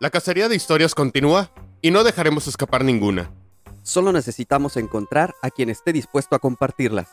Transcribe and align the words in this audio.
La 0.00 0.10
cacería 0.10 0.48
de 0.48 0.54
historias 0.54 0.94
continúa 0.94 1.50
y 1.82 1.90
no 1.90 2.04
dejaremos 2.04 2.46
escapar 2.46 2.84
ninguna. 2.84 3.32
Solo 3.82 4.12
necesitamos 4.12 4.76
encontrar 4.76 5.34
a 5.42 5.50
quien 5.50 5.70
esté 5.70 5.92
dispuesto 5.92 6.36
a 6.36 6.38
compartirlas. 6.38 7.10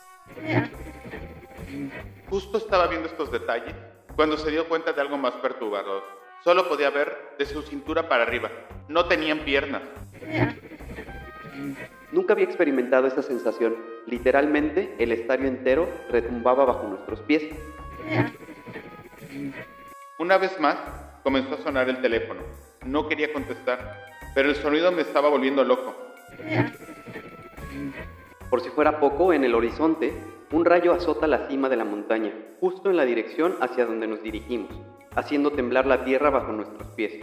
Justo 2.30 2.58
estaba 2.58 2.86
viendo 2.86 3.08
estos 3.08 3.32
detalles 3.32 3.74
cuando 4.14 4.36
se 4.36 4.52
dio 4.52 4.68
cuenta 4.68 4.92
de 4.92 5.00
algo 5.00 5.18
más 5.18 5.34
perturbador. 5.34 6.04
Solo 6.44 6.68
podía 6.68 6.90
ver 6.90 7.34
de 7.36 7.46
su 7.46 7.60
cintura 7.62 8.08
para 8.08 8.22
arriba. 8.22 8.52
No 8.86 9.06
tenían 9.06 9.40
piernas. 9.40 9.82
Nunca 12.12 12.34
había 12.34 12.44
experimentado 12.44 13.08
esa 13.08 13.22
sensación. 13.22 13.74
Literalmente, 14.06 14.94
el 15.00 15.10
estadio 15.10 15.48
entero 15.48 15.92
retumbaba 16.08 16.64
bajo 16.64 16.86
nuestros 16.86 17.18
pies. 17.22 17.42
Una 20.20 20.38
vez 20.38 20.60
más, 20.60 20.76
comenzó 21.24 21.54
a 21.54 21.62
sonar 21.64 21.88
el 21.88 22.00
teléfono. 22.00 22.42
No 22.86 23.08
quería 23.08 23.32
contestar, 23.32 24.06
pero 24.34 24.48
el 24.48 24.56
sonido 24.56 24.92
me 24.92 25.02
estaba 25.02 25.28
volviendo 25.28 25.64
loco. 25.64 25.94
Por 28.48 28.60
si 28.62 28.70
fuera 28.70 29.00
poco, 29.00 29.32
en 29.32 29.44
el 29.44 29.54
horizonte, 29.54 30.14
un 30.52 30.64
rayo 30.64 30.92
azota 30.92 31.26
la 31.26 31.48
cima 31.48 31.68
de 31.68 31.76
la 31.76 31.84
montaña, 31.84 32.32
justo 32.60 32.88
en 32.90 32.96
la 32.96 33.04
dirección 33.04 33.56
hacia 33.60 33.86
donde 33.86 34.06
nos 34.06 34.22
dirigimos, 34.22 34.70
haciendo 35.16 35.50
temblar 35.50 35.86
la 35.86 36.04
tierra 36.04 36.30
bajo 36.30 36.52
nuestros 36.52 36.88
pies. 36.94 37.14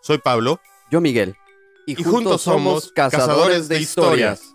Soy 0.00 0.18
Pablo. 0.18 0.60
Yo, 0.90 1.00
Miguel. 1.00 1.36
Y, 1.84 2.02
juntos 2.02 2.42
somos 2.42 2.90
cazadores 2.92 3.68
de 3.68 3.80
historias. 3.80 4.52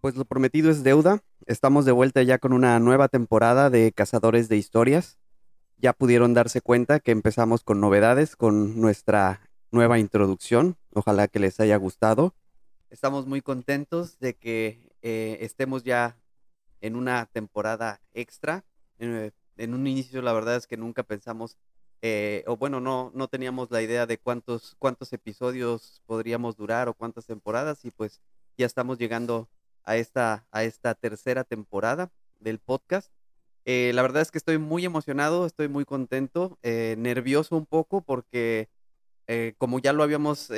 Pues 0.00 0.16
lo 0.16 0.24
prometido 0.24 0.70
es 0.70 0.82
deuda. 0.82 1.20
Estamos 1.48 1.86
de 1.86 1.92
vuelta 1.92 2.22
ya 2.22 2.36
con 2.36 2.52
una 2.52 2.78
nueva 2.78 3.08
temporada 3.08 3.70
de 3.70 3.90
Cazadores 3.92 4.50
de 4.50 4.58
Historias. 4.58 5.16
Ya 5.78 5.94
pudieron 5.94 6.34
darse 6.34 6.60
cuenta 6.60 7.00
que 7.00 7.10
empezamos 7.10 7.64
con 7.64 7.80
novedades, 7.80 8.36
con 8.36 8.78
nuestra 8.78 9.40
nueva 9.70 9.98
introducción. 9.98 10.76
Ojalá 10.92 11.26
que 11.26 11.38
les 11.38 11.58
haya 11.58 11.78
gustado. 11.78 12.34
Estamos 12.90 13.26
muy 13.26 13.40
contentos 13.40 14.18
de 14.18 14.36
que 14.36 14.92
eh, 15.00 15.38
estemos 15.40 15.84
ya 15.84 16.18
en 16.82 16.96
una 16.96 17.24
temporada 17.24 18.02
extra. 18.12 18.66
Eh, 18.98 19.30
en 19.56 19.72
un 19.72 19.86
inicio 19.86 20.20
la 20.20 20.34
verdad 20.34 20.56
es 20.56 20.66
que 20.66 20.76
nunca 20.76 21.02
pensamos, 21.02 21.56
eh, 22.02 22.44
o 22.46 22.58
bueno, 22.58 22.78
no, 22.80 23.10
no 23.14 23.28
teníamos 23.28 23.70
la 23.70 23.80
idea 23.80 24.04
de 24.04 24.18
cuántos, 24.18 24.76
cuántos 24.78 25.14
episodios 25.14 26.02
podríamos 26.04 26.58
durar 26.58 26.90
o 26.90 26.94
cuántas 26.94 27.24
temporadas 27.24 27.86
y 27.86 27.90
pues 27.90 28.20
ya 28.58 28.66
estamos 28.66 28.98
llegando 28.98 29.48
a 29.84 29.96
esta, 29.96 30.46
a 30.50 30.64
esta 30.64 30.94
tercera 30.94 31.44
temporada 31.44 32.10
del 32.40 32.58
podcast. 32.58 33.12
Eh, 33.64 33.92
la 33.94 34.02
verdad 34.02 34.22
es 34.22 34.30
que 34.30 34.38
estoy 34.38 34.58
muy 34.58 34.84
emocionado, 34.84 35.44
estoy 35.44 35.68
muy 35.68 35.84
contento, 35.84 36.58
eh, 36.62 36.94
nervioso 36.98 37.56
un 37.56 37.66
poco 37.66 38.00
porque 38.00 38.68
eh, 39.26 39.54
como 39.58 39.78
ya 39.78 39.92
lo 39.92 40.02
habíamos 40.02 40.50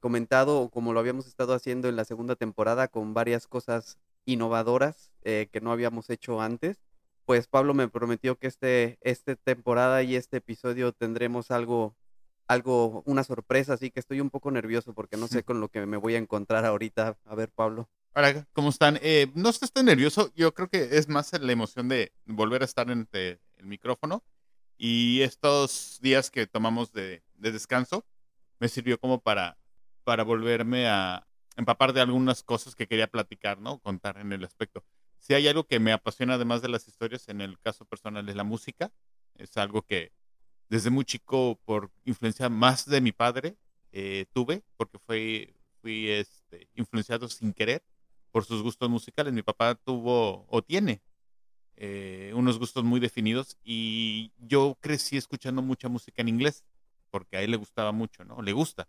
comentado 0.00 0.60
o 0.60 0.70
como 0.70 0.92
lo 0.94 1.00
habíamos 1.00 1.26
estado 1.26 1.52
haciendo 1.52 1.88
en 1.88 1.96
la 1.96 2.04
segunda 2.06 2.34
temporada 2.34 2.88
con 2.88 3.12
varias 3.12 3.46
cosas 3.46 3.98
innovadoras 4.24 5.10
que 5.22 5.60
no 5.60 5.70
habíamos 5.70 6.08
hecho 6.08 6.40
antes, 6.40 6.78
pues 7.26 7.48
Pablo 7.48 7.74
me 7.74 7.88
prometió 7.88 8.38
que 8.38 8.46
este, 8.46 8.98
esta 9.02 9.34
temporada 9.34 10.02
y 10.02 10.16
este 10.16 10.38
episodio 10.38 10.92
tendremos 10.92 11.50
algo, 11.50 11.94
algo, 12.46 13.02
una 13.04 13.24
sorpresa, 13.24 13.74
así 13.74 13.90
que 13.90 14.00
estoy 14.00 14.20
un 14.20 14.30
poco 14.30 14.50
nervioso 14.50 14.94
porque 14.94 15.16
no 15.16 15.26
sé 15.42 15.42
con 15.42 15.60
lo 15.60 15.68
que 15.68 15.84
me 15.84 15.96
voy 15.96 16.14
a 16.14 16.18
encontrar 16.18 16.64
ahorita. 16.64 17.18
A 17.24 17.34
ver, 17.34 17.50
Pablo. 17.50 17.88
Hola, 18.18 18.48
¿cómo 18.54 18.70
están? 18.70 18.98
Eh, 19.02 19.30
no 19.34 19.50
estés 19.50 19.70
tan 19.72 19.84
nervioso, 19.84 20.32
yo 20.34 20.54
creo 20.54 20.70
que 20.70 20.96
es 20.96 21.06
más 21.06 21.38
la 21.38 21.52
emoción 21.52 21.86
de 21.86 22.14
volver 22.24 22.62
a 22.62 22.64
estar 22.64 22.90
en 22.90 23.06
el 23.12 23.38
micrófono 23.66 24.24
y 24.78 25.20
estos 25.20 25.98
días 26.00 26.30
que 26.30 26.46
tomamos 26.46 26.94
de, 26.94 27.22
descanso 27.34 28.06
me 28.58 28.68
sirvió 28.68 28.98
como 28.98 29.20
para, 29.20 29.58
para 30.02 30.24
volverme 30.24 30.88
a 30.88 31.26
empapar 31.56 31.92
de 31.92 32.00
algunas 32.00 32.42
cosas 32.42 32.74
que 32.74 32.86
quería 32.86 33.06
platicar, 33.06 33.60
¿no? 33.60 33.80
Contar 33.80 34.16
en 34.16 34.32
el 34.32 34.44
aspecto. 34.44 34.82
Si 35.18 35.34
hay 35.34 35.46
algo 35.46 35.64
que 35.66 35.78
me 35.78 35.92
apasiona 35.92 36.36
además 36.36 36.62
de 36.62 36.70
las 36.70 36.88
historias, 36.88 37.28
en 37.28 37.42
el 37.42 37.58
caso 37.60 37.84
personal 37.84 38.26
es 38.30 38.34
la 38.34 38.44
música. 38.44 38.90
Es 39.34 39.58
algo 39.58 39.82
que 39.82 40.10
desde 40.70 40.88
muy 40.88 41.04
chico, 41.04 41.60
por 41.66 41.90
influencia 42.06 42.48
más 42.48 42.86
de 42.86 43.02
mi 43.02 43.12
padre, 43.12 43.58
eh, 43.92 44.24
tuve, 44.32 44.62
porque 44.78 44.98
fui, 45.00 45.54
fui 45.82 46.08
este, 46.08 46.70
influenciado 46.76 47.28
sin 47.28 47.52
querer 47.52 47.82
por 48.36 48.44
sus 48.44 48.60
gustos 48.60 48.90
musicales. 48.90 49.32
Mi 49.32 49.40
papá 49.40 49.76
tuvo 49.76 50.44
o 50.50 50.60
tiene 50.60 51.00
eh, 51.76 52.32
unos 52.34 52.58
gustos 52.58 52.84
muy 52.84 53.00
definidos 53.00 53.56
y 53.64 54.30
yo 54.36 54.76
crecí 54.78 55.16
escuchando 55.16 55.62
mucha 55.62 55.88
música 55.88 56.20
en 56.20 56.28
inglés 56.28 56.62
porque 57.10 57.38
a 57.38 57.40
él 57.40 57.52
le 57.52 57.56
gustaba 57.56 57.92
mucho, 57.92 58.26
¿no? 58.26 58.42
Le 58.42 58.52
gusta. 58.52 58.88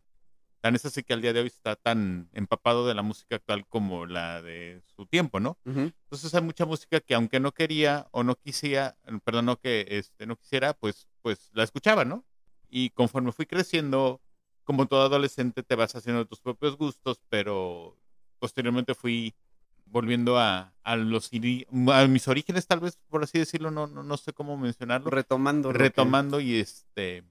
Tan 0.59 0.75
es 0.75 0.84
así 0.84 1.02
que 1.02 1.13
al 1.13 1.22
día 1.22 1.31
de 1.31 1.40
hoy 1.40 1.47
está 1.47 1.78
tan 1.78 2.28
empapado 2.34 2.85
de 2.90 2.94
la 2.94 3.03
música 3.03 3.38
actual 3.38 3.66
como 3.66 4.06
la 4.06 4.41
de 4.41 4.81
su 4.97 5.06
tiempo, 5.06 5.40
¿no? 5.40 5.58
Entonces 5.64 6.35
hay 6.35 6.41
mucha 6.41 6.66
música 6.66 7.00
que 7.00 7.16
aunque 7.16 7.40
no 7.40 7.53
quería 7.53 8.09
o 8.12 8.24
no 8.25 8.35
quisiera, 8.35 8.97
perdón, 9.24 9.46
no 9.46 9.62
que 9.62 9.85
este, 9.88 10.25
no 10.25 10.35
quisiera, 10.35 10.74
pues, 10.74 11.08
pues 11.22 11.52
la 11.53 11.64
escuchaba, 11.64 12.03
¿no? 12.03 12.25
Y 12.69 12.90
conforme 12.90 13.31
fui 13.31 13.46
creciendo, 13.46 14.19
como 14.66 14.88
todo 14.88 15.03
adolescente, 15.03 15.64
te 15.64 15.75
vas 15.75 15.96
haciendo 15.96 16.25
tus 16.25 16.41
propios 16.41 16.75
gustos, 16.75 17.22
pero 17.29 17.96
posteriormente 18.40 18.96
fui 18.96 19.36
volviendo 19.86 20.38
a, 20.38 20.74
a 20.84 20.96
los 20.96 21.31
a 21.34 22.08
mis 22.08 22.28
orígenes, 22.28 22.68
tal 22.68 22.80
vez, 22.80 22.98
por 23.09 23.24
así 23.24 23.40
decirlo, 23.40 23.72
no, 23.72 23.88
no, 23.88 24.03
no 24.03 24.18
sé 24.18 24.34
cómo 24.34 24.58
mencionarlo. 24.58 25.09
Retomando. 25.09 25.72
Retomando 25.72 26.40
y 26.40 26.56
este 26.56 27.24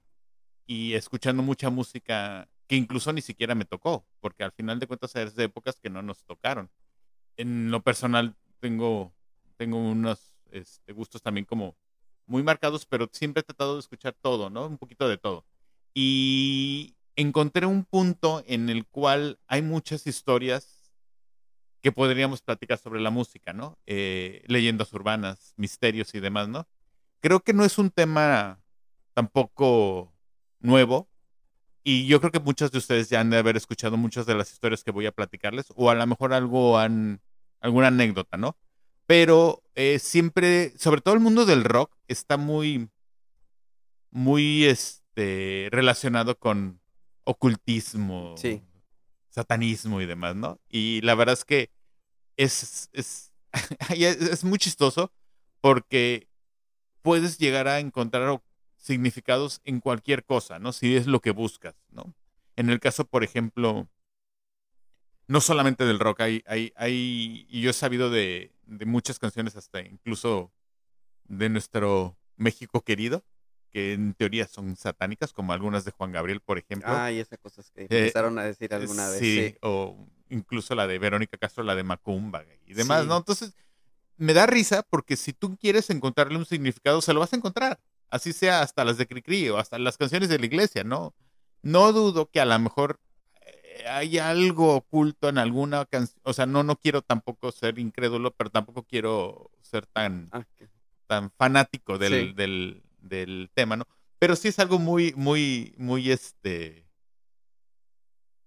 y 0.65 0.93
escuchando 0.93 1.41
mucha 1.41 1.69
música 1.69 2.49
que 2.67 2.75
incluso 2.75 3.13
ni 3.13 3.21
siquiera 3.21 3.55
me 3.55 3.65
tocó, 3.65 4.05
porque 4.19 4.43
al 4.43 4.51
final 4.51 4.79
de 4.79 4.87
cuentas 4.87 5.15
es 5.15 5.35
de 5.35 5.45
épocas 5.45 5.79
que 5.79 5.89
no 5.89 6.01
nos 6.01 6.25
tocaron. 6.25 6.69
En 7.37 7.71
lo 7.71 7.81
personal 7.81 8.35
tengo, 8.59 9.13
tengo 9.55 9.77
unos 9.77 10.33
este, 10.51 10.91
gustos 10.91 11.21
también 11.21 11.45
como 11.45 11.77
muy 12.25 12.43
marcados, 12.43 12.85
pero 12.85 13.09
siempre 13.13 13.41
he 13.41 13.43
tratado 13.43 13.75
de 13.75 13.79
escuchar 13.79 14.13
todo, 14.21 14.49
¿no? 14.49 14.67
Un 14.67 14.77
poquito 14.77 15.07
de 15.07 15.17
todo. 15.17 15.45
Y 15.93 16.95
encontré 17.15 17.65
un 17.65 17.85
punto 17.85 18.43
en 18.45 18.69
el 18.69 18.85
cual 18.85 19.39
hay 19.47 19.61
muchas 19.61 20.05
historias 20.05 20.76
que 21.81 21.91
podríamos 21.91 22.41
platicar 22.41 22.77
sobre 22.77 23.01
la 23.01 23.09
música, 23.09 23.53
¿no? 23.53 23.77
Eh, 23.85 24.43
leyendas 24.47 24.91
urbanas, 24.93 25.53
misterios 25.57 26.13
y 26.15 26.19
demás, 26.19 26.47
¿no? 26.47 26.67
Creo 27.19 27.41
que 27.41 27.53
no 27.53 27.63
es 27.63 27.77
un 27.77 27.91
tema 27.91 28.59
tampoco 29.13 30.13
nuevo 30.59 31.07
y 31.83 32.05
yo 32.05 32.19
creo 32.19 32.31
que 32.31 32.39
muchos 32.39 32.71
de 32.71 32.79
ustedes 32.79 33.09
ya 33.09 33.21
han 33.21 33.29
de 33.29 33.37
haber 33.37 33.57
escuchado 33.57 33.97
muchas 33.97 34.25
de 34.25 34.35
las 34.35 34.51
historias 34.51 34.83
que 34.83 34.91
voy 34.91 35.05
a 35.05 35.11
platicarles 35.11 35.67
o 35.75 35.89
a 35.89 35.95
lo 35.95 36.05
mejor 36.05 36.33
algo 36.33 36.77
han, 36.77 37.21
alguna 37.61 37.87
anécdota, 37.87 38.37
¿no? 38.37 38.57
Pero 39.05 39.63
eh, 39.75 39.99
siempre, 39.99 40.73
sobre 40.77 41.01
todo 41.01 41.13
el 41.13 41.21
mundo 41.21 41.45
del 41.45 41.63
rock, 41.63 41.95
está 42.07 42.35
muy, 42.35 42.89
muy 44.11 44.65
este, 44.65 45.69
relacionado 45.71 46.37
con 46.37 46.81
ocultismo, 47.23 48.35
sí. 48.37 48.61
Satanismo 49.37 50.01
y 50.01 50.07
demás, 50.07 50.35
¿no? 50.35 50.59
Y 50.67 51.01
la 51.01 51.13
verdad 51.13 51.33
es 51.33 51.45
que 51.45 51.69
es, 52.37 52.89
es, 52.91 53.31
es 53.89 54.43
muy 54.43 54.57
chistoso 54.57 55.11
porque 55.61 56.27
puedes 57.03 57.37
llegar 57.37 57.67
a 57.67 57.79
encontrar 57.79 58.41
significados 58.77 59.61
en 59.63 59.79
cualquier 59.79 60.25
cosa, 60.25 60.57
¿no? 60.57 60.73
Si 60.73 60.95
es 60.95 61.05
lo 61.05 61.19
que 61.19 61.29
buscas, 61.29 61.75
¿no? 61.91 62.15
En 62.55 62.71
el 62.71 62.79
caso, 62.79 63.05
por 63.05 63.23
ejemplo, 63.23 63.87
no 65.27 65.39
solamente 65.39 65.85
del 65.85 65.99
rock, 65.99 66.21
hay, 66.21 66.43
hay, 66.47 66.73
hay 66.75 67.45
y 67.47 67.61
yo 67.61 67.69
he 67.69 67.73
sabido 67.73 68.09
de, 68.09 68.51
de 68.65 68.85
muchas 68.87 69.19
canciones, 69.19 69.55
hasta 69.55 69.81
incluso 69.81 70.51
de 71.25 71.49
nuestro 71.49 72.17
México 72.37 72.81
querido, 72.81 73.23
que 73.71 73.93
en 73.93 74.13
teoría 74.13 74.47
son 74.47 74.75
satánicas, 74.75 75.33
como 75.33 75.53
algunas 75.53 75.85
de 75.85 75.91
Juan 75.91 76.11
Gabriel, 76.11 76.41
por 76.41 76.57
ejemplo. 76.57 76.89
Ah, 76.89 77.11
y 77.11 77.19
esas 77.19 77.39
cosas 77.39 77.71
que 77.71 77.81
eh, 77.81 77.87
empezaron 77.89 78.37
a 78.39 78.43
decir 78.43 78.73
alguna 78.73 79.09
vez. 79.09 79.19
Sí, 79.19 79.55
o 79.61 80.07
incluso 80.29 80.75
la 80.75 80.87
de 80.87 80.99
Verónica 80.99 81.37
Castro, 81.37 81.63
la 81.63 81.75
de 81.75 81.83
Macumba 81.83 82.43
y 82.65 82.73
demás, 82.73 83.05
¿no? 83.05 83.17
Entonces, 83.17 83.53
me 84.17 84.33
da 84.33 84.45
risa 84.45 84.83
porque 84.83 85.15
si 85.15 85.33
tú 85.33 85.57
quieres 85.57 85.89
encontrarle 85.89 86.37
un 86.37 86.45
significado, 86.45 87.01
se 87.01 87.13
lo 87.13 87.19
vas 87.19 87.33
a 87.33 87.37
encontrar. 87.37 87.79
Así 88.09 88.33
sea 88.33 88.61
hasta 88.61 88.85
las 88.85 88.97
de 88.97 89.05
Cricri 89.05 89.49
o 89.49 89.57
hasta 89.57 89.77
las 89.77 89.97
canciones 89.97 90.29
de 90.29 90.39
la 90.39 90.45
iglesia, 90.45 90.83
¿no? 90.83 91.13
No 91.61 91.91
dudo 91.91 92.29
que 92.29 92.39
a 92.39 92.45
lo 92.45 92.57
mejor 92.57 92.99
eh, 93.41 93.83
hay 93.87 94.17
algo 94.17 94.75
oculto 94.75 95.29
en 95.29 95.37
alguna 95.37 95.85
canción. 95.85 96.19
O 96.23 96.33
sea, 96.33 96.45
no, 96.45 96.63
no 96.63 96.77
quiero 96.77 97.01
tampoco 97.01 97.51
ser 97.51 97.79
incrédulo, 97.79 98.31
pero 98.31 98.49
tampoco 98.49 98.83
quiero 98.83 99.51
ser 99.61 99.85
tan, 99.87 100.29
ah, 100.31 100.45
tan 101.07 101.31
fanático 101.31 101.97
del, 101.97 102.35
del, 102.35 102.81
del 103.07 103.49
tema, 103.53 103.75
¿no? 103.75 103.87
Pero 104.19 104.35
sí 104.35 104.47
es 104.47 104.59
algo 104.59 104.79
muy, 104.79 105.13
muy, 105.15 105.73
muy, 105.77 106.11
este, 106.11 106.87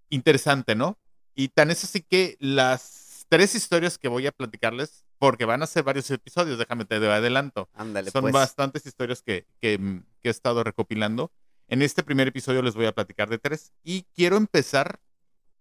interesante, 0.08 0.74
¿no? 0.74 0.98
Y 1.34 1.48
tan 1.48 1.70
es 1.70 1.84
así 1.84 2.02
que 2.02 2.36
las 2.40 3.26
tres 3.28 3.54
historias 3.54 3.98
que 3.98 4.08
voy 4.08 4.26
a 4.26 4.32
platicarles 4.32 5.04
porque 5.18 5.44
van 5.44 5.62
a 5.62 5.66
ser 5.66 5.84
varios 5.84 6.10
episodios, 6.10 6.58
déjame 6.58 6.84
te 6.84 6.96
adelanto. 6.96 7.68
Ándale, 7.74 8.10
Son 8.10 8.22
pues. 8.22 8.32
bastantes 8.32 8.86
historias 8.86 9.22
que, 9.22 9.46
que, 9.60 9.78
mm, 9.78 10.04
que 10.20 10.28
he 10.28 10.30
estado 10.30 10.64
recopilando. 10.64 11.30
En 11.68 11.82
este 11.82 12.02
primer 12.02 12.26
episodio 12.28 12.62
les 12.62 12.74
voy 12.74 12.86
a 12.86 12.92
platicar 12.92 13.28
de 13.28 13.38
tres. 13.38 13.72
Y 13.84 14.02
quiero 14.14 14.36
empezar 14.36 14.98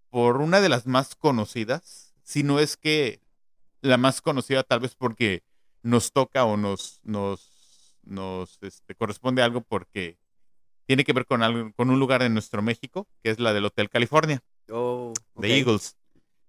por 0.09 0.37
una 0.37 0.61
de 0.61 0.69
las 0.69 0.87
más 0.87 1.15
conocidas, 1.15 2.15
si 2.23 2.41
no 2.41 2.59
es 2.59 2.77
que 2.77 3.21
la 3.81 3.97
más 3.97 4.21
conocida, 4.21 4.63
tal 4.63 4.79
vez 4.79 4.95
porque 4.95 5.43
nos 5.83 6.11
toca 6.11 6.45
o 6.45 6.57
nos, 6.57 6.99
nos, 7.03 7.58
nos 8.03 8.57
este, 8.61 8.95
corresponde 8.95 9.41
algo 9.41 9.61
porque 9.61 10.17
tiene 10.85 11.03
que 11.03 11.13
ver 11.13 11.25
con, 11.25 11.43
algo, 11.43 11.71
con 11.73 11.89
un 11.89 11.99
lugar 11.99 12.21
en 12.23 12.33
nuestro 12.33 12.61
México, 12.61 13.07
que 13.23 13.29
es 13.31 13.39
la 13.39 13.53
del 13.53 13.65
Hotel 13.65 13.89
California, 13.89 14.41
Oh, 14.71 15.13
de. 15.35 15.57
Eagles. 15.57 15.95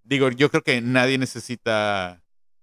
Digo, 0.03 0.31
yo 0.31 0.51
creo 0.51 0.63
que 0.63 0.81
nadie 0.81 1.19
necesita 1.19 2.23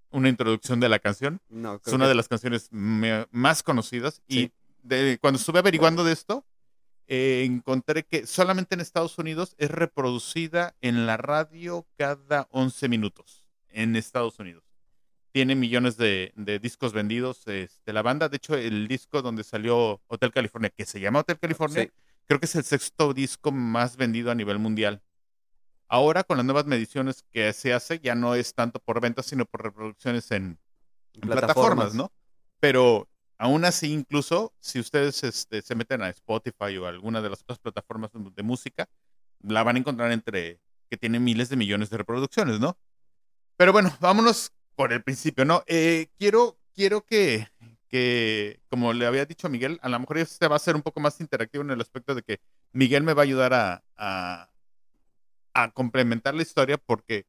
una 0.10 0.30
introducción 0.30 0.80
de 0.80 0.90
la 0.90 1.00
canción. 1.00 1.40
No, 1.50 1.80
Es 1.86 1.94
una 1.94 2.06
que- 2.06 2.10
de 2.10 2.16
las 2.16 2.28
canciones 2.28 2.70
más 2.72 3.64
conocidas. 3.64 4.22
Y 4.28 4.52
de- 4.84 5.18
cuando 5.22 5.40
estuve 5.40 5.60
averiguando 5.60 6.04
de 6.04 6.14
esto, 6.14 6.46
eh, 7.08 7.44
encontré 7.46 8.04
que 8.04 8.26
solamente 8.28 8.76
en 8.76 8.82
Estados 8.82 9.18
Unidos 9.18 9.56
es 9.58 9.72
reproducida 9.72 10.76
en 10.82 11.06
la 11.06 11.16
radio 11.18 11.88
cada 11.98 12.48
11 12.52 12.90
minutos. 12.90 13.46
En 13.70 13.96
Estados 13.96 14.40
Unidos. 14.40 14.64
Tiene 15.32 15.56
millones 15.56 15.98
de, 15.98 16.32
de 16.36 16.60
discos 16.60 16.94
vendidos 16.94 17.46
este, 17.48 17.94
la 17.94 18.02
banda. 18.02 18.30
De 18.30 18.38
hecho, 18.38 18.56
el 18.56 18.88
disco 18.88 19.22
donde 19.22 19.44
salió 19.44 20.02
Hotel 20.08 20.32
California, 20.32 20.72
que 20.76 20.86
se 20.86 21.00
llama 21.00 21.20
Hotel 21.20 21.38
California, 21.40 21.84
Sí. 21.84 21.92
creo 22.26 22.40
que 22.40 22.46
es 22.48 22.56
el 22.56 22.64
sexto 22.64 23.14
disco 23.14 23.52
más 23.52 23.98
vendido 23.98 24.32
a 24.32 24.36
nivel 24.36 24.58
mundial. 24.60 25.02
Ahora, 25.90 26.24
con 26.24 26.38
las 26.38 26.46
nuevas 26.46 26.66
mediciones 26.66 27.24
que 27.32 27.54
se 27.54 27.74
hace, 27.74 28.00
ya 28.00 28.16
no 28.16 28.36
es 28.36 28.54
tanto 28.54 28.80
por 28.80 29.00
ventas, 29.00 29.26
sino 29.28 29.46
por 29.46 29.64
reproducciones 29.64 30.32
en, 30.32 30.60
en 31.14 31.22
plataformas, 31.22 31.94
¿no? 31.94 32.12
Pero 32.60 33.08
aún 33.38 33.64
así, 33.64 33.94
incluso 33.94 34.54
si 34.60 34.80
ustedes 34.80 35.24
este, 35.24 35.62
se 35.62 35.76
meten 35.76 36.02
a 36.02 36.10
Spotify 36.10 36.76
o 36.78 36.88
alguna 36.88 37.22
de 37.22 37.30
las 37.30 37.42
otras 37.42 37.60
plataformas 37.60 38.12
de, 38.12 38.20
de 38.36 38.44
música, 38.44 38.90
la 39.42 39.64
van 39.64 39.76
a 39.76 39.80
encontrar 39.80 40.12
entre 40.12 40.60
que 40.90 40.98
tiene 40.98 41.20
miles 41.20 41.50
de 41.50 41.56
millones 41.58 41.90
de 41.90 41.98
reproducciones, 41.98 42.60
¿no? 42.60 42.78
Pero 43.56 43.72
bueno, 43.72 43.96
vámonos 44.00 44.52
por 44.78 44.94
el 44.94 45.04
principio, 45.04 45.44
¿no? 45.44 45.64
Eh, 45.68 46.08
quiero, 46.18 46.58
quiero 46.76 47.04
que, 47.04 47.48
que, 47.90 48.62
como 48.70 48.94
le 48.94 49.06
había 49.08 49.26
dicho 49.26 49.48
a 49.48 49.50
Miguel, 49.50 49.80
a 49.82 49.90
lo 49.90 50.00
mejor 50.00 50.20
este 50.20 50.48
va 50.48 50.56
a 50.56 50.60
ser 50.60 50.76
un 50.76 50.84
poco 50.84 51.00
más 51.00 51.20
interactivo 51.20 51.64
en 51.64 51.72
el 51.72 51.82
aspecto 51.82 52.14
de 52.16 52.22
que 52.22 52.40
Miguel 52.72 53.02
me 53.04 53.14
va 53.14 53.24
a 53.24 53.26
ayudar 53.26 53.54
a, 53.54 53.84
a, 53.98 54.50
a 55.54 55.72
complementar 55.72 56.36
la 56.36 56.44
historia 56.44 56.78
porque 56.78 57.26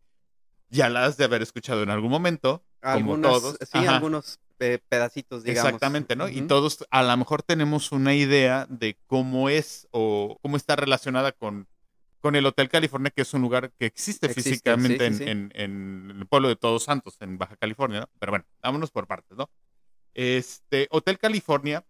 ya 0.69 0.91
la 0.91 1.06
has 1.06 1.17
de 1.17 1.25
haber 1.25 1.41
escuchado 1.41 1.83
en 1.83 1.89
algún 1.91 2.11
momento, 2.11 2.62
como 2.83 2.95
Algunas- 3.15 3.31
todos. 3.33 3.56
Sí, 3.62 3.79
Ajá. 3.79 3.97
algunos 3.97 4.39
eh, 4.61 4.79
pedacitos, 4.89 5.43
digamos. 5.43 5.67
Exactamente, 5.69 6.17
¿no? 6.17 6.29
Y 6.29 6.43
todos 6.43 6.85
a 6.91 7.03
lo 7.03 7.17
mejor 7.17 7.43
tenemos 7.43 7.91
una 7.93 8.15
idea 8.15 8.67
de 8.69 8.99
cómo 9.06 9.49
es 9.49 9.89
o 9.91 10.39
cómo 10.43 10.59
está 10.59 10.77
relacionada 10.77 11.33
con, 11.33 11.67
con 12.20 12.35
el 12.37 12.44
Hotel 12.47 12.69
California, 12.69 13.11
que 13.11 13.23
es 13.23 13.32
un 13.35 13.43
lugar 13.43 13.70
que 13.79 13.87
existe, 13.87 14.26
Existe, 14.26 14.50
físicamente 14.50 15.09
sí, 15.12 15.19
sí, 15.19 15.25
sí. 15.25 15.31
En, 15.31 15.53
en- 15.55 16.11
en 16.11 16.17
el 16.20 16.26
pueblo 16.26 16.49
de 16.49 16.56
Todos 16.56 16.85
Santos, 16.85 17.17
en 17.20 17.38
Baja 17.38 17.56
California, 17.56 18.00
¿no? 18.00 18.11
Pero 18.19 18.32
bueno, 18.32 18.44
vámonos 18.62 18.91
por 18.91 19.06
partes, 19.06 19.37
¿no? 19.38 19.49
Este, 20.15 20.88
Hotel 20.91 21.19
California 21.19 21.85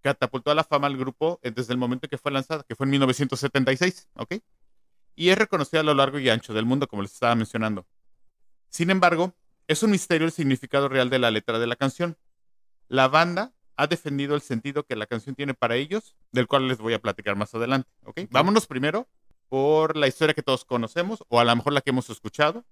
catapultó 0.00 0.50
a 0.50 0.54
la 0.54 0.64
fama 0.64 0.86
al 0.86 0.96
grupo 0.96 1.38
eh, 1.42 1.50
desde 1.50 1.72
el 1.72 1.78
momento 1.78 2.08
que 2.08 2.18
fue 2.18 2.32
lanzada, 2.32 2.64
que 2.66 2.74
fue 2.74 2.86
en 2.86 2.90
1976, 2.90 4.08
¿ok? 4.14 4.34
Y 5.14 5.28
es 5.28 5.38
reconocida 5.38 5.80
a 5.80 5.84
lo 5.84 5.94
largo 5.94 6.18
y 6.18 6.28
ancho 6.30 6.54
del 6.54 6.64
mundo, 6.64 6.88
como 6.88 7.02
les 7.02 7.12
estaba 7.12 7.34
mencionando. 7.34 7.86
Sin 8.70 8.90
embargo, 8.90 9.34
es 9.68 9.82
un 9.82 9.90
misterio 9.90 10.26
el 10.26 10.32
significado 10.32 10.88
real 10.88 11.10
de 11.10 11.18
la 11.18 11.30
letra 11.30 11.58
de 11.58 11.66
la 11.66 11.76
canción. 11.76 12.16
La 12.88 13.08
banda 13.08 13.52
ha 13.76 13.86
defendido 13.86 14.34
el 14.34 14.40
sentido 14.40 14.84
que 14.84 14.96
la 14.96 15.06
canción 15.06 15.34
tiene 15.34 15.54
para 15.54 15.76
ellos, 15.76 16.16
del 16.32 16.46
cual 16.46 16.66
les 16.68 16.78
voy 16.78 16.94
a 16.94 16.98
platicar 17.00 17.36
más 17.36 17.54
adelante. 17.54 17.88
¿ok? 18.04 18.22
Vámonos 18.30 18.66
primero 18.66 19.06
por 19.50 19.96
la 19.96 20.06
historia 20.06 20.32
que 20.32 20.42
todos 20.42 20.64
conocemos, 20.64 21.22
o 21.28 21.38
a 21.40 21.44
lo 21.44 21.54
mejor 21.54 21.74
la 21.74 21.82
que 21.82 21.90
hemos 21.90 22.08
escuchado, 22.08 22.64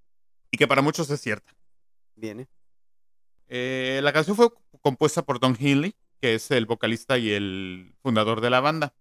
y 0.50 0.56
que 0.56 0.66
para 0.66 0.80
muchos 0.80 1.10
es 1.10 1.20
cierta. 1.20 1.52
Viene. 2.14 2.48
Eh, 3.48 4.00
la 4.02 4.12
canción 4.12 4.36
fue 4.36 4.48
compuesta 4.80 5.22
por 5.22 5.40
Don 5.40 5.56
Henley, 5.58 5.94
que 6.20 6.34
es 6.34 6.50
el 6.50 6.66
vocalista 6.66 7.18
y 7.18 7.30
el 7.32 7.94
fundador 8.00 8.40
de 8.40 8.48
la 8.50 8.60
banda. 8.60 8.94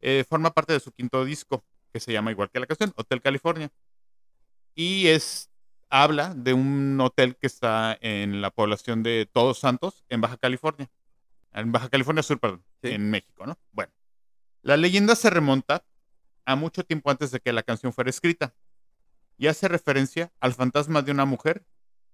Eh, 0.00 0.24
forma 0.28 0.52
parte 0.52 0.72
de 0.72 0.80
su 0.80 0.90
quinto 0.90 1.24
disco, 1.24 1.62
que 1.92 2.00
se 2.00 2.12
llama 2.12 2.30
igual 2.30 2.50
que 2.50 2.60
la 2.60 2.66
canción, 2.66 2.92
Hotel 2.96 3.20
California. 3.20 3.70
Y 4.74 5.08
es 5.08 5.50
habla 5.90 6.34
de 6.34 6.52
un 6.54 6.98
hotel 7.00 7.36
que 7.36 7.46
está 7.46 7.96
en 8.00 8.40
la 8.40 8.50
población 8.50 9.02
de 9.02 9.28
Todos 9.30 9.58
Santos, 9.58 10.04
en 10.08 10.20
Baja 10.20 10.36
California. 10.38 10.88
En 11.52 11.72
Baja 11.72 11.88
California 11.88 12.22
Sur, 12.22 12.38
perdón, 12.38 12.64
Sí. 12.82 12.88
en 12.90 13.10
México, 13.10 13.46
¿no? 13.46 13.58
Bueno, 13.72 13.92
la 14.62 14.76
leyenda 14.76 15.16
se 15.16 15.30
remonta 15.30 15.84
a 16.48 16.56
mucho 16.56 16.82
tiempo 16.82 17.10
antes 17.10 17.30
de 17.30 17.40
que 17.40 17.52
la 17.52 17.62
canción 17.62 17.92
fuera 17.92 18.08
escrita 18.08 18.54
y 19.36 19.48
hace 19.48 19.68
referencia 19.68 20.32
al 20.40 20.54
fantasma 20.54 21.02
de 21.02 21.12
una 21.12 21.26
mujer 21.26 21.66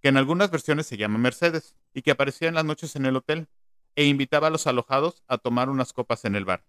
que 0.02 0.08
en 0.08 0.16
algunas 0.16 0.50
versiones 0.50 0.88
se 0.88 0.96
llama 0.96 1.18
Mercedes 1.18 1.76
y 1.94 2.02
que 2.02 2.10
aparecía 2.10 2.48
en 2.48 2.56
las 2.56 2.64
noches 2.64 2.96
en 2.96 3.06
el 3.06 3.14
hotel 3.14 3.46
e 3.94 4.06
invitaba 4.06 4.48
a 4.48 4.50
los 4.50 4.66
alojados 4.66 5.22
a 5.28 5.38
tomar 5.38 5.70
unas 5.70 5.92
copas 5.92 6.24
en 6.24 6.34
el 6.34 6.44
bar. 6.44 6.64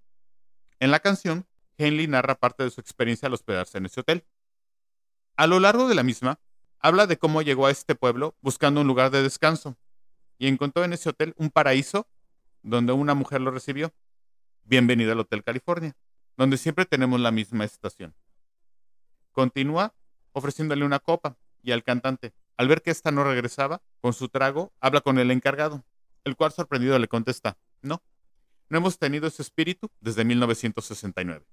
En 0.79 0.91
la 0.91 0.99
canción, 0.99 1.47
Henley 1.79 2.05
narra 2.05 2.35
parte 2.35 2.63
de 2.63 2.69
su 2.69 2.81
experiencia 2.81 3.25
al 3.25 3.33
hospedarse 3.33 3.79
en 3.79 3.87
ese 3.87 4.01
hotel. 4.01 4.27
A 5.35 5.47
lo 5.47 5.59
largo 5.59 5.87
de 5.87 5.95
la 5.95 6.03
misma, 6.03 6.39
habla 6.77 7.07
de 7.07 7.17
cómo 7.17 7.41
llegó 7.41 7.65
a 7.65 7.71
este 7.71 7.95
pueblo 7.95 8.35
buscando 8.41 8.81
un 8.81 8.87
lugar 8.87 9.09
de 9.09 9.23
descanso 9.23 9.75
y 10.37 10.49
encontró 10.49 10.83
en 10.83 10.93
ese 10.93 11.09
hotel 11.09 11.33
un 11.37 11.49
paraíso 11.49 12.07
donde 12.61 12.93
una 12.93 13.15
mujer 13.15 13.41
lo 13.41 13.49
recibió. 13.49 13.91
Bienvenido 14.65 15.13
al 15.13 15.19
Hotel 15.21 15.43
California, 15.43 15.95
donde 16.37 16.57
siempre 16.57 16.85
tenemos 16.85 17.19
la 17.19 17.31
misma 17.31 17.65
estación. 17.65 18.15
Continúa 19.31 19.93
ofreciéndole 20.33 20.85
una 20.85 20.99
copa 20.99 21.37
y 21.63 21.71
al 21.71 21.83
cantante, 21.83 22.33
al 22.57 22.67
ver 22.67 22.81
que 22.81 22.91
ésta 22.91 23.11
no 23.11 23.23
regresaba, 23.23 23.81
con 24.01 24.13
su 24.13 24.29
trago, 24.29 24.73
habla 24.79 25.01
con 25.01 25.17
el 25.17 25.31
encargado, 25.31 25.83
el 26.25 26.35
cual 26.35 26.51
sorprendido 26.51 26.99
le 26.99 27.07
contesta, 27.07 27.57
no, 27.81 28.03
no 28.69 28.77
hemos 28.77 28.99
tenido 28.99 29.27
ese 29.27 29.41
espíritu 29.41 29.89
desde 29.99 30.25
1969. 30.25 31.45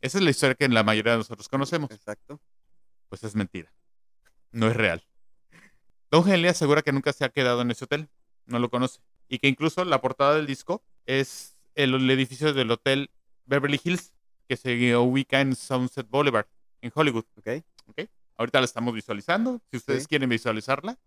Esa 0.00 0.18
es 0.18 0.24
la 0.24 0.30
historia 0.30 0.54
que 0.54 0.68
la 0.68 0.82
mayoría 0.82 1.12
de 1.12 1.18
nosotros 1.18 1.48
conocemos 1.48 1.90
Exacto. 1.90 2.40
pues 3.08 3.24
es 3.24 3.34
mentira. 3.34 3.72
No 4.52 4.68
es 4.68 4.76
real. 4.76 5.06
Don 6.10 6.28
Henley 6.28 6.50
asegura 6.50 6.82
que 6.82 6.92
nunca 6.92 7.12
se 7.12 7.24
ha 7.24 7.28
quedado 7.28 7.62
en 7.62 7.70
ese 7.70 7.84
hotel, 7.84 8.08
no 8.44 8.58
lo 8.58 8.70
conoce, 8.70 9.00
y 9.28 9.38
que 9.38 9.48
incluso 9.48 9.84
la 9.84 10.00
portada 10.00 10.34
del 10.34 10.46
disco 10.46 10.82
es 11.04 11.56
el, 11.74 11.94
el 11.94 12.10
edificio 12.10 12.52
del 12.52 12.70
hotel 12.70 13.10
Beverly 13.46 13.80
Hills, 13.82 14.12
que 14.48 14.56
se 14.56 14.96
ubica 14.96 15.40
en 15.40 15.54
Sunset 15.56 16.08
Boulevard, 16.08 16.46
en 16.80 16.92
Hollywood. 16.94 17.24
Ok. 17.36 18.00
Ahorita 18.36 18.60
la 18.60 18.66
estamos 18.66 18.92
visualizando, 18.94 19.62
si 19.70 19.78
ustedes 19.78 20.02
Sí. 20.02 20.08
quieren 20.08 20.28
visualizarla, 20.28 20.98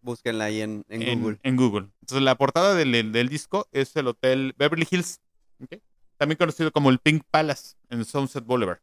Búsquenla 0.00 0.44
ahí 0.44 0.60
en, 0.62 0.84
en 0.88 1.20
Google. 1.20 1.38
en 1.42 1.56
Google. 1.56 1.88
Entonces 2.00 2.22
la 2.22 2.36
portada 2.36 2.74
del, 2.74 2.92
del- 3.12 3.28
disco 3.28 3.68
es 3.72 3.94
el 3.96 4.06
hotel 4.06 4.54
Beverly 4.56 4.86
Hills, 4.88 5.20
¿ok? 5.60 5.82
también 6.16 6.36
conocido 6.38 6.70
como 6.72 6.90
el 6.90 6.98
Pink 7.00 7.24
Palace 7.30 7.74
en 7.90 8.04
Sunset 8.04 8.44
Boulevard. 8.44 8.78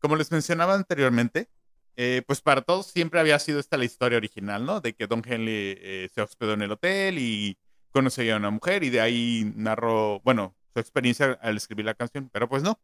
Como 0.00 0.16
les 0.16 0.30
mencionaba 0.32 0.74
anteriormente, 0.74 1.48
eh, 1.96 2.22
pues 2.26 2.40
para 2.40 2.62
todos 2.62 2.86
siempre 2.86 3.20
había 3.20 3.38
sido 3.38 3.60
esta 3.60 3.76
la 3.76 3.84
historia 3.84 4.18
original, 4.18 4.64
¿no? 4.66 4.80
De 4.80 4.94
que 4.94 5.06
Don 5.06 5.22
Henley 5.24 5.76
eh, 5.80 6.08
se 6.14 6.20
hospedó 6.22 6.54
en 6.54 6.62
el 6.62 6.72
hotel 6.72 7.18
y 7.18 7.56
conoció 7.90 8.34
a 8.34 8.38
una 8.38 8.50
mujer 8.50 8.84
y 8.84 8.90
de 8.90 9.00
ahí 9.00 9.52
narró, 9.56 10.20
bueno, 10.20 10.54
su 10.76 10.80
experiencia 10.80 11.38
al 11.40 11.56
escribir 11.56 11.86
la 11.86 11.94
canción, 11.94 12.28
pero 12.30 12.48
pues 12.48 12.62
no. 12.62 12.78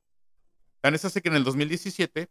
Tan 0.80 0.94
es 0.94 1.04
así 1.04 1.20
que 1.20 1.28
en 1.28 1.34
el 1.36 1.44
2017 1.44 2.30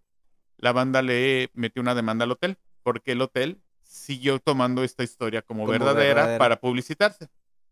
la 0.57 0.71
banda 0.71 1.01
le 1.03 1.51
metió 1.53 1.81
una 1.83 1.93
demanda 1.93 2.25
al 2.25 2.31
hotel 2.31 2.57
porque 2.83 3.11
el 3.11 3.21
hotel 3.21 3.61
siguió 3.83 4.39
tomando 4.39 4.83
esta 4.83 5.03
historia 5.03 5.41
como, 5.43 5.61
Como 5.61 5.71
verdadera, 5.71 6.13
verdadera. 6.15 6.37
para 6.39 6.59
publicitarse. 6.59 7.27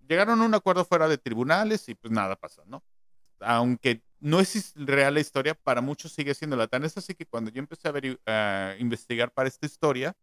Llegaron 0.08 0.40
a 0.42 0.46
un 0.46 0.54
acuerdo 0.54 0.86
fuera 0.86 1.08
de 1.08 1.18
tribunales 1.18 1.90
y 1.90 1.96
pues 1.96 2.12
nada 2.12 2.36
pasó, 2.36 2.64
¿no? 2.68 2.84
Aunque 3.40 4.04
no 4.20 4.40
es 4.40 4.74
real 4.76 5.16
la 5.16 5.20
historia, 5.22 5.56
para 5.56 5.82
muchos 5.82 6.12
sigue 6.12 6.34
siendo 6.36 6.56
la 6.58 6.68
tan. 6.68 6.84
Es 6.84 6.96
así 6.98 7.16
que 7.16 7.26
cuando 7.26 7.50
yo 7.52 7.60
empecé 7.60 7.88
a, 7.88 7.94
averi- 7.94 8.20
a 8.28 8.76
investigar 8.80 9.32
para 9.32 9.48
esta 9.50 9.66
historia, 9.66 10.16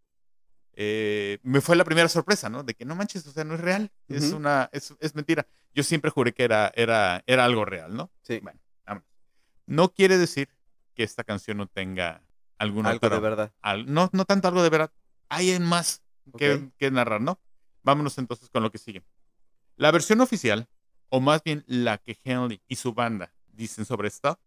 eh, 0.77 1.39
me 1.43 1.61
fue 1.61 1.75
la 1.75 1.85
primera 1.85 2.09
sorpresa, 2.09 2.49
¿no? 2.49 2.63
De 2.63 2.75
que 2.75 2.85
no 2.85 2.95
manches, 2.95 3.27
o 3.27 3.33
sea, 3.33 3.45
no 3.45 3.55
es 3.55 3.61
real, 3.61 3.91
es 4.09 4.27
Ujú. 4.29 4.37
una, 4.37 4.69
es, 4.73 4.95
es 5.01 5.15
mentira. 5.15 5.47
Yo 5.75 5.83
siempre 5.83 6.11
juré 6.11 6.33
que 6.33 6.45
era, 6.45 6.71
era, 6.75 7.23
era 7.27 7.45
algo 7.45 7.65
real, 7.65 7.95
¿no? 7.97 8.11
Sí. 8.23 8.39
Bueno, 8.43 8.61
vámonos. 8.87 9.09
No 9.67 9.93
quiere 9.93 10.19
decir 10.19 10.49
que 10.95 11.03
esta 11.03 11.25
canción 11.25 11.57
no 11.57 11.67
tenga 11.67 12.23
algún 12.59 12.87
Algo 12.87 13.09
de 13.09 13.19
verdad. 13.21 13.53
al- 13.63 13.93
no, 13.93 14.09
no 14.13 14.25
tanto 14.25 14.49
algo 14.49 14.63
de 14.63 14.71
verdad. 14.71 14.93
Hay 15.29 15.51
en 15.51 15.63
más 15.65 16.03
que, 16.39 16.53
Ok. 16.55 16.73
que 16.79 16.91
narrar, 16.91 17.21
¿no? 17.21 17.41
Vámonos 17.83 18.17
entonces 18.19 18.49
con 18.51 18.63
lo 18.63 18.71
que 18.71 18.79
sigue. 18.79 19.03
La 19.77 19.91
versión 19.91 20.21
oficial, 20.21 20.69
o 21.09 21.21
más 21.21 21.43
bien 21.43 21.65
la 21.67 21.99
que 21.99 22.19
Henley 22.25 22.63
y 22.69 22.77
su 22.77 22.93
banda 22.95 23.33
dicen 23.49 23.85
sobre 23.85 24.09
esto, 24.09 24.39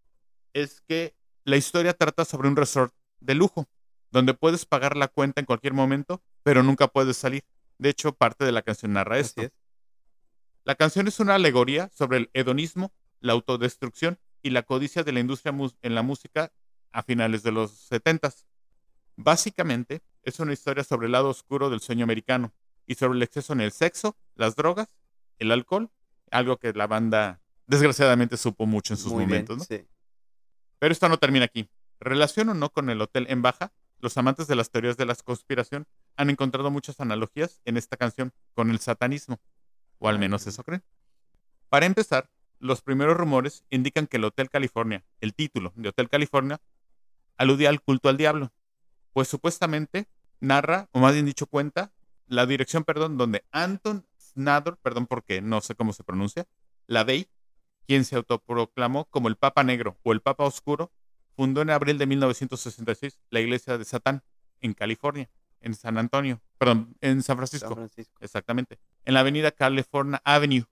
es 0.54 0.82
que 0.82 1.16
la 1.44 1.58
historia 1.58 1.94
trata 1.94 2.26
sobre 2.26 2.48
un 2.48 2.56
resort 2.56 2.94
de 3.20 3.36
lujo, 3.36 3.68
donde 4.12 4.34
puedes 4.34 4.66
pagar 4.66 4.98
la 4.98 5.08
cuenta 5.08 5.40
en 5.40 5.46
cualquier 5.46 5.74
momento, 5.74 6.22
pero 6.44 6.64
nunca 6.64 6.88
puedes 6.88 7.18
salir. 7.18 7.44
De 7.78 7.90
hecho, 7.90 8.14
parte 8.14 8.46
de 8.46 8.52
la 8.52 8.62
canción 8.62 8.94
narra 8.94 9.20
esto. 9.20 9.42
es. 9.42 9.52
La 10.64 10.76
canción 10.76 11.08
es 11.08 11.20
una 11.20 11.36
alegoría 11.36 11.90
sobre 11.94 12.18
el 12.18 12.30
hedonismo, 12.34 12.92
la 13.22 13.34
autodestrucción 13.34 14.20
y 14.42 14.52
la 14.52 14.64
codicia 14.64 15.04
de 15.04 15.12
la 15.12 15.20
industria 15.20 15.54
en 15.82 15.96
la 15.96 16.02
música 16.02 16.52
a 16.92 17.04
finales 17.04 17.44
de 17.44 17.52
los 17.52 17.72
70. 17.72 18.34
Básicamente, 19.16 20.02
es 20.24 20.40
una 20.40 20.54
historia 20.54 20.84
sobre 20.84 21.08
el 21.08 21.12
lado 21.14 21.30
oscuro 21.30 21.70
del 21.70 21.80
sueño 21.80 22.04
americano 22.04 22.54
y 22.86 22.96
sobre 22.96 23.18
el 23.18 23.24
exceso 23.24 23.54
en 23.54 23.62
el 23.62 23.72
sexo, 23.72 24.18
las 24.36 24.56
drogas, 24.56 24.88
el 25.38 25.52
alcohol, 25.52 25.90
algo 26.32 26.58
que 26.58 26.74
la 26.74 26.88
banda 26.88 27.42
desgraciadamente 27.68 28.38
supo 28.38 28.66
mucho 28.66 28.94
en 28.94 28.98
sus 28.98 29.12
Muy 29.12 29.26
bien, 29.26 29.30
momentos. 29.30 29.58
¿no? 29.60 29.64
sí. 29.64 29.86
Pero 30.80 30.92
esto 30.92 31.10
no 31.10 31.18
termina 31.18 31.46
aquí. 31.46 31.70
Relación 32.00 32.50
o 32.50 32.54
no 32.54 32.70
con 32.70 32.90
el 32.90 33.02
hotel 33.02 33.28
en 33.30 33.42
baja, 33.42 33.72
los 34.00 34.18
amantes 34.18 34.48
de 34.48 34.56
las 34.56 34.70
teorías 34.70 34.98
de 34.98 35.06
la 35.06 35.16
conspiración 35.16 35.88
han 36.16 36.30
encontrado 36.30 36.72
muchas 36.72 37.00
analogías 37.00 37.62
en 37.66 37.78
esta 37.78 37.98
canción 37.98 38.34
con 38.54 38.70
el 38.72 38.80
satanismo, 38.80 39.40
o 39.98 40.10
al 40.10 40.20
menos 40.20 40.48
eso 40.48 40.64
creen. 40.64 40.84
Para 41.70 41.86
empezar, 41.86 42.30
los 42.60 42.82
primeros 42.82 43.16
rumores 43.16 43.66
indican 43.70 44.08
que 44.08 44.18
el 44.18 44.26
Hotel 44.26 44.50
California, 44.50 45.04
el 45.22 45.34
título 45.34 45.72
de 45.76 45.90
Hotel 45.90 46.10
California, 46.10 46.60
aludía 47.38 47.70
al 47.70 47.82
culto 47.82 48.10
al 48.10 48.18
diablo, 48.18 48.52
pues 49.14 49.28
supuestamente 49.28 50.08
narra, 50.40 50.90
o 50.92 51.00
más 51.00 51.14
bien 51.14 51.26
dicho 51.26 51.48
cuenta, 51.48 51.94
la 52.28 52.46
dirección, 52.46 52.84
perdón, 52.84 53.18
donde 53.18 53.46
Anton 53.52 54.06
Snador, 54.20 54.78
perdón 54.78 55.08
porque 55.08 55.42
no 55.42 55.62
sé 55.62 55.76
cómo 55.76 55.94
se 55.94 56.04
pronuncia, 56.04 56.48
la 56.86 57.04
Day, 57.04 57.30
quien 57.88 58.06
se 58.06 58.16
autoproclamó 58.16 59.06
como 59.06 59.28
el 59.30 59.36
Papa 59.36 59.64
Negro 59.64 59.98
o 60.04 60.12
el 60.12 60.22
Papa 60.22 60.44
Oscuro, 60.44 60.92
fundó 61.40 61.62
en 61.62 61.70
abril 61.70 61.98
de 61.98 62.06
1966 62.06 63.18
la 63.30 63.40
iglesia 63.40 63.78
de 63.78 63.86
Satán 63.86 64.24
en 64.60 64.74
California, 64.74 65.30
en 65.62 65.74
San 65.74 65.98
Antonio, 65.98 66.42
perdón, 66.58 66.98
en 67.00 67.24
San 67.24 67.38
Francisco, 67.38 67.70
San 67.70 67.78
Francisco. 67.78 68.14
exactamente, 68.20 68.78
en 69.06 69.14
la 69.14 69.22
avenida 69.22 69.52
California 69.52 70.22
Avenue. 70.26 70.66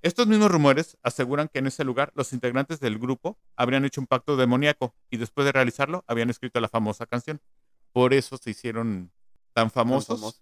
Estos 0.00 0.26
mismos 0.26 0.50
rumores 0.50 0.96
aseguran 1.02 1.48
que 1.48 1.58
en 1.58 1.66
ese 1.66 1.84
lugar 1.84 2.12
los 2.14 2.32
integrantes 2.32 2.80
del 2.80 2.98
grupo 2.98 3.38
habrían 3.56 3.84
hecho 3.84 4.00
un 4.00 4.06
pacto 4.06 4.38
demoníaco 4.38 4.94
y 5.10 5.18
después 5.18 5.44
de 5.44 5.52
realizarlo 5.52 6.02
habían 6.06 6.30
escrito 6.30 6.60
la 6.60 6.70
famosa 6.70 7.04
canción. 7.04 7.42
Por 7.92 8.14
eso 8.14 8.38
se 8.38 8.52
hicieron 8.52 9.12
tan 9.52 9.68
Tan 9.68 9.70
famosos. 9.70 10.38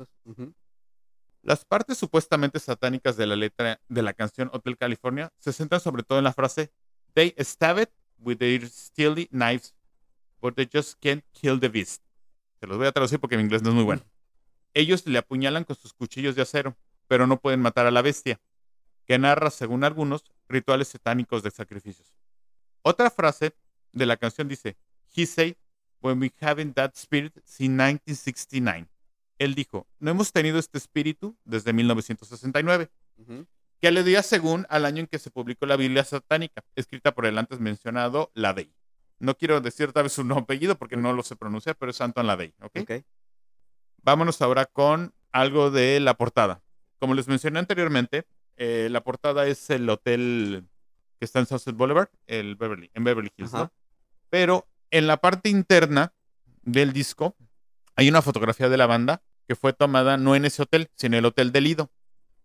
Las 1.42 1.64
partes 1.64 1.98
supuestamente 1.98 2.60
satánicas 2.60 3.16
de 3.16 3.26
la 3.26 3.34
letra 3.34 3.80
de 3.88 4.02
la 4.02 4.12
canción 4.12 4.50
Hotel 4.52 4.78
California 4.78 5.32
se 5.38 5.52
centran 5.52 5.80
sobre 5.80 6.04
todo 6.04 6.18
en 6.18 6.24
la 6.24 6.32
frase 6.32 6.70
They 7.14 7.34
stab 7.40 7.80
it 7.80 7.90
with 8.22 8.38
their 8.38 8.66
steely 8.66 9.28
knives, 9.30 9.74
but 10.40 10.54
they 10.54 10.68
just 10.72 10.98
can't 11.00 11.24
kill 11.32 11.58
the 11.58 11.68
beast. 11.68 12.02
Se 12.60 12.66
los 12.66 12.78
voy 12.78 12.86
a 12.86 12.92
traducir 12.92 13.18
porque 13.20 13.36
mi 13.36 13.42
inglés 13.42 13.62
no 13.62 13.70
es 13.70 13.74
muy 13.74 13.84
bueno. 13.84 14.02
Ellos 14.74 15.06
le 15.06 15.18
apuñalan 15.18 15.64
con 15.64 15.76
sus 15.76 15.92
cuchillos 15.92 16.34
de 16.34 16.42
acero, 16.42 16.76
pero 17.08 17.26
no 17.26 17.38
pueden 17.38 17.60
matar 17.60 17.86
a 17.86 17.90
la 17.90 18.02
bestia, 18.02 18.40
que 19.06 19.18
narra, 19.18 19.50
según 19.50 19.84
algunos, 19.84 20.24
rituales 20.48 20.88
satánicos 20.88 21.42
de 21.42 21.50
sacrificios. 21.50 22.16
Otra 22.82 23.10
frase 23.10 23.54
de 23.92 24.06
la 24.06 24.16
canción 24.16 24.48
dice, 24.48 24.76
He 25.14 25.26
say, 25.26 25.56
when 26.00 26.20
we 26.20 26.32
haven't 26.40 26.74
that 26.74 26.92
spirit 26.94 27.32
since 27.44 27.70
1969. 27.70 28.88
Él 29.38 29.54
dijo, 29.54 29.86
no 29.98 30.10
hemos 30.10 30.32
tenido 30.32 30.58
este 30.58 30.78
espíritu 30.78 31.36
desde 31.44 31.72
1969, 31.72 32.90
Ujú. 33.18 33.46
Que 33.82 33.88
aludía 33.88 34.22
según 34.22 34.64
al 34.68 34.84
año 34.84 35.00
en 35.00 35.06
que 35.08 35.18
se 35.18 35.32
publicó 35.32 35.66
la 35.66 35.76
Biblia 35.76 36.04
satánica, 36.04 36.62
escrita 36.76 37.16
por 37.16 37.26
el 37.26 37.36
antes 37.36 37.58
mencionado 37.58 38.30
Ladey. 38.32 38.72
No 39.18 39.36
quiero 39.36 39.60
decir 39.60 39.92
tal 39.92 40.04
vez 40.04 40.12
su 40.12 40.22
nombre 40.24 40.44
apellido 40.44 40.78
porque 40.78 40.96
no 40.96 41.12
lo 41.12 41.24
sé 41.24 41.34
pronunciar, 41.34 41.74
pero 41.76 41.90
es 41.90 42.00
Anton 42.00 42.28
Ladey, 42.28 42.54
¿ok? 42.60 42.78
Ok. 42.82 42.92
Vámonos 44.04 44.40
ahora 44.40 44.66
con 44.66 45.12
algo 45.32 45.72
de 45.72 45.98
la 45.98 46.14
portada. 46.14 46.62
Como 47.00 47.14
les 47.14 47.26
mencioné 47.26 47.58
anteriormente, 47.58 48.24
eh, 48.56 48.86
la 48.88 49.02
portada 49.02 49.48
es 49.48 49.68
el 49.68 49.90
hotel 49.90 50.64
que 51.18 51.24
está 51.24 51.40
en 51.40 51.46
Sunset 51.46 51.74
Boulevard, 51.74 52.08
el 52.28 52.54
Beverly, 52.54 52.88
en 52.94 53.02
Beverly 53.02 53.32
Hills, 53.36 53.52
¿no? 53.52 53.72
Pero 54.30 54.68
en 54.92 55.08
la 55.08 55.16
parte 55.16 55.48
interna 55.48 56.12
del 56.62 56.92
disco 56.92 57.34
hay 57.96 58.08
una 58.08 58.22
fotografía 58.22 58.68
de 58.68 58.76
la 58.76 58.86
banda 58.86 59.22
que 59.48 59.56
fue 59.56 59.72
tomada 59.72 60.16
no 60.18 60.36
en 60.36 60.44
ese 60.44 60.62
hotel, 60.62 60.88
sino 60.94 61.16
en 61.16 61.18
el 61.18 61.26
hotel 61.26 61.50
del 61.50 61.64
Lido. 61.64 61.90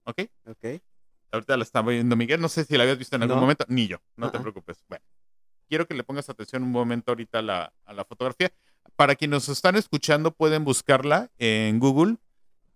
¿Ok? 0.04 0.22
Ok. 0.48 0.82
Ahorita 1.32 1.58
la 1.58 1.64
estaba 1.64 1.92
viendo 1.92 2.16
Miguel, 2.16 2.40
no 2.40 2.50
sé 2.50 2.64
si 2.64 2.78
la 2.78 2.84
habías 2.84 2.98
visto 2.98 3.16
en 3.16 3.24
algún 3.24 3.36
No. 3.38 3.42
momento, 3.42 3.66
ni 3.68 3.88
yo, 3.88 3.98
no 4.16 4.32
te 4.32 4.40
preocupes. 4.40 4.84
Bueno, 4.88 5.04
quiero 5.68 5.86
que 5.88 5.94
le 5.94 6.04
pongas 6.04 6.30
atención 6.30 6.64
un 6.64 6.72
momento 6.72 7.12
ahorita 7.12 7.40
a 7.40 7.42
la, 7.42 7.74
a 7.86 7.94
la 7.94 8.06
fotografía. 8.06 8.52
Para 8.96 9.16
quienes 9.16 9.48
nos 9.48 9.50
están 9.50 9.76
escuchando, 9.76 10.32
pueden 10.32 10.64
buscarla 10.64 11.30
en 11.38 11.80
Google, 11.80 12.18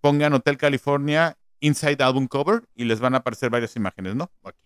pongan 0.02 0.34
Hotel 0.34 0.58
California 0.58 1.38
Inside 1.62 2.04
Album 2.04 2.28
Cover 2.28 2.64
y 2.76 2.84
les 2.86 3.00
van 3.00 3.14
a 3.14 3.20
aparecer 3.20 3.50
varias 3.50 3.76
imágenes, 3.76 4.16
¿no? 4.16 4.30
Aquí. 4.44 4.60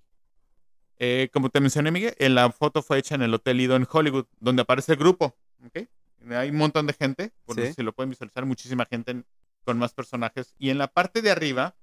Eh, 0.98 1.30
como 1.34 1.50
te 1.50 1.60
mencioné, 1.60 1.92
Miguel, 1.92 2.16
en 2.20 2.36
la 2.36 2.50
foto 2.52 2.82
fue 2.82 2.98
hecha 2.98 3.16
en 3.16 3.22
el 3.22 3.34
Hotel 3.34 3.58
Lido 3.58 3.76
en 3.76 3.86
Hollywood, 3.90 4.26
donde 4.40 4.62
aparece 4.62 4.94
el 4.94 4.98
grupo, 5.00 5.36
¿ok? 5.66 5.88
Hay 6.32 6.50
un 6.50 6.56
montón 6.58 6.88
de 6.88 6.94
gente, 6.94 7.32
por 7.46 7.56
Sí. 7.60 7.74
si 7.74 7.84
lo 7.84 7.94
pueden 7.94 8.10
visualizar, 8.10 8.46
muchísima 8.46 8.86
gente 8.86 9.12
en- 9.12 9.26
con 9.64 9.78
más 9.78 9.94
personajes. 9.94 10.54
Y 10.58 10.70
en 10.70 10.78
la 10.78 10.88
parte 10.88 11.22
de 11.22 11.32
arriba, 11.32 11.76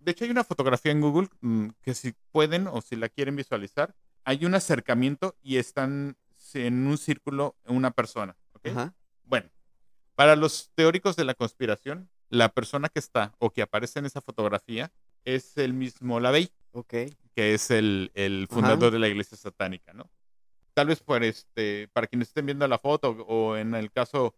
de 0.00 0.10
hecho 0.12 0.24
hay 0.24 0.30
una 0.30 0.44
fotografía 0.44 0.92
en 0.92 1.00
Google 1.00 1.28
mm, 1.40 1.68
que 1.82 1.94
si 1.94 2.14
pueden 2.32 2.66
o 2.66 2.80
si 2.80 2.96
la 2.96 3.08
quieren 3.08 3.36
visualizar, 3.36 3.94
hay 4.24 4.44
un 4.44 4.54
acercamiento 4.54 5.36
y 5.42 5.56
están 5.56 6.16
en 6.54 6.86
un 6.86 6.98
círculo 6.98 7.56
una 7.66 7.90
persona, 7.90 8.36
¿ok? 8.54 8.66
Ajá. 8.68 8.94
Bueno, 9.24 9.50
para 10.14 10.36
los 10.36 10.70
teóricos 10.74 11.16
de 11.16 11.24
la 11.24 11.34
conspiración, 11.34 12.08
la 12.28 12.48
persona 12.48 12.88
que 12.88 12.98
está 12.98 13.34
o 13.38 13.50
que 13.50 13.62
aparece 13.62 13.98
en 13.98 14.06
esa 14.06 14.20
fotografía 14.20 14.90
es 15.24 15.56
el 15.58 15.72
mismo 15.74 16.18
Lavey, 16.20 16.50
Ok. 16.72 16.94
que 17.34 17.54
es 17.54 17.70
el, 17.70 18.10
el 18.14 18.44
Ajá. 18.48 18.54
fundador 18.54 18.92
de 18.92 18.98
la 18.98 19.08
iglesia 19.08 19.36
satánica, 19.36 19.92
¿no? 19.92 20.10
Tal 20.74 20.86
vez 20.86 21.00
por 21.00 21.22
este, 21.24 21.88
para 21.92 22.06
quienes 22.06 22.28
estén 22.28 22.46
viendo 22.46 22.66
la 22.68 22.78
foto 22.78 23.10
o 23.10 23.56
en 23.56 23.74
el 23.74 23.90
caso, 23.90 24.34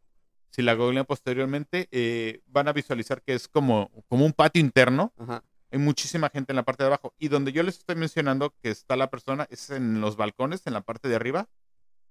si 0.51 0.63
la 0.63 0.75
googlean 0.75 1.05
posteriormente, 1.05 1.89
eh, 1.93 2.41
van 2.47 2.69
a 2.69 2.73
visualizar 2.73 3.23
que 3.23 3.35
es 3.35 3.49
como, 3.49 3.91
como 4.09 4.25
un 4.25 4.33
patio 4.33 4.61
interno. 4.61 5.13
Ajá. 5.19 5.45
Hay 5.73 5.79
muchísima 5.79 6.29
gente 6.29 6.53
en 6.53 6.57
la 6.57 6.65
parte 6.65 6.83
de 6.83 6.89
abajo. 6.89 7.15
Y 7.19 7.29
donde 7.29 7.51
yo 7.51 7.63
les 7.63 7.79
estoy 7.79 7.97
mencionando 7.97 8.55
que 8.63 8.71
está 8.71 8.95
la 8.95 9.09
persona 9.09 9.47
es 9.51 9.71
en 9.71 10.03
los 10.03 10.17
balcones, 10.17 10.67
en 10.67 10.75
la 10.75 10.83
parte 10.83 11.09
de 11.09 11.17
arriba. 11.17 11.49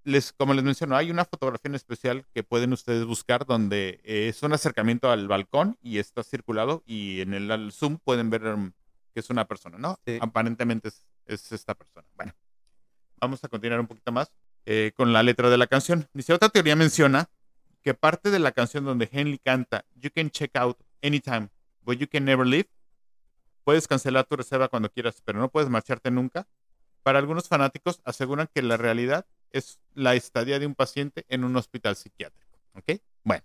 Les, 0.04 0.34
como 0.34 0.56
les 0.56 0.64
menciono, 0.64 0.96
hay 0.96 1.12
una 1.12 1.26
fotografía 1.26 1.70
en 1.70 1.76
especial 1.76 2.26
que 2.34 2.42
pueden 2.42 2.74
ustedes 2.74 3.06
buscar 3.06 3.46
donde 3.46 4.02
eh, 4.04 4.30
es 4.30 4.42
un 4.42 4.54
acercamiento 4.54 5.12
al 5.12 5.28
balcón 5.28 5.78
y 5.80 6.00
está 6.00 6.24
circulado 6.24 6.82
y 6.88 7.22
en 7.22 7.36
el 7.36 7.72
zoom 7.72 8.00
pueden 8.00 8.32
ver 8.32 8.46
um, 8.46 8.72
que 9.14 9.20
es 9.20 9.30
una 9.30 9.46
persona, 9.46 9.78
¿no? 9.78 10.00
Sí. 10.08 10.18
Aparentemente 10.20 10.88
es, 10.88 11.06
es 11.28 11.52
esta 11.52 11.76
persona. 11.76 12.08
Bueno, 12.16 12.34
vamos 13.20 13.44
a 13.44 13.48
continuar 13.48 13.80
un 13.80 13.86
poquito 13.86 14.12
más 14.12 14.32
eh, 14.66 14.92
con 14.96 15.14
la 15.14 15.22
letra 15.22 15.52
de 15.52 15.60
la 15.60 15.68
canción. 15.68 16.10
Dice, 16.14 16.34
otra 16.34 16.50
teoría 16.50 16.76
menciona 16.76 17.30
que 17.84 17.94
parte 17.94 18.32
de 18.32 18.40
la 18.40 18.54
canción 18.54 18.86
donde 18.86 19.08
Henley 19.12 19.38
canta 19.38 19.86
You 19.94 20.10
can 20.10 20.32
check 20.32 20.56
out 20.56 20.80
anytime, 21.04 21.50
but 21.84 22.00
you 22.00 22.08
can 22.08 22.26
never 22.26 22.46
leave. 22.46 22.68
Puedes 23.64 23.88
cancelar 23.88 24.26
tu 24.26 24.36
reserva 24.36 24.68
cuando 24.68 24.90
quieras, 24.92 25.22
pero 25.24 25.40
no 25.40 25.50
puedes 25.50 25.70
marcharte 25.70 26.12
nunca. 26.12 26.48
Para 27.04 27.20
algunos 27.20 27.48
fanáticos 27.48 28.02
aseguran 28.06 28.48
que 28.54 28.62
la 28.62 28.78
realidad 28.78 29.26
es 29.52 29.80
la 29.94 30.16
estadía 30.16 30.60
de 30.60 30.66
un 30.66 30.76
paciente 30.76 31.26
en 31.30 31.44
un 31.44 31.56
hospital 31.56 31.96
psiquiátrico. 31.96 32.58
¿Ok? 32.74 33.02
Bueno, 33.24 33.44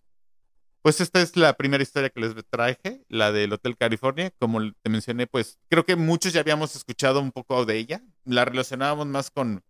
pues 0.83 1.01
esta 1.01 1.21
es 1.21 1.37
la 1.37 1.55
primera 1.55 1.83
historia 1.83 2.11
que 2.11 2.21
les 2.21 2.35
traje, 2.49 3.05
la 3.09 3.33
del 3.33 3.53
Hotel 3.53 3.77
California. 3.77 4.31
Como 4.39 4.73
te 4.83 4.91
mencioné, 4.91 5.27
pues 5.27 5.59
creo 5.69 5.85
que 5.85 5.97
muchos 5.97 6.33
ya 6.33 6.41
habíamos 6.41 6.77
escuchado 6.77 7.21
un 7.21 7.33
poco 7.33 7.65
de 7.65 7.77
ella. 7.77 8.03
La 8.25 8.45
relacionábamos 8.45 9.07
más 9.07 9.31
con, 9.31 9.65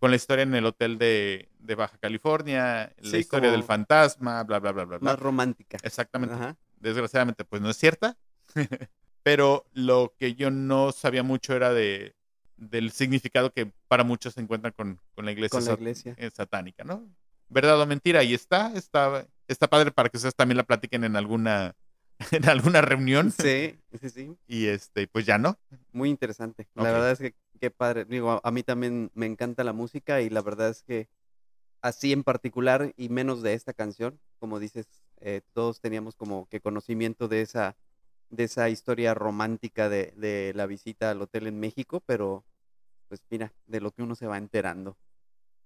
con 0.00 0.10
la 0.10 0.16
historia 0.16 0.42
en 0.42 0.54
el 0.54 0.66
hotel 0.66 0.98
de, 0.98 1.48
de 1.60 1.74
Baja 1.76 1.96
California, 1.98 2.92
la 2.98 3.10
Sí, 3.10 3.16
historia 3.18 3.50
del 3.50 3.64
fantasma, 3.64 4.42
bla, 4.44 4.58
bla, 4.58 4.72
bla, 4.72 4.84
bla, 4.84 4.98
bla. 4.98 5.12
Más 5.12 5.18
romántica. 5.18 5.78
Exactamente 5.82 6.34
Ajá. 6.34 6.56
desgraciadamente 6.78 7.44
pues 7.44 7.62
no 7.62 7.70
es 7.70 7.76
cierta. 7.78 8.18
Pero 9.30 9.64
lo 9.74 10.12
que 10.18 10.34
yo 10.34 10.50
no 10.50 10.90
sabía 10.92 11.22
mucho 11.22 11.54
era 11.54 11.72
de 11.72 12.14
del 12.56 12.90
significado 12.90 13.52
que 13.52 13.72
para 13.88 14.02
muchos 14.04 14.34
se 14.34 14.40
encuentran 14.40 14.72
con, 14.76 15.00
con 15.14 15.24
la 15.24 15.30
iglesia, 15.32 15.56
Con 15.58 15.64
la 15.64 15.70
sat- 15.70 15.78
iglesia. 15.78 16.14
eh, 16.18 16.30
satánica, 16.30 16.84
¿no? 16.84 17.08
¿Verdad 17.48 17.80
o 17.80 17.86
mentira? 17.86 18.20
Ahí 18.20 18.34
está, 18.34 18.72
está, 18.74 19.26
está 19.48 19.66
padre 19.68 19.92
para 19.92 20.08
que 20.10 20.16
ustedes 20.18 20.34
también 20.34 20.56
la 20.58 20.64
platiquen 20.64 21.04
en 21.04 21.14
alguna, 21.16 21.74
en 22.32 22.48
alguna 22.48 22.80
reunión. 22.82 23.30
Sí, 23.30 23.78
sí, 24.00 24.10
sí. 24.10 24.36
Y 24.48 24.66
este, 24.66 25.06
pues 25.08 25.24
ya 25.26 25.38
no. 25.38 25.58
Muy 25.92 26.10
interesante. 26.10 26.66
La 26.74 26.82
verdad 26.92 27.12
es 27.12 27.18
que 27.20 27.34
qué 27.60 27.70
padre. 27.70 28.04
Digo, 28.04 28.30
a, 28.32 28.40
a 28.42 28.50
mí 28.50 28.62
también 28.62 29.10
me 29.14 29.26
encanta 29.26 29.64
la 29.64 29.72
música 29.72 30.20
y 30.20 30.28
la 30.28 30.42
verdad 30.42 30.68
es 30.70 30.82
que 30.82 31.08
así 31.82 32.12
en 32.12 32.24
particular 32.24 32.92
y 32.96 33.08
menos 33.08 33.42
de 33.42 33.54
esta 33.54 33.72
canción, 33.72 34.20
como 34.38 34.58
dices, 34.58 34.86
eh, 35.20 35.40
todos 35.54 35.80
teníamos 35.80 36.14
como 36.16 36.46
que 36.48 36.60
conocimiento 36.60 37.26
de 37.28 37.40
esa 37.42 37.76
de 38.30 38.44
esa 38.44 38.68
historia 38.70 39.12
romántica 39.14 39.88
de, 39.88 40.12
de 40.16 40.52
la 40.54 40.66
visita 40.66 41.10
al 41.10 41.20
hotel 41.22 41.46
en 41.46 41.58
México, 41.60 42.00
pero 42.06 42.44
pues 43.08 43.20
mira, 43.28 43.52
de 43.66 43.80
lo 43.80 43.90
que 43.90 44.02
uno 44.02 44.14
se 44.14 44.26
va 44.26 44.38
enterando. 44.38 44.96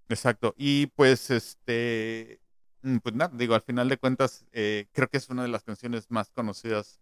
Exacto. 0.09 0.54
Y 0.56 0.87
pues 0.88 1.30
este, 1.30 2.40
mm, 2.83 2.99
pues 2.99 3.14
nada, 3.14 3.33
digo, 3.37 3.54
al 3.54 3.62
final 3.62 3.88
de 3.88 3.99
cuentas, 3.99 4.44
eh, 4.52 4.87
creo 4.92 5.09
que 5.09 5.18
es 5.18 5.28
una 5.28 5.42
de 5.42 5.49
las 5.49 5.62
canciones 5.62 6.11
más 6.11 6.30
conocidas 6.30 7.00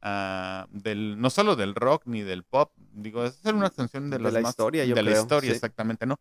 ah, 0.00 0.66
del, 0.70 1.20
no 1.20 1.30
solo 1.30 1.56
del 1.56 1.74
rock 1.74 2.02
ni 2.06 2.22
del 2.22 2.44
pop, 2.44 2.72
digo, 2.92 3.24
es 3.24 3.40
una 3.44 3.70
canción 3.70 4.10
de, 4.10 4.18
De 4.18 4.22
las 4.24 4.32
la 4.32 4.40
más- 4.40 4.50
historia, 4.50 4.84
yo 4.84 4.94
de 4.94 5.02
la 5.02 5.12
historia, 5.12 5.50
sí. 5.50 5.54
exactamente, 5.56 6.06
¿no? 6.06 6.16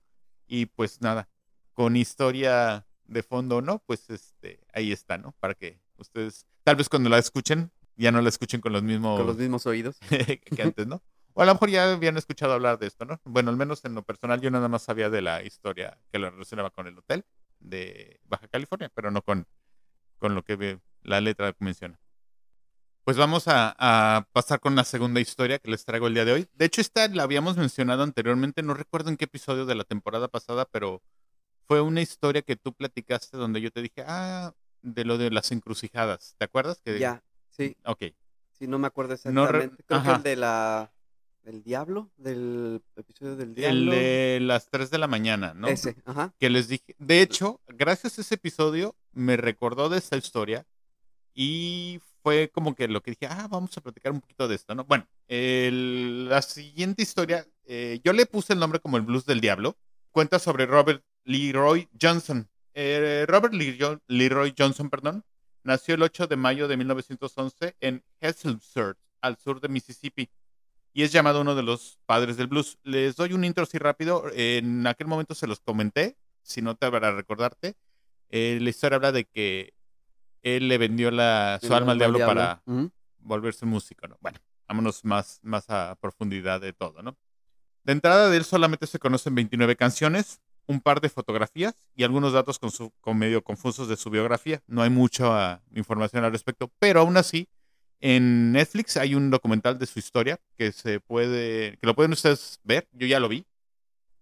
Y 0.48 0.68
pues 0.68 1.01
nada, 1.01 1.30
con 1.74 1.96
historia 1.96 2.86
de 3.06 3.24
fondo, 3.24 3.62
¿no? 3.62 3.80
Pues 3.80 4.10
este, 4.10 4.60
ahí 4.74 4.91
está, 4.91 5.18
¿no? 5.18 5.34
Para 5.39 5.53
que 5.56 5.80
ustedes, 5.98 6.46
tal 6.63 6.75
vez 6.75 6.89
cuando 6.89 7.10
la 7.10 7.18
escuchen, 7.18 7.72
ya 8.01 8.12
no 8.12 8.22
la 8.22 8.29
escuchen 8.29 8.60
con 8.62 8.74
los 8.74 8.84
mismos 8.84 9.17
Con 9.17 9.27
los 9.27 9.38
mismos 9.38 9.65
oídos. 9.65 9.98
que 10.55 10.62
antes, 10.62 10.88
¿no? 10.88 11.01
O 11.34 11.41
a 11.41 11.46
lo 11.46 11.53
mejor 11.53 11.70
ya 11.70 11.93
habían 11.93 12.17
escuchado 12.17 12.51
hablar 12.53 12.77
de 12.79 12.88
esto, 12.88 13.05
¿no? 13.05 13.22
Bueno, 13.24 13.50
al 13.51 13.55
menos 13.58 13.86
en 13.86 13.96
lo 13.96 14.03
personal 14.03 14.41
yo 14.41 14.51
nada 14.51 14.67
más 14.67 14.81
sabía 14.84 15.10
de 15.10 15.22
la 15.22 15.41
historia 15.43 15.98
que 16.12 16.20
lo 16.20 16.29
relacionaba 16.29 16.72
con 16.72 16.88
el 16.88 16.98
hotel 16.98 17.24
de 17.60 18.20
Baja 18.25 18.48
California, 18.50 18.91
pero 18.93 19.12
no 19.12 19.22
con, 19.22 19.48
con 20.17 20.36
lo 20.36 20.43
que 20.43 20.55
ve- 20.58 20.79
la 21.03 21.22
letra 21.22 21.55
menciona. 21.60 22.00
Pues 23.03 23.17
vamos 23.17 23.48
a, 23.48 23.75
a 23.79 24.27
pasar 24.31 24.60
con 24.60 24.75
la 24.75 24.84
segunda 24.84 25.20
historia 25.20 25.58
que 25.60 25.72
les 25.72 25.86
traigo 25.86 26.08
el 26.08 26.13
día 26.13 26.25
de 26.25 26.34
hoy. 26.34 26.48
De 26.53 26.65
hecho, 26.65 26.81
esta 26.81 27.08
la 27.08 27.24
habíamos 27.24 27.58
mencionado 27.58 28.03
anteriormente, 28.03 28.62
no 28.62 28.74
recuerdo 28.74 29.10
en 29.10 29.17
qué 29.17 29.25
episodio 29.25 29.65
de 29.65 29.75
la 29.75 29.84
temporada 29.86 30.27
pasada, 30.27 30.65
pero 30.72 31.01
fue 31.67 31.81
una 31.81 32.01
historia 32.01 32.41
que 32.43 32.55
tú 32.58 32.74
platicaste 32.74 33.38
donde 33.38 33.60
yo 33.62 33.72
te 33.72 33.81
dije, 33.81 34.03
ah, 34.05 34.53
de 34.84 35.05
lo 35.05 35.17
de 35.17 35.31
las 35.31 35.51
encrucijadas. 35.51 36.36
¿Te 36.38 36.46
acuerdas? 36.46 36.79
Que, 36.84 37.00
Ya, 37.00 37.24
sí, 37.68 37.77
Ok. 37.86 38.03
sí, 38.51 38.68
no 38.68 38.77
me 38.80 38.88
acuerdo 38.88 39.15
No 39.25 39.48
re- 39.48 39.65
exactamente. 39.65 39.84
Creo 39.84 40.01
que 40.01 40.08
ajá. 40.08 40.18
el 40.18 40.24
de 40.24 40.36
la... 40.36 40.91
¿Del 41.44 41.63
diablo? 41.63 42.12
¿Del 42.18 42.84
episodio 42.96 43.36
del 43.36 43.50
El 43.50 43.56
diablo? 43.56 43.91
de 43.94 44.38
las 44.44 44.70
3 44.70 44.91
de 44.91 45.00
la 45.00 45.08
mañana, 45.08 45.56
¿no? 45.56 45.68
Ese, 45.68 45.96
ajá. 46.06 46.36
que 46.38 46.51
les 46.51 46.68
dije. 46.68 46.96
De 47.00 47.22
hecho, 47.24 47.60
gracias 47.68 48.20
a 48.20 48.22
ese 48.22 48.36
episodio 48.36 48.96
me 49.12 49.38
recordó 49.38 49.89
de 49.89 49.98
esta 49.98 50.18
historia 50.18 50.68
y 51.34 52.00
fue 52.22 52.50
como 52.53 52.75
que 52.75 52.88
lo 52.88 53.01
que 53.01 53.12
dije, 53.12 53.25
ah, 53.27 53.48
vamos 53.50 53.75
a 53.75 53.82
platicar 53.82 54.12
un 54.12 54.22
poquito 54.22 54.48
de 54.48 54.53
esto, 54.56 54.75
¿no? 54.75 54.84
Bueno, 54.86 55.08
el- 55.27 56.30
la 56.30 56.41
siguiente 56.44 57.01
historia, 57.01 57.48
eh, 57.65 58.00
yo 58.03 58.13
le 58.13 58.27
puse 58.27 58.53
el 58.53 58.60
nombre 58.60 58.80
como 58.80 58.98
el 58.98 59.03
Blues 59.03 59.25
del 59.25 59.41
Diablo. 59.41 59.77
Cuenta 60.12 60.38
sobre 60.39 60.65
Robert 60.68 61.03
Leroy 61.24 61.89
Johnson. 62.00 62.48
Eh, 62.74 63.25
Robert 63.27 63.53
Leroy, 63.53 63.98
Leroy 64.08 64.53
Johnson, 64.58 64.89
perdón, 64.89 65.24
nació 65.63 65.96
el 65.96 66.03
8 66.03 66.27
de 66.27 66.36
mayo 66.36 66.68
de 66.68 66.77
1911 66.77 67.75
en 67.80 68.03
Hazlehurst, 68.22 69.00
al 69.22 69.38
sur 69.38 69.62
de 69.62 69.70
Mississippi 69.70 70.30
y 70.94 71.03
es 71.03 71.12
llamado 71.12 71.41
uno 71.41 71.56
de 71.56 71.63
los 71.63 72.00
padres 72.06 72.38
del 72.38 72.48
blues. 72.48 72.77
Les 72.84 73.15
doy 73.15 73.34
un 73.34 73.44
intro 73.44 73.63
así 73.63 73.77
rápido. 73.77 74.25
En 74.34 74.86
aquel 74.88 75.08
momento 75.08 75.36
se 75.36 75.48
los 75.48 75.60
comenté, 75.60 76.18
si 76.44 76.62
no 76.62 76.75
te 76.75 76.89
para 76.91 77.12
recordarte. 77.12 77.75
Eh, 78.30 78.60
la 78.62 78.70
historia 78.70 78.98
habla 78.98 79.12
de 79.12 79.25
que 79.25 79.74
él 80.41 80.68
le 80.68 80.77
vendió 80.77 81.12
la, 81.12 81.60
su 81.62 81.74
alma 81.74 81.94
al 81.94 81.98
diablo, 81.98 82.20
para 82.20 82.62
volverse 83.20 83.65
músico, 83.65 84.08
¿no? 84.08 84.18
Bueno, 84.20 84.39
vámonos 84.68 85.06
más, 85.06 85.39
más 85.44 85.70
a 85.70 85.96
profundidad 86.00 86.60
de 86.60 86.74
todo, 86.74 87.01
¿no? 87.01 87.15
De 87.84 87.94
entrada 87.94 88.30
de 88.30 88.38
él 88.38 88.44
solamente 88.44 88.88
se 88.88 89.00
conocen 89.00 89.36
29 89.36 89.75
canciones, 89.75 90.41
un 90.68 90.82
par 90.82 91.01
de 91.01 91.10
fotografías 91.10 91.75
y 91.96 92.03
algunos 92.03 92.34
datos 92.34 92.60
con, 92.60 92.72
su, 92.72 92.91
con 93.01 93.18
medio 93.18 93.44
confusos 93.44 93.88
de 93.88 93.98
su 93.98 94.10
biografía. 94.10 94.62
No 94.68 94.82
hay 94.82 94.89
mucha 94.89 95.62
información 95.74 96.24
al 96.24 96.32
respecto, 96.32 96.72
pero 96.80 97.01
aún 97.01 97.18
así, 97.18 97.48
en 98.00 98.51
Netflix 98.51 98.98
hay 98.98 99.15
un 99.15 99.30
documental 99.30 99.77
de 99.77 99.86
su 99.86 100.00
historia 100.00 100.39
que 100.58 100.72
se 100.72 101.00
puede, 101.00 101.77
que 101.77 101.88
lo 101.88 101.96
pueden 101.96 102.13
ustedes 102.13 102.60
ver, 102.63 102.88
yo 102.91 103.08
ya 103.08 103.20
lo 103.20 103.30
vi. 103.30 103.46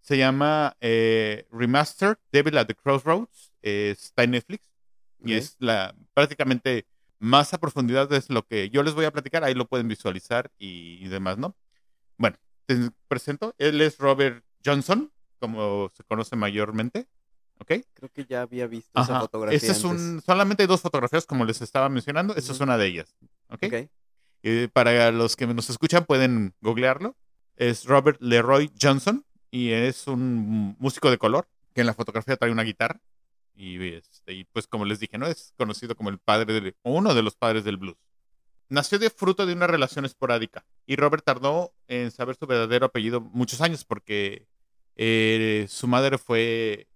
Se 0.01 0.17
llama 0.17 0.75
eh, 0.81 1.47
Remastered 1.51 2.17
Devil 2.31 2.57
at 2.57 2.67
the 2.67 2.75
Crossroads, 2.75 3.53
eh, 3.61 3.95
está 3.97 4.23
en 4.23 4.31
Netflix 4.31 4.69
y 5.23 5.33
es 5.33 5.55
la 5.59 5.93
prácticamente 6.13 6.85
más 7.19 7.53
a 7.53 7.57
profundidad 7.59 8.11
es 8.13 8.29
lo 8.29 8.45
que 8.45 8.69
yo 8.69 8.81
les 8.81 8.93
voy 8.93 9.05
a 9.05 9.11
platicar, 9.11 9.43
ahí 9.43 9.53
lo 9.53 9.67
pueden 9.67 9.87
visualizar 9.87 10.51
y, 10.57 10.97
y 11.01 11.09
demás, 11.09 11.37
¿no? 11.37 11.55
Bueno, 12.17 12.37
te 12.65 12.91
presento, 13.07 13.53
él 13.57 13.81
es 13.81 13.97
Robert 13.97 14.43
Johnson, 14.65 15.11
como 15.39 15.89
se 15.95 16.03
conoce 16.03 16.35
mayormente, 16.35 17.07
¿ok? 17.59 17.71
Creo 17.93 18.09
que 18.13 18.25
ya 18.25 18.41
había 18.43 18.67
visto 18.67 18.91
esa 19.01 19.13
Ajá. 19.13 19.21
fotografía 19.21 19.55
Este 19.57 19.71
es 19.71 19.83
antes. 19.83 20.01
un, 20.01 20.21
solamente 20.21 20.63
hay 20.63 20.67
dos 20.67 20.81
fotografías, 20.81 21.25
como 21.25 21.45
les 21.45 21.61
estaba 21.61 21.89
mencionando, 21.89 22.35
esta 22.35 22.51
es 22.51 22.57
Ujú. 22.57 22.65
una 22.65 22.77
de 22.77 22.85
ellas, 22.87 23.15
¿ok? 23.49 23.63
Ok. 23.63 23.89
Eh, 24.43 24.69
para 24.71 25.11
los 25.11 25.35
que 25.35 25.45
nos 25.47 25.69
escuchan 25.69 26.05
pueden 26.05 26.53
googlearlo. 26.61 27.15
Es 27.57 27.83
Robert 27.83 28.21
Leroy 28.21 28.71
Johnson 28.81 29.25
y 29.51 29.71
es 29.71 30.07
un 30.07 30.77
músico 30.79 31.11
de 31.11 31.17
color 31.17 31.45
que 31.73 31.81
en 31.81 31.87
la 31.87 31.93
fotografía 31.93 32.37
trae 32.37 32.51
una 32.51 32.63
guitarra. 32.63 33.01
Y, 33.53 33.83
este, 33.95 34.31
y 34.31 34.45
pues 34.45 34.65
como 34.65 34.85
les 34.85 35.01
dije, 35.01 35.17
¿no? 35.17 35.27
Es 35.27 35.53
conocido 35.57 35.93
como 35.95 36.09
el 36.09 36.19
padre 36.19 36.53
del, 36.53 36.75
o 36.83 36.93
uno 36.93 37.13
de 37.13 37.21
los 37.21 37.35
padres 37.35 37.65
del 37.65 37.75
blues. 37.75 37.97
Nació 38.69 38.97
de 38.97 39.09
fruto 39.09 39.45
de 39.45 39.51
una 39.51 39.67
relación 39.67 40.05
esporádica 40.05 40.63
y 40.85 40.95
Robert 40.95 41.25
tardó 41.25 41.73
en 41.89 42.09
saber 42.11 42.37
su 42.37 42.47
verdadero 42.47 42.85
apellido 42.85 43.19
muchos 43.19 43.59
años 43.59 43.83
porque 43.83 44.47
eh, 45.01 45.65
su 45.69 45.87
madre 45.87 46.17
fue... 46.17 46.87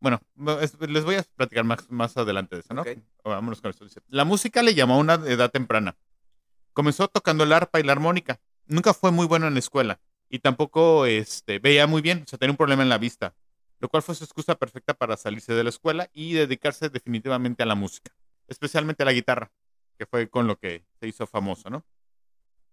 Bueno, 0.00 0.20
no, 0.34 0.58
es- 0.60 0.76
les 0.80 1.04
voy 1.04 1.14
a 1.14 1.22
platicar 1.36 1.64
más, 1.64 1.88
más 1.88 2.16
adelante 2.16 2.56
de 2.56 2.60
eso, 2.60 2.74
¿no? 2.74 2.82
Vámonos 3.24 3.60
con 3.62 3.70
esto. 3.70 3.86
La 4.08 4.24
música 4.24 4.60
le 4.62 4.74
llamó 4.74 4.94
a 4.94 4.98
una 4.98 5.14
edad 5.14 5.50
temprana. 5.52 5.96
Comenzó 6.72 7.06
tocando 7.08 7.44
el 7.44 7.52
arpa 7.52 7.78
y 7.78 7.84
la 7.84 7.92
armónica. 7.92 8.40
Nunca 8.66 8.92
fue 8.92 9.12
muy 9.12 9.26
bueno 9.26 9.46
en 9.46 9.54
la 9.54 9.60
escuela 9.60 10.00
y 10.28 10.40
tampoco 10.40 11.06
este, 11.06 11.60
veía 11.60 11.86
muy 11.86 12.02
bien, 12.02 12.22
o 12.24 12.26
sea, 12.26 12.38
tenía 12.38 12.50
un 12.50 12.56
problema 12.56 12.82
en 12.82 12.88
la 12.88 12.98
vista, 12.98 13.34
lo 13.78 13.88
cual 13.88 14.02
fue 14.02 14.14
su 14.16 14.24
excusa 14.24 14.56
perfecta 14.56 14.92
para 14.94 15.16
salirse 15.16 15.54
de 15.54 15.62
la 15.62 15.68
escuela 15.70 16.10
y 16.12 16.32
dedicarse 16.32 16.88
definitivamente 16.88 17.62
a 17.62 17.66
la 17.66 17.76
música, 17.76 18.10
especialmente 18.48 19.04
a 19.04 19.06
la 19.06 19.12
guitarra, 19.12 19.52
que 19.96 20.06
fue 20.06 20.28
con 20.28 20.46
lo 20.48 20.56
que 20.58 20.84
se 20.98 21.06
hizo 21.06 21.26
famoso, 21.26 21.70
¿no? 21.70 21.84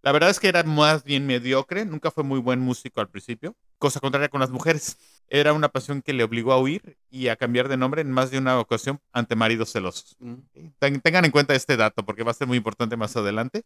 La 0.03 0.11
verdad 0.11 0.29
es 0.31 0.39
que 0.39 0.47
era 0.47 0.63
más 0.63 1.03
bien 1.03 1.27
mediocre, 1.27 1.85
nunca 1.85 2.09
fue 2.09 2.23
muy 2.23 2.39
buen 2.39 2.59
músico 2.59 3.01
al 3.01 3.09
principio, 3.09 3.55
cosa 3.77 3.99
contraria 3.99 4.29
con 4.29 4.39
las 4.41 4.49
mujeres. 4.49 4.97
Era 5.33 5.53
una 5.53 5.69
pasión 5.69 6.01
que 6.01 6.11
le 6.11 6.23
obligó 6.25 6.51
a 6.51 6.59
huir 6.59 6.97
y 7.09 7.29
a 7.29 7.37
cambiar 7.37 7.69
de 7.69 7.77
nombre 7.77 8.01
en 8.01 8.11
más 8.11 8.31
de 8.31 8.37
una 8.37 8.59
ocasión 8.59 8.99
ante 9.13 9.35
maridos 9.35 9.71
celosos. 9.71 10.17
Mm, 10.19 10.33
Ten- 10.79 10.99
tengan 10.99 11.23
en 11.23 11.31
cuenta 11.31 11.55
este 11.55 11.77
dato 11.77 12.03
porque 12.03 12.23
va 12.23 12.31
a 12.31 12.33
ser 12.33 12.47
muy 12.47 12.57
importante 12.57 12.97
más 12.97 13.15
adelante. 13.15 13.63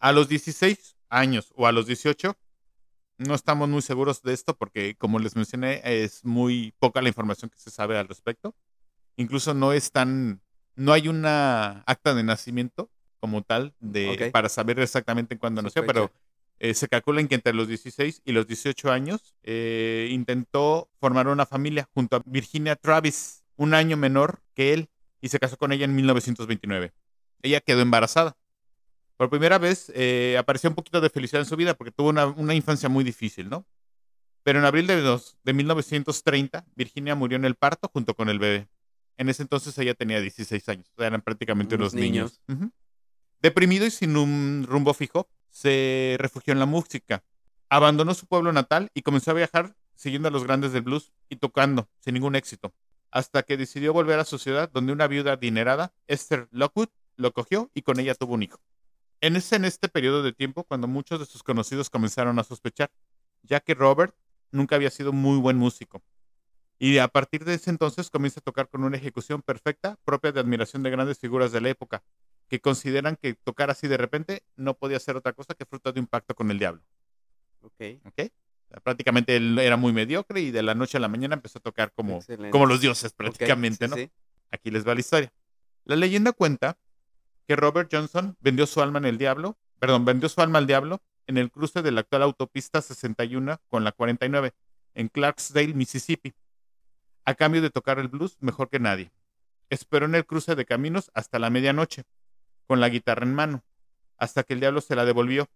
A 0.00 0.10
los 0.12 0.28
16 0.28 0.96
años 1.10 1.52
o 1.54 1.66
a 1.68 1.72
los 1.72 1.86
18, 1.86 2.34
no 3.18 3.34
estamos 3.34 3.68
muy 3.68 3.82
seguros 3.82 4.22
de 4.22 4.32
esto 4.32 4.56
porque, 4.56 4.96
como 4.96 5.18
les 5.20 5.36
mencioné, 5.36 5.80
es 5.84 6.24
muy 6.24 6.74
poca 6.80 7.02
la 7.02 7.08
información 7.08 7.50
que 7.50 7.58
se 7.58 7.70
sabe 7.70 7.96
al 7.98 8.08
respecto. 8.08 8.54
Incluso 9.16 9.54
no 9.54 9.72
es 9.72 9.92
tan, 9.92 10.40
no 10.74 10.92
hay 10.92 11.06
una 11.08 11.82
acta 11.86 12.14
de 12.14 12.22
nacimiento 12.24 12.90
como 13.20 13.42
tal 13.42 13.74
de, 13.80 14.08
Ok. 14.26 14.32
para 14.32 14.48
saber 14.48 14.78
exactamente 14.80 15.38
cuándo 15.38 15.62
nació, 15.62 15.84
pero 15.86 16.10
eh, 16.60 16.74
se 16.74 16.88
calcula 16.88 17.20
en 17.20 17.28
que 17.28 17.34
entre 17.36 17.52
los 17.54 17.68
16 17.68 18.22
y 18.24 18.32
los 18.32 18.46
18 18.46 18.90
años 18.90 19.34
eh, 19.44 20.08
intentó 20.10 20.88
formar 21.00 21.28
una 21.28 21.46
familia 21.46 21.88
junto 21.94 22.16
a 22.16 22.22
Virginia 22.26 22.76
Travis, 22.76 23.44
un 23.56 23.74
año 23.74 23.96
menor 23.96 24.40
que 24.54 24.72
él, 24.72 24.88
y 25.20 25.28
se 25.28 25.38
casó 25.38 25.56
con 25.56 25.72
ella 25.72 25.84
en 25.84 25.94
1929. 25.94 26.92
Ella 27.42 27.60
quedó 27.60 27.80
embarazada. 27.80 28.36
Por 29.16 29.30
primera 29.30 29.58
vez 29.58 29.90
eh, 29.94 30.36
apareció 30.38 30.70
un 30.70 30.76
poquito 30.76 31.00
de 31.00 31.10
felicidad 31.10 31.42
en 31.42 31.46
su 31.48 31.56
vida 31.56 31.74
porque 31.74 31.90
tuvo 31.90 32.08
una, 32.10 32.26
una 32.26 32.54
infancia 32.54 32.88
muy 32.88 33.02
difícil, 33.04 33.48
¿no? 33.48 33.64
Pero 34.44 34.60
en 34.60 34.64
abril 34.64 34.86
de, 34.86 35.00
dos- 35.00 35.36
de 35.42 35.52
1930, 35.52 36.64
Virginia 36.76 37.14
murió 37.16 37.36
en 37.36 37.44
el 37.44 37.56
parto 37.56 37.88
junto 37.92 38.14
con 38.14 38.28
el 38.28 38.38
bebé. 38.38 38.68
En 39.16 39.28
ese 39.28 39.42
entonces 39.42 39.76
ella 39.78 39.94
tenía 39.94 40.20
16 40.20 40.68
años, 40.68 40.86
o 40.94 40.98
sea, 40.98 41.08
eran 41.08 41.20
prácticamente 41.22 41.74
Unos 41.74 41.92
unos 41.92 42.00
niños. 42.00 42.40
Ujú. 42.48 42.70
Deprimido 43.40 43.86
y 43.86 43.90
sin 43.90 44.16
un 44.16 44.66
rumbo 44.68 44.94
fijo, 44.94 45.28
se 45.50 46.16
refugió 46.18 46.52
en 46.52 46.58
la 46.58 46.66
música. 46.66 47.22
Abandonó 47.68 48.14
su 48.14 48.26
pueblo 48.26 48.52
natal 48.52 48.90
y 48.94 49.02
comenzó 49.02 49.30
a 49.30 49.34
viajar 49.34 49.76
siguiendo 49.94 50.28
a 50.28 50.30
los 50.30 50.44
grandes 50.44 50.72
del 50.72 50.82
blues 50.82 51.12
y 51.28 51.36
tocando, 51.36 51.88
sin 52.00 52.14
ningún 52.14 52.36
éxito. 52.36 52.72
Hasta 53.10 53.42
que 53.42 53.56
decidió 53.56 53.92
volver 53.92 54.18
a 54.18 54.24
su 54.24 54.38
ciudad, 54.38 54.70
donde 54.72 54.92
una 54.92 55.06
viuda 55.08 55.32
adinerada, 55.32 55.92
Esther 56.06 56.48
Lockwood, 56.52 56.88
lo 57.16 57.32
cogió 57.32 57.70
y 57.74 57.82
con 57.82 57.98
ella 57.98 58.14
tuvo 58.14 58.34
un 58.34 58.44
hijo. 58.44 58.60
En 59.20 59.34
ese, 59.34 59.56
en 59.56 59.64
este 59.64 59.88
periodo 59.88 60.22
de 60.22 60.32
tiempo, 60.32 60.64
cuando 60.64 60.86
muchos 60.86 61.18
de 61.18 61.26
sus 61.26 61.42
conocidos 61.42 61.90
comenzaron 61.90 62.38
a 62.38 62.44
sospechar, 62.44 62.90
ya 63.42 63.58
que 63.60 63.74
Robert 63.74 64.14
nunca 64.52 64.76
había 64.76 64.90
sido 64.90 65.12
muy 65.12 65.38
buen 65.38 65.56
músico. 65.56 66.02
Y 66.78 66.98
a 66.98 67.08
partir 67.08 67.44
de 67.44 67.54
ese 67.54 67.70
entonces 67.70 68.08
comienza 68.08 68.38
a 68.38 68.44
tocar 68.44 68.68
con 68.68 68.84
una 68.84 68.96
ejecución 68.96 69.42
perfecta, 69.42 69.98
propia 70.04 70.30
de 70.30 70.38
admiración 70.38 70.84
de 70.84 70.90
grandes 70.90 71.18
figuras 71.18 71.50
de 71.50 71.60
la 71.60 71.70
época, 71.70 72.04
que 72.48 72.60
consideran 72.60 73.16
que 73.16 73.34
tocar 73.34 73.70
así 73.70 73.88
de 73.88 73.96
repente 73.96 74.42
no 74.56 74.74
podía 74.74 74.98
ser 74.98 75.16
otra 75.16 75.32
cosa 75.32 75.54
que 75.54 75.66
fruto 75.66 75.92
de 75.92 76.00
un 76.00 76.06
pacto 76.06 76.34
con 76.34 76.50
el 76.50 76.58
diablo. 76.58 76.82
Ok. 77.60 78.00
¿ok? 78.04 78.32
Prácticamente 78.82 79.36
él 79.36 79.58
era 79.58 79.76
muy 79.76 79.92
mediocre 79.92 80.40
y 80.40 80.50
de 80.50 80.62
la 80.62 80.74
noche 80.74 80.98
a 80.98 81.00
la 81.00 81.08
mañana 81.08 81.34
empezó 81.34 81.58
a 81.58 81.62
tocar 81.62 81.92
como, 81.92 82.16
Excelente. 82.16 82.50
como 82.50 82.66
los 82.66 82.80
dioses 82.80 83.12
prácticamente, 83.12 83.86
sí, 83.86 83.90
¿no? 83.90 83.96
sí. 83.96 84.10
Aquí 84.50 84.70
les 84.70 84.86
va 84.86 84.94
la 84.94 85.00
historia. 85.00 85.32
La 85.84 85.96
leyenda 85.96 86.32
cuenta 86.32 86.78
que 87.46 87.56
Robert 87.56 87.88
Johnson 87.90 88.36
vendió 88.40 88.66
su 88.66 88.82
alma 88.82 88.98
en 88.98 89.06
el 89.06 89.18
diablo, 89.18 89.56
perdón, 89.78 90.04
vendió 90.04 90.28
su 90.28 90.40
alma 90.40 90.58
al 90.58 90.66
diablo 90.66 91.00
en 91.26 91.38
el 91.38 91.50
cruce 91.50 91.82
de 91.82 91.92
la 91.92 92.00
actual 92.00 92.22
autopista 92.22 92.82
61 92.82 93.60
con 93.68 93.84
la 93.84 93.92
49 93.92 94.54
en 94.94 95.08
Clarksdale, 95.08 95.74
Mississippi, 95.74 96.34
a 97.24 97.34
cambio 97.34 97.62
de 97.62 97.70
tocar 97.70 97.98
el 97.98 98.08
blues 98.08 98.36
mejor 98.40 98.68
que 98.68 98.80
nadie. 98.80 99.12
Esperó 99.70 100.06
en 100.06 100.14
el 100.14 100.26
cruce 100.26 100.54
de 100.56 100.64
caminos 100.64 101.10
hasta 101.14 101.38
la 101.38 101.50
medianoche, 101.50 102.04
con 102.68 102.78
la 102.80 102.88
guitarra 102.88 103.24
en 103.24 103.34
mano. 103.34 103.64
hasta 104.20 104.42
que 104.44 104.54
el 104.54 104.60
diablo 104.60 104.80
se 104.80 104.94
la 104.96 105.04
devolvió. 105.04 105.48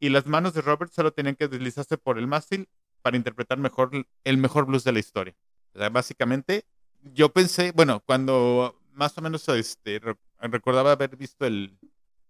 Y 0.00 0.10
las 0.10 0.26
manos 0.26 0.54
de 0.54 0.60
Robert 0.62 0.92
solo 0.92 1.12
tenían 1.12 1.34
que 1.36 1.48
deslizarse 1.48 1.98
por 1.98 2.18
el 2.18 2.26
mástil 2.28 2.68
para 3.02 3.16
interpretar 3.16 3.58
mejor 3.58 3.90
el 4.24 4.36
mejor 4.38 4.66
blues 4.66 4.84
de 4.84 4.92
la 4.92 4.98
historia. 5.00 5.34
O 5.74 5.78
sea, 5.78 5.88
básicamente, 5.90 6.64
yo 7.02 7.32
pensé, 7.32 7.72
bueno, 7.72 8.00
cuando 8.06 8.80
más 8.92 9.16
o 9.18 9.22
menos 9.22 9.48
este, 9.48 9.98
re- 9.98 10.16
recordaba 10.38 10.92
haber 10.92 11.16
visto 11.16 11.46
el, 11.46 11.76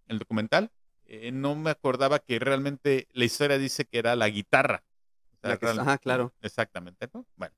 el 0.08 0.18
documental, 0.18 0.70
eh, 1.04 1.30
no 1.30 1.54
me 1.56 1.70
acordaba 1.70 2.18
que 2.20 2.38
realmente 2.38 3.06
la 3.12 3.24
historia 3.26 3.58
dice 3.58 3.84
que 3.84 3.98
era 3.98 4.16
la 4.16 4.28
guitarra. 4.30 4.82
O 5.34 5.38
sea, 5.42 5.50
La 5.50 5.56
que- 5.58 5.66
ajá, 5.66 5.98
claro. 5.98 6.32
Exactamente, 6.40 7.08
¿no? 7.12 7.26
Bueno. 7.36 7.54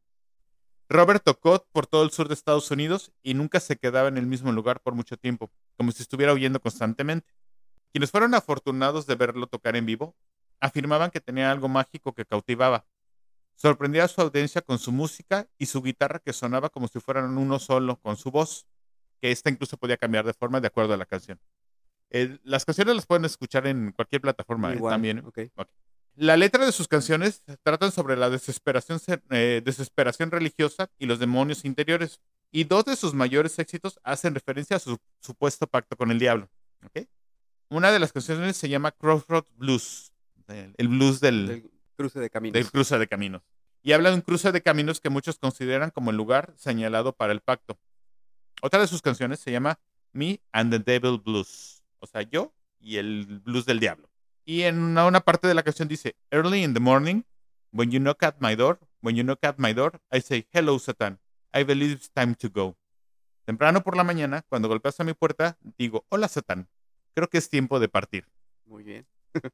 Robert 0.89 1.23
tocó 1.23 1.65
por 1.71 1.87
todo 1.87 2.03
el 2.03 2.11
sur 2.11 2.29
de 2.29 2.35
Estados 2.35 2.71
Unidos 2.71 3.13
y 3.23 3.35
nunca 3.35 3.61
se 3.61 3.77
quedaba 3.77 4.09
en 4.09 4.17
el 4.19 4.27
mismo 4.27 4.53
lugar 4.53 4.81
por 4.81 4.95
mucho 4.95 5.17
tiempo, 5.17 5.51
como 5.79 5.93
si 5.93 6.03
estuviera 6.03 6.35
huyendo 6.35 6.61
constantemente. 6.61 7.33
Quienes 7.93 8.11
fueron 8.11 8.35
afortunados 8.35 9.07
de 9.07 9.15
verlo 9.15 9.47
tocar 9.47 9.77
en 9.77 9.87
vivo 9.87 10.15
afirmaban 10.61 11.11
que 11.11 11.21
tenía 11.21 11.51
algo 11.51 11.69
mágico 11.69 12.13
que 12.13 12.27
cautivaba. 12.27 12.85
Sorprendía 13.55 14.05
a 14.05 14.09
su 14.09 14.21
audiencia 14.21 14.61
con 14.61 14.79
su 14.79 14.93
música 14.93 15.49
y 15.57 15.67
su 15.67 15.83
guitarra 15.83 16.19
que 16.19 16.33
sonaba 16.33 16.69
como 16.69 16.89
si 16.89 17.01
fueran 17.01 17.39
uno 17.39 17.59
solo 17.59 17.97
con 18.01 18.17
su 18.17 18.31
voz, 18.31 18.67
que 19.21 19.31
esta 19.31 19.51
incluso 19.51 19.77
podía 19.79 19.97
cambiar 19.97 20.27
de 20.27 20.35
forma 20.35 20.61
de 20.61 20.67
acuerdo 20.67 20.95
a 20.95 20.97
la 20.97 21.07
canción. 21.07 21.41
Eh, 22.11 22.39
las 22.43 22.65
canciones 22.65 22.95
las 22.95 23.07
pueden 23.07 23.25
escuchar 23.25 23.67
en 23.67 23.93
cualquier 23.93 24.21
plataforma 24.21 24.73
eh, 24.73 24.77
Igual, 24.77 24.93
también. 24.95 25.25
ok. 25.25 25.39
La 26.15 26.37
letra 26.37 26.67
de 26.67 26.73
sus 26.73 26.89
canciones 26.89 27.43
tratan 27.63 27.93
sobre 27.93 28.17
la 28.17 28.29
desesperación, 28.31 28.99
se- 28.99 29.23
eh, 29.31 29.63
desesperación 29.65 30.31
religiosa 30.33 30.91
y 30.99 31.07
los 31.07 31.19
demonios 31.21 31.65
interiores. 31.65 32.21
Y 32.51 32.65
dos 32.65 32.85
de 32.87 32.97
sus 32.97 33.15
mayores 33.15 33.59
éxitos 33.59 34.01
hacen 34.03 34.35
referencia 34.35 34.77
a 34.77 34.81
su 34.81 34.97
supuesto 35.21 35.67
pacto 35.67 35.97
con 35.97 36.11
el 36.11 36.19
diablo. 36.19 36.49
¿ok? 36.87 37.07
Una 37.69 37.91
de 37.93 37.99
las 37.99 38.13
canciones 38.13 38.57
se 38.57 38.69
llama 38.69 38.93
Crossroad 38.93 39.45
Blues, 39.57 40.13
el 40.49 40.75
el 40.79 40.89
blues 40.89 41.21
del, 41.21 41.47
Del 41.47 41.71
cruce 41.97 42.19
de 42.21 42.31
caminos. 42.31 42.55
del 42.55 42.71
cruce 42.71 42.99
de 42.99 43.07
caminos. 43.07 43.43
Y 43.83 43.93
habla 43.93 44.09
de 44.11 44.17
un 44.17 44.23
cruce 44.23 44.51
de 44.51 44.63
caminos 44.63 45.01
que 45.01 45.11
muchos 45.11 45.39
consideran 45.39 45.91
como 45.91 46.11
el 46.11 46.17
lugar 46.17 46.55
señalado 46.57 47.13
para 47.13 47.33
el 47.33 47.41
pacto. 47.41 47.79
Otra 48.63 48.81
de 48.81 48.87
sus 48.87 49.03
canciones 49.03 49.39
se 49.41 49.53
llama 49.53 49.79
Me 50.13 50.41
and 50.53 50.73
the 50.73 50.79
Devil 50.79 51.19
Blues. 51.19 51.83
O 52.01 52.07
sea, 52.07 52.23
yo 52.23 52.53
y 52.81 52.97
el 52.97 53.41
blues 53.45 53.67
del 53.67 53.79
diablo. 53.81 54.09
Y 54.45 54.63
en 54.63 54.79
una, 54.79 55.05
una 55.07 55.21
parte 55.21 55.47
de 55.47 55.55
la 55.55 55.63
canción 55.63 55.89
dice, 55.89 56.17
Early 56.31 56.63
in 56.65 56.73
the 56.73 56.81
morning, 56.81 57.23
when 57.73 57.91
you 57.91 58.01
knock 58.01 58.23
at 58.23 58.37
my 58.41 58.57
door, 58.57 58.79
when 59.03 59.15
you 59.15 59.23
knock 59.23 59.45
at 59.45 59.59
my 59.59 59.75
door, 59.75 60.01
I 60.11 60.21
say, 60.23 60.47
Hello, 60.53 60.79
Satan. 60.79 61.19
I 61.59 61.65
believe 61.65 61.93
it's 61.93 62.11
time 62.11 62.35
to 62.37 62.49
go. 62.49 62.77
Temprano 63.45 63.83
por 63.83 63.97
la 63.97 64.05
mañana, 64.05 64.45
cuando 64.49 64.69
golpeas 64.69 65.01
a 65.01 65.05
mi 65.05 65.15
puerta, 65.15 65.59
digo, 65.77 66.05
Hola, 66.09 66.29
Satán. 66.29 66.69
Creo 67.15 67.29
que 67.29 67.39
es 67.39 67.49
tiempo 67.49 67.81
de 67.81 67.89
partir. 67.89 68.29
Muy 68.67 68.85
bien. 68.85 69.07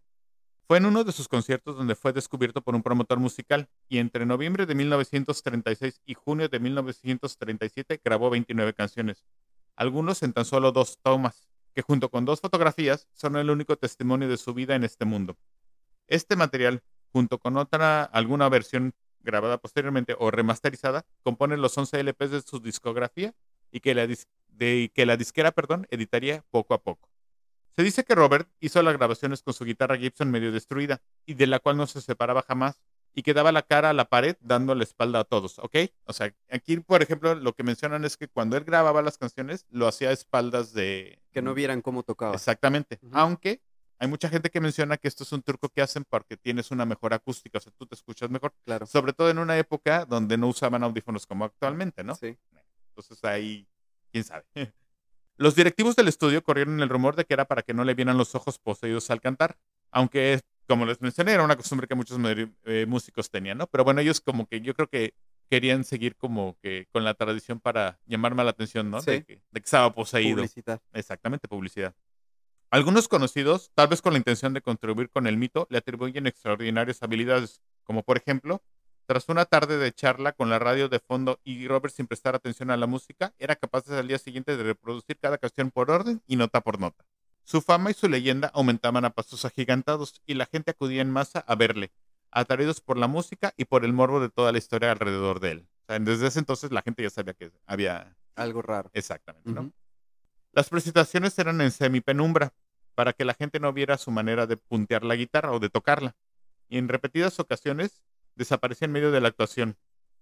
Fue 0.67 0.79
en 0.79 0.87
uno 0.87 1.05
de 1.05 1.13
sus 1.13 1.29
conciertos 1.29 1.77
donde 1.77 1.95
fue 1.95 2.15
descubierto 2.15 2.63
por 2.63 2.75
un 2.75 2.83
promotor 2.83 3.19
musical 3.19 3.69
y 3.87 3.99
entre 3.99 4.25
noviembre 4.25 4.65
de 4.65 4.75
1936 4.75 6.01
y 6.07 6.15
junio 6.15 6.49
de 6.49 6.59
1937 6.59 8.01
grabó 8.03 8.31
29 8.31 8.73
canciones, 8.73 9.25
algunos 9.77 10.23
en 10.23 10.33
tan 10.33 10.47
solo 10.47 10.73
dos 10.73 10.99
tomas, 11.03 11.51
que 11.75 11.83
junto 11.83 12.09
con 12.09 12.25
dos 12.25 12.41
fotografías 12.41 13.09
son 13.13 13.37
el 13.37 13.51
único 13.51 13.77
testimonio 13.77 14.27
de 14.27 14.39
su 14.39 14.55
vida 14.55 14.75
en 14.75 14.85
este 14.85 15.05
mundo. 15.05 15.37
Este 16.07 16.35
material, 16.35 16.83
junto 17.13 17.39
con 17.39 17.59
otra 17.59 18.03
alguna 18.03 18.49
versión 18.49 18.95
grabada 19.25 19.59
posteriormente 19.59 20.15
o 20.19 20.31
remasterizada, 20.31 21.05
componen 21.23 21.61
los 21.61 21.77
11 21.77 21.99
LPs 22.05 22.31
de 22.31 22.43
su 22.43 22.61
discografía 22.61 23.35
y 23.73 23.81
que 23.81 23.95
la, 23.95 24.07
dis- 24.07 24.29
de- 24.49 24.93
que 24.95 25.07
la 25.07 25.17
disquera 25.17 25.51
perdón, 25.53 25.87
editaría 25.91 26.45
poco 26.51 26.75
a 26.75 26.83
poco. 26.83 27.09
Se 27.77 27.83
dice 27.83 28.05
que 28.05 28.15
Robert 28.15 28.49
hizo 28.61 28.81
las 28.83 28.97
grabaciones 28.97 29.43
con 29.43 29.53
su 29.53 29.65
guitarra 29.65 29.97
Gibson 29.97 30.31
medio 30.31 30.53
destruida 30.53 31.03
y 31.27 31.35
de 31.35 31.49
la 31.49 31.59
cual 31.59 31.77
no 31.77 31.89
se 31.89 32.01
separaba 32.01 32.43
jamás 32.43 32.81
y 33.17 33.23
que 33.23 33.35
daba 33.35 33.51
la 33.53 33.63
cara 33.63 33.91
a 33.91 33.93
la 33.93 34.05
pared 34.07 34.37
dando 34.41 34.75
la 34.75 34.83
espalda 34.85 35.21
a 35.21 35.25
todos, 35.25 35.59
¿ok? 35.61 35.77
O 36.05 36.13
sea, 36.13 36.33
aquí, 36.51 36.79
por 36.79 37.03
ejemplo, 37.03 37.35
lo 37.35 37.53
que 37.53 37.63
mencionan 37.65 38.05
es 38.05 38.17
que 38.17 38.29
cuando 38.29 38.57
él 38.57 38.65
grababa 38.65 39.03
las 39.03 39.19
canciones 39.19 39.67
lo 39.71 39.87
hacía 39.89 40.09
a 40.11 40.13
espaldas 40.13 40.73
de... 40.73 41.21
Que 41.33 41.43
no 41.43 41.55
vieran 41.55 41.81
cómo 41.81 42.03
tocaba. 42.05 42.35
Exactamente. 42.35 42.99
Ujú. 43.03 43.17
Aunque 43.17 43.61
hay 44.05 44.11
mucha 44.11 44.29
gente 44.29 44.51
que 44.51 44.61
menciona 44.61 44.97
que 44.97 45.09
esto 45.09 45.25
es 45.25 45.33
un 45.33 45.43
truco 45.43 45.69
que 45.69 45.83
hacen 45.83 46.05
porque 46.09 46.37
tienes 46.37 46.71
una 46.71 46.85
mejor 46.85 47.15
acústica, 47.15 47.59
o 47.59 47.61
sea, 47.61 47.73
tú 47.77 47.87
te 47.87 47.95
escuchas 47.95 48.31
mejor. 48.31 48.53
Claro. 48.65 48.87
Sobre 48.87 49.13
todo 49.13 49.31
en 49.31 49.39
una 49.39 49.57
época 49.59 50.05
donde 50.05 50.37
no 50.37 50.49
usaban 50.49 50.85
audífonos 50.85 51.27
como 51.27 51.45
actualmente, 51.45 52.05
¿no? 52.05 52.15
Sí. 52.15 52.37
Entonces 52.91 53.25
ahí, 53.25 53.67
quién 54.13 54.25
sabe. 54.25 54.45
Los 55.37 55.57
directivos 55.57 55.97
del 55.97 56.09
estudio 56.09 56.45
corrieron 56.45 56.81
el 56.81 56.89
rumor 56.89 57.17
de 57.17 57.25
que 57.25 57.35
era 57.35 57.47
para 57.47 57.63
que 57.63 57.75
no 57.75 57.83
le 57.83 57.95
vieran 57.95 58.17
los 58.17 58.37
ojos 58.37 58.59
poseídos 58.59 59.11
al 59.11 59.21
cantar, 59.21 59.57
aunque, 59.91 60.41
como 60.69 60.87
les 60.87 61.01
mencioné, 61.01 61.33
era 61.33 61.43
una 61.43 61.57
costumbre 61.57 61.89
que 61.89 61.97
muchos 61.97 62.21
eh, 62.65 62.87
músicos 62.87 63.31
tenían, 63.31 63.59
¿no? 63.59 63.67
Pero 63.67 63.83
bueno, 63.83 64.01
ellos 64.01 64.21
como 64.21 64.47
que 64.47 64.61
yo 64.61 64.75
creo 64.75 64.89
que 64.89 65.15
querían 65.51 65.83
seguir 65.83 66.15
como 66.15 66.57
que 66.63 66.87
con 66.93 67.03
la 67.03 67.15
tradición 67.15 67.59
para 67.59 67.99
llamarme 68.07 68.45
la 68.45 68.51
atención, 68.51 68.91
¿no? 68.91 69.01
De, 69.03 69.19
Sí. 69.19 69.25
que, 69.25 69.35
de 69.51 69.61
que 69.61 69.65
estaba 69.65 69.93
poseído. 69.93 70.37
Publicitar. 70.37 70.81
Exactamente, 70.93 71.49
publicidad. 71.49 71.95
Algunos 72.75 73.07
conocidos, 73.07 73.71
tal 73.77 73.87
vez 73.87 74.03
con 74.03 74.15
la 74.15 74.19
intención 74.19 74.53
de 74.53 74.61
contribuir 74.61 75.09
con 75.09 75.29
el 75.29 75.37
mito, 75.37 75.69
le 75.71 75.79
atribuyen 75.79 76.27
extraordinarias 76.27 77.05
habilidades, 77.05 77.63
como 77.85 78.03
por 78.03 78.17
ejemplo, 78.17 78.65
tras 79.07 79.29
una 79.29 79.45
tarde 79.45 79.79
de 79.79 79.93
charla 79.93 80.33
con 80.33 80.51
la 80.51 80.59
radio 80.59 80.89
de 80.89 80.99
fondo 80.99 81.39
y 81.45 81.69
Robert 81.69 81.95
sin 81.95 82.09
prestar 82.09 82.35
atención 82.35 82.73
a 82.73 82.77
la 82.77 82.89
música, 82.89 83.33
era 83.39 83.55
capaz 83.55 83.89
al 83.91 84.09
día 84.09 84.19
siguiente 84.19 84.57
de 84.57 84.65
reproducir 84.65 85.17
cada 85.21 85.39
canción 85.39 85.71
por 85.71 85.89
orden 85.89 86.21
y 86.27 86.35
nota 86.35 86.63
por 86.63 86.81
nota. 86.81 87.05
Su 87.45 87.63
fama 87.63 87.93
y 87.93 87.95
su 87.95 88.09
leyenda 88.09 88.51
aumentaban 88.53 89.05
a 89.05 89.11
pasos 89.11 89.45
agigantados 89.45 90.21
y 90.27 90.35
la 90.35 90.47
gente 90.47 90.73
acudía 90.73 91.01
en 91.01 91.13
masa 91.13 91.45
a 91.47 91.55
verle, 91.55 91.93
atraídos 92.33 92.81
por 92.81 92.99
la 92.99 93.07
música 93.07 93.55
y 93.57 93.67
por 93.67 93.85
el 93.85 93.93
morbo 93.93 94.19
de 94.19 94.31
toda 94.31 94.51
la 94.51 94.59
historia 94.59 94.91
alrededor 94.91 95.39
de 95.39 95.51
él. 95.53 95.69
O 95.85 95.87
sea, 95.87 96.01
desde 96.01 96.27
ese 96.27 96.41
entonces 96.41 96.73
la 96.73 96.83
gente 96.83 97.05
ya 97.05 97.11
sabía 97.11 97.35
que 97.35 97.53
había 97.67 98.17
Algo 98.35 98.63
raro. 98.63 98.91
exactamente, 98.95 99.53
¿no? 99.53 99.61
Ujú. 99.61 99.73
Las 100.55 100.69
presentaciones 100.69 101.37
eran 101.39 101.61
en 101.61 101.73
semipenumbra, 101.73 102.53
para 102.95 103.13
que 103.13 103.25
la 103.25 103.35
gente 103.35 103.61
no 103.61 103.73
viera 103.73 103.99
su 103.99 104.11
manera 104.11 104.47
de 104.47 104.57
puntear 104.57 105.05
la 105.05 105.17
guitarra 105.17 105.53
o 105.53 105.59
de 105.61 105.69
tocarla. 105.71 106.15
Y 106.69 106.79
en 106.79 106.89
repetidas 106.89 107.39
ocasiones 107.41 108.03
desaparecía 108.37 108.87
en 108.87 108.93
medio 108.93 109.11
de 109.11 109.21
la 109.21 109.29
actuación. 109.29 109.77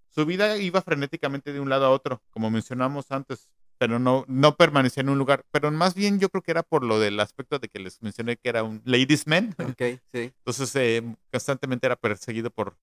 Su 0.09 0.27
vida 0.27 0.57
iba 0.59 0.83
frenéticamente 0.83 1.53
de 1.53 1.61
un 1.61 1.71
lado 1.71 1.87
a 1.87 1.91
otro, 1.91 2.23
como 2.31 2.51
mencionamos 2.51 3.11
antes, 3.11 3.49
pero 3.79 3.99
no, 3.99 4.25
no 4.29 4.57
permanecía 4.57 5.01
en 5.03 5.09
un 5.09 5.19
lugar. 5.19 5.45
Pero 5.51 5.71
más 5.71 5.95
bien 5.95 6.21
yo 6.21 6.29
creo 6.29 6.43
que 6.43 6.51
era 6.51 6.63
por 6.63 6.85
lo 6.85 7.01
del 7.01 7.19
aspecto 7.21 7.59
de 7.59 7.69
que 7.69 7.79
les 7.79 8.01
mencioné 8.03 8.37
que 8.37 8.49
era 8.49 8.63
un 8.63 8.83
ladies 8.85 9.27
man. 9.27 9.55
Ok, 9.59 10.01
sí. 10.13 10.33
Entonces 10.45 10.75
eh, 10.77 11.03
constantemente 11.31 11.87
era 11.87 11.97
perseguido 11.97 12.51
por, 12.51 12.77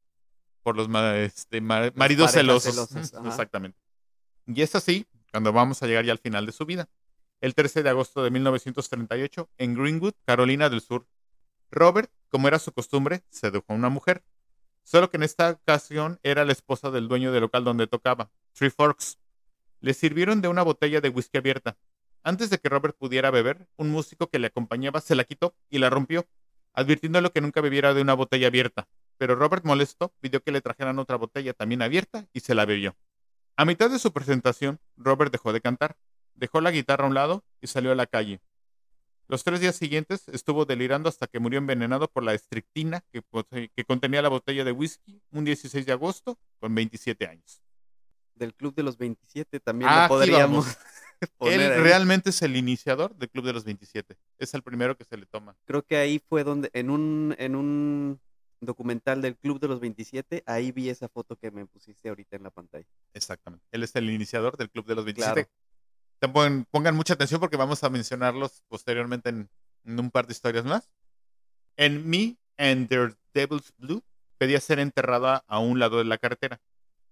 por 0.63 0.75
los 0.75 0.87
este, 1.17 1.61
ma- 1.61 1.91
maridos 1.95 2.31
celosos. 2.31 2.89
Exactamente. 3.27 3.77
Y 4.47 4.61
es 4.63 4.73
así 4.75 5.05
cuando 5.31 5.53
vamos 5.53 5.83
a 5.83 5.87
llegar 5.87 6.03
ya 6.05 6.11
al 6.11 6.17
final 6.17 6.45
de 6.47 6.51
su 6.51 6.65
vida. 6.65 6.87
El 7.41 7.55
13 7.55 7.83
de 7.83 7.89
agosto 7.89 8.21
de 8.21 8.31
1938, 8.31 9.49
en 9.57 9.73
Greenwood, 9.73 10.13
Carolina 10.25 10.69
del 10.69 10.81
Sur. 10.81 11.07
Robert, 11.71 12.11
como 12.27 12.49
era 12.49 12.59
su 12.59 12.73
costumbre, 12.73 13.23
sedujo 13.29 13.71
a 13.71 13.75
una 13.75 13.87
mujer. 13.87 14.25
Solo 14.83 15.09
que 15.09 15.15
en 15.15 15.23
esta 15.23 15.51
ocasión 15.51 16.19
era 16.23 16.43
la 16.43 16.51
esposa 16.51 16.91
del 16.91 17.07
dueño 17.07 17.31
del 17.31 17.41
local 17.41 17.63
donde 17.63 17.87
tocaba, 17.87 18.29
Three 18.51 18.69
Forks. 18.69 19.19
Le 19.79 19.93
sirvieron 19.93 20.41
de 20.41 20.49
una 20.49 20.63
botella 20.63 20.99
de 20.99 21.07
whisky 21.07 21.37
abierta. 21.37 21.77
Antes 22.23 22.49
de 22.49 22.57
que 22.57 22.67
Robert 22.67 22.97
pudiera 22.97 23.31
beber, 23.31 23.69
un 23.77 23.89
músico 23.89 24.27
que 24.27 24.39
le 24.39 24.47
acompañaba 24.47 24.99
se 24.99 25.15
la 25.15 25.23
quitó 25.23 25.55
y 25.69 25.77
la 25.77 25.89
rompió, 25.89 26.27
advirtiéndole 26.73 27.29
que 27.29 27.39
nunca 27.39 27.61
bebiera 27.61 27.93
de 27.93 28.01
una 28.01 28.15
botella 28.15 28.47
abierta. 28.47 28.89
Pero 29.17 29.35
Robert, 29.35 29.63
molesto, 29.63 30.13
pidió 30.19 30.43
que 30.43 30.51
le 30.51 30.59
trajeran 30.59 30.99
otra 30.99 31.15
botella 31.15 31.53
también 31.53 31.81
abierta 31.81 32.27
y 32.33 32.41
se 32.41 32.53
la 32.53 32.65
bebió. 32.65 32.97
A 33.55 33.63
mitad 33.63 33.89
de 33.89 33.99
su 33.99 34.11
presentación, 34.11 34.81
Robert 34.97 35.31
dejó 35.31 35.53
de 35.53 35.61
cantar, 35.61 35.95
dejó 36.35 36.61
la 36.61 36.71
guitarra 36.71 37.05
a 37.05 37.07
un 37.07 37.13
lado 37.13 37.43
y 37.61 37.67
salió 37.67 37.91
a 37.91 37.95
la 37.95 38.05
calle. 38.07 38.41
Los 39.29 39.43
tres 39.43 39.59
días 39.59 39.75
siguientes 39.75 40.27
estuvo 40.29 40.65
delirando 40.65 41.07
hasta 41.07 41.27
que 41.27 41.39
murió 41.39 41.59
envenenado 41.59 42.07
por 42.07 42.23
la 42.23 42.33
estrictina 42.33 43.03
que, 43.11 43.21
contenía 43.85 44.23
la 44.23 44.29
botella 44.29 44.63
de 44.63 44.71
whisky 44.71 45.21
un 45.31 45.45
16 45.45 45.85
de 45.85 45.91
agosto 45.91 46.39
con 46.59 46.73
27 46.73 47.27
años. 47.27 47.61
Del 48.33 48.55
Club 48.55 48.73
de 48.73 48.81
los 48.81 48.97
27 48.97 49.59
también 49.59 49.91
Ah, 49.91 49.95
lo 49.95 50.01
aquí 50.01 50.09
podríamos 50.09 50.65
poner 51.37 51.61
Él 51.61 51.71
ahí. 51.73 51.79
realmente 51.79 52.31
es 52.31 52.41
el 52.41 52.55
iniciador 52.55 53.15
del 53.15 53.29
Club 53.29 53.45
de 53.45 53.53
los 53.53 53.65
27. 53.65 54.17
Es 54.39 54.55
el 54.55 54.63
primero 54.63 54.97
que 54.97 55.03
se 55.03 55.15
le 55.15 55.27
toma. 55.27 55.55
Creo 55.65 55.83
que 55.83 55.97
ahí 55.97 56.19
fue 56.27 56.43
donde, 56.43 56.71
en 56.73 56.89
un, 56.89 57.35
en 57.37 57.55
un 57.55 58.19
documental 58.61 59.21
del 59.21 59.37
Club 59.37 59.59
de 59.59 59.67
los 59.67 59.79
27, 59.79 60.41
ahí 60.47 60.71
vi 60.71 60.89
esa 60.89 61.07
foto 61.07 61.35
que 61.35 61.51
me 61.51 61.67
pusiste 61.67 62.09
ahorita 62.09 62.35
en 62.35 62.43
la 62.43 62.49
pantalla. 62.49 62.87
Exactamente. 63.13 63.63
Él 63.71 63.83
es 63.83 63.95
el 63.95 64.09
iniciador 64.09 64.57
del 64.57 64.71
Club 64.71 64.87
de 64.87 64.95
los 64.95 65.05
27. 65.05 65.33
Claro. 65.33 65.49
Pon- 66.27 66.65
pongan 66.69 66.95
mucha 66.95 67.13
atención 67.13 67.39
porque 67.39 67.57
vamos 67.57 67.83
a 67.83 67.89
mencionarlos 67.89 68.61
posteriormente 68.67 69.29
en, 69.29 69.49
en 69.85 69.99
un 69.99 70.11
par 70.11 70.27
de 70.27 70.33
historias 70.33 70.65
más. 70.65 70.89
En 71.77 72.09
Me 72.09 72.37
and 72.57 72.89
Their 72.89 73.15
Devil's 73.33 73.73
Blue 73.77 74.03
pedía 74.37 74.59
ser 74.59 74.79
enterrada 74.79 75.43
a 75.47 75.59
un 75.59 75.79
lado 75.79 75.97
de 75.97 76.03
la 76.05 76.17
carretera. 76.17 76.59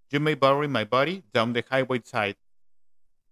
You 0.10 0.20
may 0.20 0.36
bury 0.36 0.67
my 0.67 0.84
body 0.84 1.24
down 1.34 1.54
the 1.54 1.65
highway 1.70 2.02
side. 2.04 2.38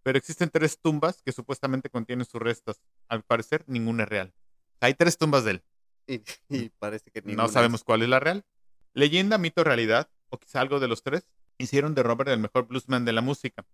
Pero 0.04 0.18
existen 0.18 0.50
tres 0.50 0.80
tumbas 0.80 1.22
que 1.24 1.32
supuestamente 1.32 1.90
contienen 1.90 2.26
sus 2.26 2.42
restos. 2.42 2.80
Al 3.08 3.24
parecer, 3.24 3.64
ninguna 3.68 4.04
es 4.04 4.10
real. 4.10 4.34
Hay 4.82 4.94
tres 4.94 5.18
tumbas 5.18 5.44
de 5.46 5.52
él. 5.52 5.64
Y, 6.08 6.22
y 6.50 6.70
parece 6.70 7.10
que 7.10 7.22
No 7.22 7.28
ninguna 7.30 7.48
sabemos 7.48 7.82
es- 7.82 7.84
cuál 7.86 8.04
es 8.04 8.10
la 8.10 8.20
real. 8.20 8.46
Leyenda, 8.94 9.38
mito, 9.40 9.64
realidad, 9.64 10.08
o 10.30 10.38
quizá 10.38 10.62
algo 10.62 10.80
de 10.80 10.88
los 10.88 11.02
tres, 11.02 11.26
hicieron 11.58 11.96
de 11.96 12.04
Robert 12.04 12.30
el 12.30 12.40
mejor 12.40 12.68
bluesman 12.68 13.06
de 13.06 13.12
la 13.14 13.22
música 13.22 13.66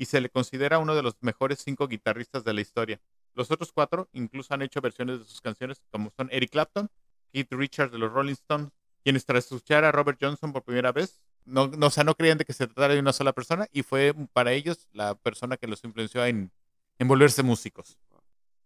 y 0.00 0.06
se 0.06 0.22
le 0.22 0.30
considera 0.30 0.78
uno 0.78 0.94
de 0.94 1.02
los 1.02 1.14
mejores 1.20 1.58
cinco 1.62 1.86
guitarristas 1.86 2.42
de 2.42 2.54
la 2.54 2.62
historia. 2.62 2.98
Los 3.34 3.50
otros 3.50 3.70
cuatro 3.70 4.08
incluso 4.14 4.54
han 4.54 4.62
hecho 4.62 4.80
versiones 4.80 5.18
de 5.18 5.26
sus 5.26 5.42
canciones 5.42 5.82
como 5.90 6.10
son 6.16 6.30
Eric 6.32 6.52
Clapton, 6.52 6.88
Keith 7.30 7.52
Richards 7.52 7.92
de 7.92 7.98
los 7.98 8.10
Rolling 8.10 8.32
Stones, 8.32 8.70
quienes 9.04 9.26
tras 9.26 9.44
escuchar 9.44 9.84
a 9.84 9.92
Robert 9.92 10.18
Johnson 10.18 10.54
por 10.54 10.62
primera 10.62 10.90
vez, 10.90 11.20
no, 11.44 11.68
no, 11.68 11.88
o 11.88 11.90
sea, 11.90 12.02
no 12.02 12.14
creían 12.14 12.38
de 12.38 12.46
que 12.46 12.54
se 12.54 12.66
tratara 12.66 12.94
de 12.94 13.00
una 13.00 13.12
sola 13.12 13.34
persona 13.34 13.68
y 13.72 13.82
fue 13.82 14.14
para 14.32 14.52
ellos 14.52 14.88
la 14.94 15.16
persona 15.16 15.58
que 15.58 15.66
los 15.66 15.84
influenció 15.84 16.24
en, 16.24 16.50
en 16.98 17.06
volverse 17.06 17.42
músicos. 17.42 17.98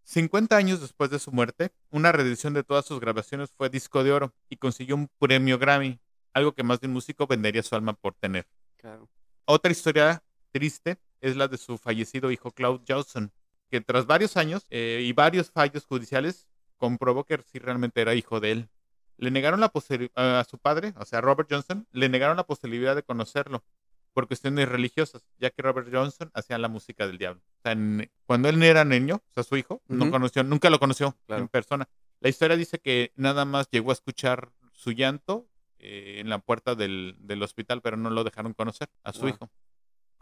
50 0.04 0.56
años 0.56 0.82
después 0.82 1.10
de 1.10 1.18
su 1.18 1.32
muerte, 1.32 1.72
una 1.90 2.12
reedición 2.12 2.54
de 2.54 2.62
todas 2.62 2.84
sus 2.84 3.00
grabaciones 3.00 3.50
fue 3.50 3.70
disco 3.70 4.04
de 4.04 4.12
oro 4.12 4.32
y 4.48 4.56
consiguió 4.58 4.94
un 4.94 5.08
premio 5.18 5.58
Grammy, 5.58 5.98
algo 6.32 6.52
que 6.52 6.62
más 6.62 6.78
de 6.78 6.86
un 6.86 6.92
músico 6.92 7.26
vendería 7.26 7.64
su 7.64 7.74
alma 7.74 7.94
por 7.94 8.14
tener. 8.14 8.46
Claro. 8.76 9.08
Otra 9.46 9.72
historia 9.72 10.22
triste 10.52 10.96
es 11.28 11.36
la 11.36 11.48
de 11.48 11.56
su 11.58 11.78
fallecido 11.78 12.30
hijo 12.30 12.50
Claude 12.52 12.84
Johnson, 12.86 13.32
que 13.70 13.80
tras 13.80 14.06
varios 14.06 14.36
años 14.36 14.66
eh, 14.70 15.02
y 15.04 15.12
varios 15.12 15.50
fallos 15.50 15.84
judiciales 15.86 16.46
comprobó 16.76 17.24
que 17.24 17.38
sí 17.50 17.58
realmente 17.58 18.00
era 18.00 18.14
hijo 18.14 18.40
de 18.40 18.52
él. 18.52 18.68
Le 19.16 19.30
negaron 19.30 19.60
la 19.60 19.72
a 20.16 20.44
su 20.48 20.58
padre, 20.58 20.92
o 20.98 21.04
sea, 21.04 21.20
Robert 21.20 21.48
Johnson, 21.50 21.86
le 21.92 22.08
negaron 22.08 22.36
la 22.36 22.44
posibilidad 22.46 22.94
de 22.96 23.02
conocerlo 23.04 23.64
por 24.12 24.26
cuestiones 24.28 24.68
religiosas, 24.68 25.24
ya 25.38 25.50
que 25.50 25.62
Robert 25.62 25.88
Johnson 25.92 26.30
hacía 26.34 26.58
la 26.58 26.68
música 26.68 27.06
del 27.06 27.18
diablo. 27.18 27.40
O 27.58 27.62
sea, 27.62 27.72
en- 27.72 28.10
cuando 28.26 28.48
él 28.48 28.62
era 28.62 28.84
niño, 28.84 29.16
o 29.16 29.32
sea, 29.32 29.42
su 29.42 29.56
hijo, 29.56 29.82
no 29.88 30.10
conoció, 30.10 30.44
nunca 30.44 30.70
lo 30.70 30.78
conoció 30.78 31.16
Claro. 31.26 31.42
en 31.42 31.48
persona. 31.48 31.88
La 32.20 32.28
historia 32.28 32.56
dice 32.56 32.78
que 32.78 33.12
nada 33.16 33.44
más 33.44 33.68
llegó 33.70 33.90
a 33.90 33.94
escuchar 33.94 34.50
su 34.72 34.92
llanto 34.92 35.48
eh, 35.78 36.20
en 36.20 36.28
la 36.30 36.38
puerta 36.38 36.74
del, 36.74 37.14
del 37.18 37.42
hospital, 37.42 37.82
pero 37.82 37.96
no 37.96 38.08
lo 38.08 38.24
dejaron 38.24 38.54
conocer 38.54 38.88
a 39.02 39.12
su 39.12 39.20
Wow. 39.22 39.28
hijo. 39.30 39.50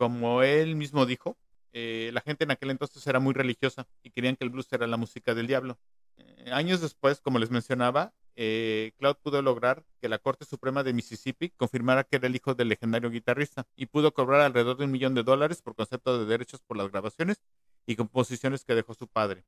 Como 0.03 0.43
él 0.43 0.75
mismo 0.75 1.07
dijo, 1.07 1.37
eh, 1.73 2.11
la 2.13 2.23
gente 2.23 2.43
en 2.43 2.51
aquel 2.51 2.71
entonces 2.71 3.07
era 3.07 3.21
muy 3.21 3.35
religiosa 3.35 3.87
y 4.03 4.11
querían 4.11 4.35
que 4.35 4.43
el 4.43 4.51
blues 4.51 4.67
era 4.73 4.89
la 4.89 4.97
música 4.97 5.33
del 5.33 5.47
diablo. 5.47 5.79
Eh, 6.17 6.51
años 6.51 6.81
después, 6.81 7.21
como 7.21 7.39
les 7.39 7.53
mencionaba, 7.53 8.13
eh, 8.35 8.95
Cloud 8.99 9.15
pudo 9.23 9.41
lograr 9.43 9.85
que 10.01 10.09
la 10.09 10.19
Corte 10.19 10.45
Suprema 10.45 10.83
de 10.83 10.93
Mississippi 10.93 11.51
confirmara 11.51 12.03
que 12.03 12.17
era 12.17 12.27
el 12.27 12.35
hijo 12.35 12.57
del 12.57 12.71
legendario 12.71 13.11
guitarrista 13.11 13.65
y 13.77 13.87
pudo 13.87 14.13
cobrar 14.13 14.41
alrededor 14.41 14.77
de 14.77 14.87
un 14.87 14.91
millón 14.91 15.15
de 15.15 15.23
dólares 15.23 15.63
por 15.63 15.77
concepto 15.77 16.19
de 16.19 16.25
derechos 16.25 16.61
por 16.63 16.77
las 16.77 16.91
grabaciones 16.91 17.41
y 17.87 17.95
composiciones 17.95 18.65
que 18.65 18.75
dejó 18.75 18.95
su 18.95 19.07
padre. 19.07 19.45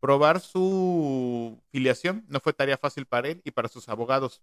Probar 0.00 0.40
su 0.40 1.60
filiación 1.72 2.24
no 2.28 2.40
fue 2.40 2.54
tarea 2.54 2.78
fácil 2.78 3.04
para 3.04 3.28
él 3.28 3.42
y 3.44 3.50
para 3.50 3.68
sus 3.68 3.90
abogados, 3.90 4.40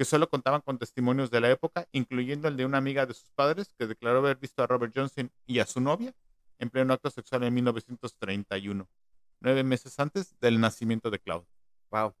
que 0.00 0.06
solo 0.06 0.30
contaban 0.30 0.62
con 0.62 0.78
testimonios 0.78 1.30
de 1.30 1.42
la 1.42 1.50
época, 1.50 1.86
incluyendo 1.92 2.48
el 2.48 2.56
de 2.56 2.64
una 2.64 2.78
amiga 2.78 3.04
de 3.04 3.12
sus 3.12 3.28
padres 3.32 3.70
que 3.78 3.86
declaró 3.86 4.20
haber 4.20 4.38
visto 4.38 4.62
a 4.62 4.66
Robert 4.66 4.94
Johnson 4.96 5.30
y 5.46 5.58
a 5.58 5.66
su 5.66 5.78
novia 5.78 6.14
en 6.58 6.70
pleno 6.70 6.94
acto 6.94 7.10
sexual 7.10 7.42
en 7.42 7.52
1931, 7.52 8.88
nueve 9.40 9.62
meses 9.62 10.00
antes 10.00 10.40
del 10.40 10.58
nacimiento 10.58 11.10
de 11.10 11.18
Cloud. 11.18 11.42
Wow. 11.90 12.14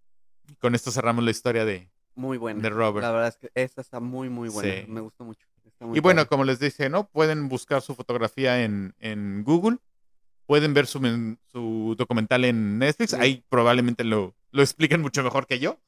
Y 0.46 0.56
con 0.56 0.74
esto 0.74 0.90
cerramos 0.90 1.24
la 1.24 1.30
historia 1.30 1.64
de, 1.64 1.88
Muy 2.14 2.36
buena. 2.36 2.60
de 2.60 2.68
Robert. 2.68 3.02
La 3.02 3.12
verdad 3.12 3.28
es 3.28 3.38
que 3.38 3.50
esta 3.54 3.80
está 3.80 3.98
muy, 3.98 4.28
muy 4.28 4.50
buena. 4.50 4.82
Sí. 4.82 4.86
Me 4.86 5.00
gustó 5.00 5.24
mucho. 5.24 5.46
Está 5.64 5.86
muy 5.86 5.96
Y 5.96 6.02
bueno, 6.02 6.18
padre. 6.18 6.28
como 6.28 6.44
les 6.44 6.60
dije, 6.60 6.90
¿no? 6.90 7.08
Pueden 7.08 7.48
buscar 7.48 7.80
su 7.80 7.94
fotografía 7.94 8.62
en, 8.62 8.94
en 8.98 9.42
Google. 9.42 9.78
Pueden 10.44 10.74
ver 10.74 10.86
su, 10.86 10.98
su 11.50 11.94
documental 11.96 12.44
en 12.44 12.78
Netflix. 12.78 13.12
Sí. 13.12 13.16
Ahí 13.18 13.42
probablemente 13.48 14.04
lo, 14.04 14.34
lo 14.50 14.60
expliquen 14.60 15.00
mucho 15.00 15.22
mejor 15.22 15.46
que 15.46 15.58
yo. 15.60 15.78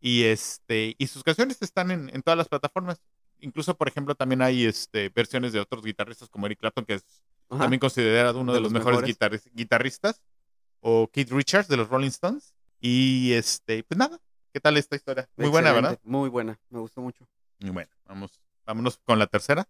Y 0.00 0.24
este 0.24 0.94
y 0.98 1.06
sus 1.06 1.22
canciones 1.22 1.60
están 1.62 1.90
en, 1.90 2.10
en 2.14 2.22
todas 2.22 2.36
las 2.38 2.48
plataformas. 2.48 3.00
Incluso, 3.40 3.76
por 3.76 3.88
ejemplo, 3.88 4.14
también 4.14 4.42
hay 4.42 4.64
este, 4.64 5.08
versiones 5.10 5.52
de 5.52 5.60
otros 5.60 5.84
guitarristas 5.84 6.28
como 6.28 6.46
Eric 6.46 6.58
Clapton, 6.60 6.84
que 6.84 6.94
es 6.94 7.04
Ajá. 7.50 7.62
también 7.64 7.80
considerado 7.80 8.40
uno 8.40 8.52
de, 8.52 8.58
De 8.58 8.62
los, 8.62 8.72
los 8.72 8.78
mejores 8.84 9.00
mejores. 9.02 9.16
guitarris- 9.44 9.50
guitarristas. 9.54 10.22
O 10.80 11.10
Keith 11.10 11.30
Richards 11.30 11.68
de 11.68 11.76
los 11.76 11.88
Rolling 11.88 12.08
Stones. 12.08 12.54
Y 12.80 13.32
este, 13.32 13.82
pues 13.84 13.98
nada. 13.98 14.20
¿Qué 14.52 14.60
tal 14.60 14.76
esta 14.76 14.96
historia? 14.96 15.28
Muy 15.36 15.48
buena, 15.48 15.72
¿verdad? 15.72 15.98
Muy 16.02 16.28
buena. 16.30 16.58
Me 16.70 16.78
gustó 16.80 17.00
mucho. 17.02 17.26
Y 17.58 17.68
bueno, 17.70 17.90
vamos, 18.06 18.40
vámonos 18.64 18.98
con 19.04 19.18
la 19.18 19.26
tercera. 19.26 19.68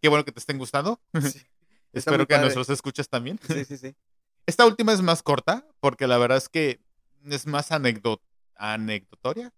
Qué 0.00 0.08
bueno 0.08 0.24
que 0.24 0.32
te 0.32 0.38
estén 0.40 0.58
gustando. 0.58 1.00
Espero 1.92 2.26
que 2.26 2.34
padre. 2.34 2.42
nuestros 2.42 2.70
escuchas 2.70 3.08
también. 3.08 3.38
Sí, 3.46 3.64
sí, 3.64 3.76
sí. 3.76 3.94
Esta 4.46 4.64
última 4.66 4.92
es 4.92 5.02
más 5.02 5.22
corta, 5.22 5.66
porque 5.80 6.06
la 6.06 6.18
verdad 6.18 6.38
es 6.38 6.48
que 6.48 6.80
es 7.26 7.46
más 7.46 7.72
anecdot 7.72 8.22
anecdotoria. 8.56 9.52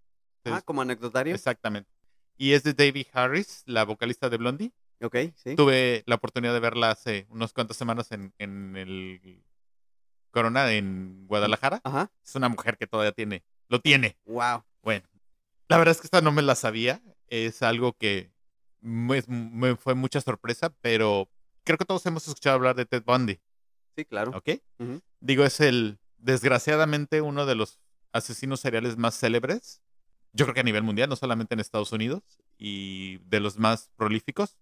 Ah, 0.45 0.63
como 0.63 0.83
anecdotario. 0.83 1.35
Exactamente. 1.35 1.91
Y 2.37 2.53
es 2.53 2.63
de 2.63 2.75
David 2.75 3.07
Harris, 3.13 3.63
la 3.67 3.85
vocalista 3.85 4.29
de 4.29 4.37
Blondie. 4.37 4.73
Ok, 5.01 5.17
sí. 5.37 5.55
Tuve 5.57 6.03
la 6.07 6.17
oportunidad 6.17 6.53
de 6.53 6.61
verla 6.61 6.91
hace 6.91 7.27
unas 7.31 7.53
cuantas 7.53 7.77
semanas 7.77 8.11
en, 8.13 8.33
en 8.39 8.77
el 8.77 9.43
Corona 10.31 10.73
en 10.73 11.27
Guadalajara. 11.27 11.81
Ajá. 11.85 12.11
Es 12.25 12.35
una 12.35 12.49
mujer 12.49 12.77
que 12.77 12.87
todavía 12.87 13.13
tiene, 13.13 13.45
lo 13.69 13.81
tiene. 13.81 14.17
Wow. 14.25 14.65
Bueno, 14.83 15.07
la 15.69 15.79
verdad 15.79 15.93
es 15.93 16.01
que 16.01 16.07
esta 16.07 16.21
no 16.21 16.33
me 16.33 16.43
la 16.43 16.55
sabía. 16.55 17.01
Es 17.29 17.63
algo 17.63 17.93
que 17.95 18.33
me, 18.81 19.23
me 19.29 19.77
fue 19.77 19.95
mucha 19.95 20.21
sorpresa, 20.21 20.71
pero 20.81 21.29
creo 21.65 21.79
que 21.79 21.85
todos 21.85 22.05
hemos 22.07 22.27
escuchado 22.29 22.57
hablar 22.57 22.77
de 22.77 22.85
Ted 22.85 23.03
Bundy, 23.05 23.41
Sí, 23.97 24.05
claro. 24.05 24.33
¿ok? 24.37 24.61
Digo, 25.21 25.45
es 25.45 25.61
el, 25.61 25.99
desgraciadamente, 26.19 27.21
uno 27.21 27.47
de 27.47 27.55
los 27.55 27.79
asesinos 28.13 28.61
seriales 28.61 28.97
más 28.97 29.19
célebres. 29.19 29.81
Yo 30.35 30.45
creo 30.45 30.55
que 30.55 30.61
a 30.61 30.65
nivel 30.65 30.83
mundial, 30.83 31.09
no 31.09 31.17
solamente 31.17 31.55
en 31.55 31.61
Estados 31.61 31.93
Unidos, 31.93 32.23
y 32.59 33.19
de 33.29 33.41
los 33.41 33.57
más 33.59 33.91
prolíficos. 33.97 34.57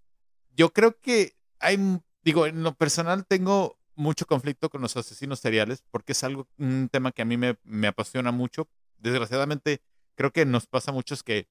Yo 0.54 0.72
creo 0.72 1.00
que 1.00 1.34
hay, 1.58 1.78
digo, 2.22 2.46
en 2.46 2.62
lo 2.62 2.74
personal 2.74 3.26
tengo 3.26 3.78
mucho 3.94 4.26
conflicto 4.26 4.70
con 4.70 4.82
los 4.82 4.96
asesinos 4.96 5.40
seriales 5.40 5.82
porque 5.90 6.12
es 6.12 6.24
algo, 6.24 6.48
un 6.58 6.88
tema 6.90 7.12
que 7.12 7.22
a 7.22 7.24
mí 7.24 7.36
me, 7.36 7.56
me 7.64 7.88
apasiona 7.88 8.32
mucho. 8.32 8.68
Desgraciadamente, 8.98 9.80
creo 10.14 10.30
que 10.30 10.44
nos 10.44 10.66
pasa 10.66 10.90
a 10.90 10.94
muchos 10.94 11.22
que 11.22 11.48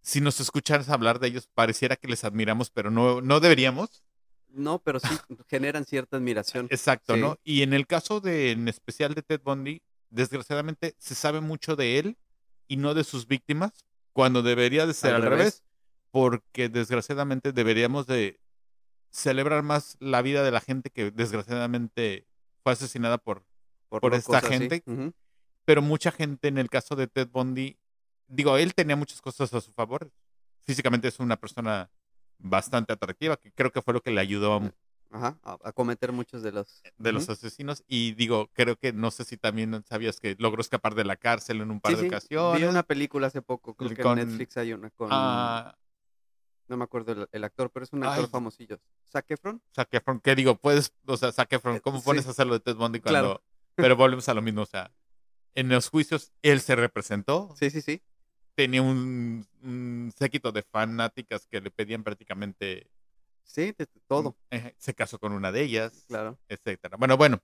si 0.00 0.20
nos 0.20 0.40
escuchas 0.40 0.88
hablar 0.88 1.18
de 1.20 1.28
ellos, 1.28 1.48
pareciera 1.52 1.96
que 1.96 2.08
les 2.08 2.24
admiramos, 2.24 2.70
pero 2.70 2.90
no, 2.90 3.20
no 3.20 3.40
deberíamos. 3.40 4.02
No, 4.48 4.80
pero 4.80 5.00
sí 5.00 5.08
generan 5.48 5.84
cierta 5.84 6.16
admiración. 6.16 6.66
Exacto, 6.70 7.14
Sí. 7.14 7.20
¿no? 7.20 7.38
Y 7.44 7.62
en 7.62 7.72
el 7.72 7.86
caso 7.86 8.20
de, 8.20 8.52
en 8.52 8.68
especial 8.68 9.14
de 9.14 9.22
Ted 9.22 9.40
Bundy, 9.44 9.82
desgraciadamente 10.10 10.94
se 10.98 11.14
sabe 11.14 11.40
mucho 11.40 11.74
de 11.76 11.98
él 11.98 12.18
y 12.72 12.76
no 12.78 12.94
de 12.94 13.04
sus 13.04 13.26
víctimas, 13.26 13.72
cuando 14.12 14.42
debería 14.42 14.86
de 14.86 14.94
ser 14.94 15.14
al, 15.14 15.22
Al 15.22 15.28
revés. 15.30 15.38
revés. 15.38 15.62
porque 16.10 16.68
desgraciadamente 16.68 17.52
deberíamos 17.52 18.06
de 18.06 18.38
celebrar 19.10 19.62
más 19.62 19.96
la 20.00 20.22
vida 20.22 20.42
de 20.42 20.50
la 20.50 20.60
gente 20.60 20.88
que 20.90 21.10
desgraciadamente 21.10 22.26
fue 22.62 22.72
asesinada 22.72 23.18
por, 23.18 23.44
por 23.88 24.14
esta 24.14 24.40
gente. 24.40 24.82
Pero 25.64 25.82
mucha 25.82 26.10
gente 26.10 26.48
en 26.48 26.58
el 26.58 26.68
caso 26.70 26.96
de 26.96 27.06
Ted 27.06 27.28
Bundy, 27.28 27.78
digo, 28.26 28.56
él 28.56 28.74
tenía 28.74 28.96
muchas 28.96 29.20
cosas 29.20 29.52
a 29.54 29.60
su 29.60 29.72
favor. 29.72 30.10
Físicamente 30.62 31.08
es 31.08 31.18
una 31.20 31.36
persona 31.36 31.90
bastante 32.38 32.92
atractiva, 32.92 33.36
que 33.36 33.52
creo 33.52 33.70
que 33.70 33.82
fue 33.82 33.94
lo 33.94 34.00
que 34.00 34.10
le 34.10 34.20
ayudó 34.20 34.72
Ajá. 35.12 35.38
A, 35.42 35.58
a 35.62 35.72
cometer 35.72 36.10
muchos 36.12 36.42
de 36.42 36.52
los. 36.52 36.82
de 36.98 37.12
los 37.12 37.28
asesinos 37.28 37.84
y 37.86 38.12
digo, 38.14 38.48
creo 38.54 38.76
que 38.76 38.92
no 38.92 39.10
sé 39.10 39.24
si 39.24 39.36
también 39.36 39.84
sabías 39.86 40.18
que 40.18 40.34
logró 40.38 40.60
escapar 40.62 40.94
de 40.94 41.04
la 41.04 41.16
cárcel 41.16 41.60
en 41.60 41.70
un 41.70 41.80
par 41.80 41.92
Sí, 41.92 41.96
de 41.96 42.02
sí, 42.02 42.08
ocasiones. 42.08 42.60
Vi 42.62 42.66
una 42.66 42.82
película 42.82 43.26
hace 43.26 43.42
poco, 43.42 43.74
creo 43.74 43.90
que 43.94 44.02
con- 44.02 44.18
en 44.18 44.28
Netflix 44.28 44.56
hay 44.56 44.72
una 44.72 44.90
con. 44.90 45.08
Ah, 45.12 45.76
No 46.68 46.76
me 46.78 46.84
acuerdo 46.84 47.12
el, 47.12 47.28
el 47.32 47.44
actor, 47.44 47.70
pero 47.70 47.84
es 47.84 47.92
un 47.92 48.02
actor 48.04 48.24
Ay. 48.24 48.30
famosillo. 48.30 48.80
¿Zac 49.10 49.30
Efron? 49.30 49.60
Zac 49.74 49.92
Efron, 49.92 50.20
¿qué 50.20 50.34
digo? 50.34 50.56
Puedes, 50.56 50.94
o 51.06 51.16
sea, 51.18 51.30
Zac 51.30 51.52
Efron, 51.52 51.78
¿cómo 51.80 51.98
Sí. 51.98 52.04
pones 52.06 52.26
a 52.26 52.30
hacer 52.30 52.46
lo 52.46 52.54
de 52.54 52.60
Ted 52.60 52.76
Bundy 52.76 53.00
cuando... 53.00 53.20
Claro. 53.20 53.42
Pero 53.74 53.96
volvemos 53.96 54.26
a 54.30 54.34
lo 54.34 54.40
mismo, 54.40 54.62
o 54.62 54.66
sea, 54.66 54.90
en 55.54 55.68
los 55.68 55.88
juicios 55.90 56.32
él 56.40 56.60
se 56.62 56.74
representó, 56.76 57.54
Sí, 57.58 57.68
sí, 57.68 57.82
sí. 57.82 58.00
tenía 58.54 58.80
un, 58.80 59.46
un 59.62 60.12
séquito 60.16 60.50
de 60.52 60.62
fanáticas 60.62 61.46
que 61.46 61.60
le 61.60 61.70
pedían 61.70 62.02
prácticamente... 62.04 62.88
Sí, 63.44 63.66
de- 63.76 63.86
de 63.86 64.00
todo. 64.06 64.36
eh, 64.50 64.74
se 64.78 64.94
casó 64.94 65.18
con 65.18 65.32
una 65.32 65.52
de 65.52 65.62
ellas, 65.62 66.04
Claro. 66.08 66.38
etcétera. 66.48 66.96
Bueno, 66.96 67.16
bueno, 67.16 67.40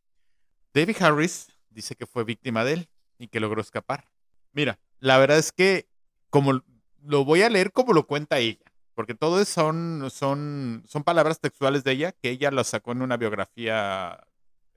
David 0.73 0.97
Harris 1.03 1.49
dice 1.71 1.95
que 1.97 2.07
fue 2.07 2.25
víctima 2.25 2.65
de 2.65 2.73
él 2.75 2.89
y 3.19 3.29
que 3.29 3.41
logró 3.41 3.61
escapar. 3.61 4.09
Mira, 4.53 4.79
la 5.01 5.19
verdad 5.19 5.39
es 5.39 5.53
que 5.53 5.89
como 6.31 6.63
lo 7.03 7.25
voy 7.25 7.43
a 7.43 7.51
leer 7.51 7.73
como 7.73 7.93
lo 7.93 8.07
cuenta 8.07 8.39
ella, 8.39 8.65
porque 8.95 9.15
todo 9.15 9.45
son, 9.45 10.09
son, 10.11 10.83
son 10.87 11.05
palabras 11.05 11.41
textuales 11.41 11.85
de 11.85 11.93
ella 11.93 12.13
que 12.13 12.31
ella 12.31 12.51
las 12.51 12.69
sacó 12.69 12.93
en 12.93 13.03
una 13.03 13.17
biografía 13.17 14.25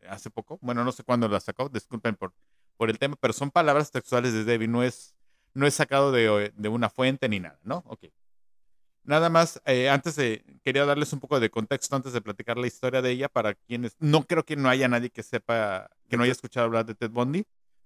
hace 0.07 0.29
poco. 0.29 0.60
Bueno, 0.62 0.84
no 0.84 0.91
sé 0.91 1.03
cuándo 1.03 1.27
la 1.27 1.39
sacó, 1.39 1.69
disculpen 1.69 2.15
por, 2.15 2.34
por 2.77 2.89
el 2.89 2.99
tema, 2.99 3.15
pero 3.19 3.34
son 3.34 3.51
palabras 3.51 3.91
textuales 3.91 4.34
de 4.34 4.43
David, 4.45 4.67
no 4.69 4.84
es, 4.84 5.15
no 5.53 5.65
es 5.67 5.73
sacado 5.73 6.12
de, 6.12 6.51
de 6.55 6.69
una 6.69 6.89
fuente 6.89 7.27
ni 7.29 7.39
nada, 7.39 7.60
¿no? 7.63 7.84
Ok. 7.88 8.05
Nada 9.03 9.29
más, 9.29 9.59
eh, 9.65 9.89
antes 9.89 10.15
de, 10.15 10.43
quería 10.63 10.85
darles 10.85 11.11
un 11.11 11.19
poco 11.19 11.39
de 11.39 11.49
contexto 11.49 11.95
antes 11.95 12.13
de 12.13 12.21
platicar 12.21 12.57
la 12.57 12.67
historia 12.67 13.01
de 13.01 13.11
ella 13.11 13.29
para 13.29 13.55
quienes, 13.55 13.95
no 13.99 14.23
creo 14.27 14.45
que 14.45 14.55
no 14.55 14.69
haya 14.69 14.87
nadie 14.87 15.09
que 15.09 15.23
sepa, 15.23 15.89
que 16.07 16.17
no 16.17 16.23
haya 16.23 16.31
escuchado 16.31 16.67
hablar 16.67 16.85
de 16.85 16.93
Ted 16.93 17.09
Bundy, 17.09 17.45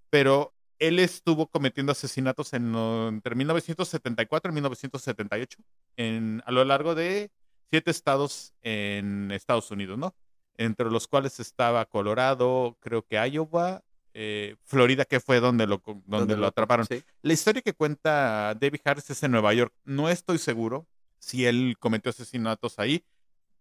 pero 0.10 0.54
él 0.80 0.99
estuvo 0.99 1.47
cometiendo 1.47 1.93
asesinatos 1.93 2.54
en, 2.54 2.75
entre 2.75 3.36
1974 3.36 4.51
y 4.51 4.56
1978 4.56 5.60
en, 5.95 6.43
a 6.45 6.51
lo 6.51 6.65
largo 6.65 6.95
de 6.95 7.32
siete 7.69 7.91
estados 7.91 8.54
en 8.62 9.32
Estados 9.32 9.71
Unidos, 9.71 9.97
¿no? 9.97 10.13
Entre 10.58 10.89
los 10.89 11.08
cuales 11.08 11.39
estaba 11.39 11.86
Colorado, 11.86 12.78
creo 12.82 13.04
que 13.04 13.15
Iowa, 13.15 13.84
eh, 14.13 14.56
Florida, 14.63 15.06
que 15.06 15.19
fue 15.19 15.39
donde 15.39 15.65
lo, 15.67 15.82
donde 16.06 16.38
lo 16.38 16.47
atraparon. 16.47 16.86
Sí. 16.86 17.04
La 17.21 17.34
historia 17.34 17.62
que 17.62 17.73
cuenta 17.73 18.56
David 18.60 18.80
Harris 18.84 19.10
es 19.10 19.23
en 19.23 19.32
Nueva 19.32 19.54
York. 19.54 19.73
No 19.84 20.10
estoy 20.10 20.38
seguro 20.38 20.88
si 21.26 21.46
él 21.46 21.76
cometió 21.80 22.12
asesinatos 22.12 22.80
ahí, 22.80 23.04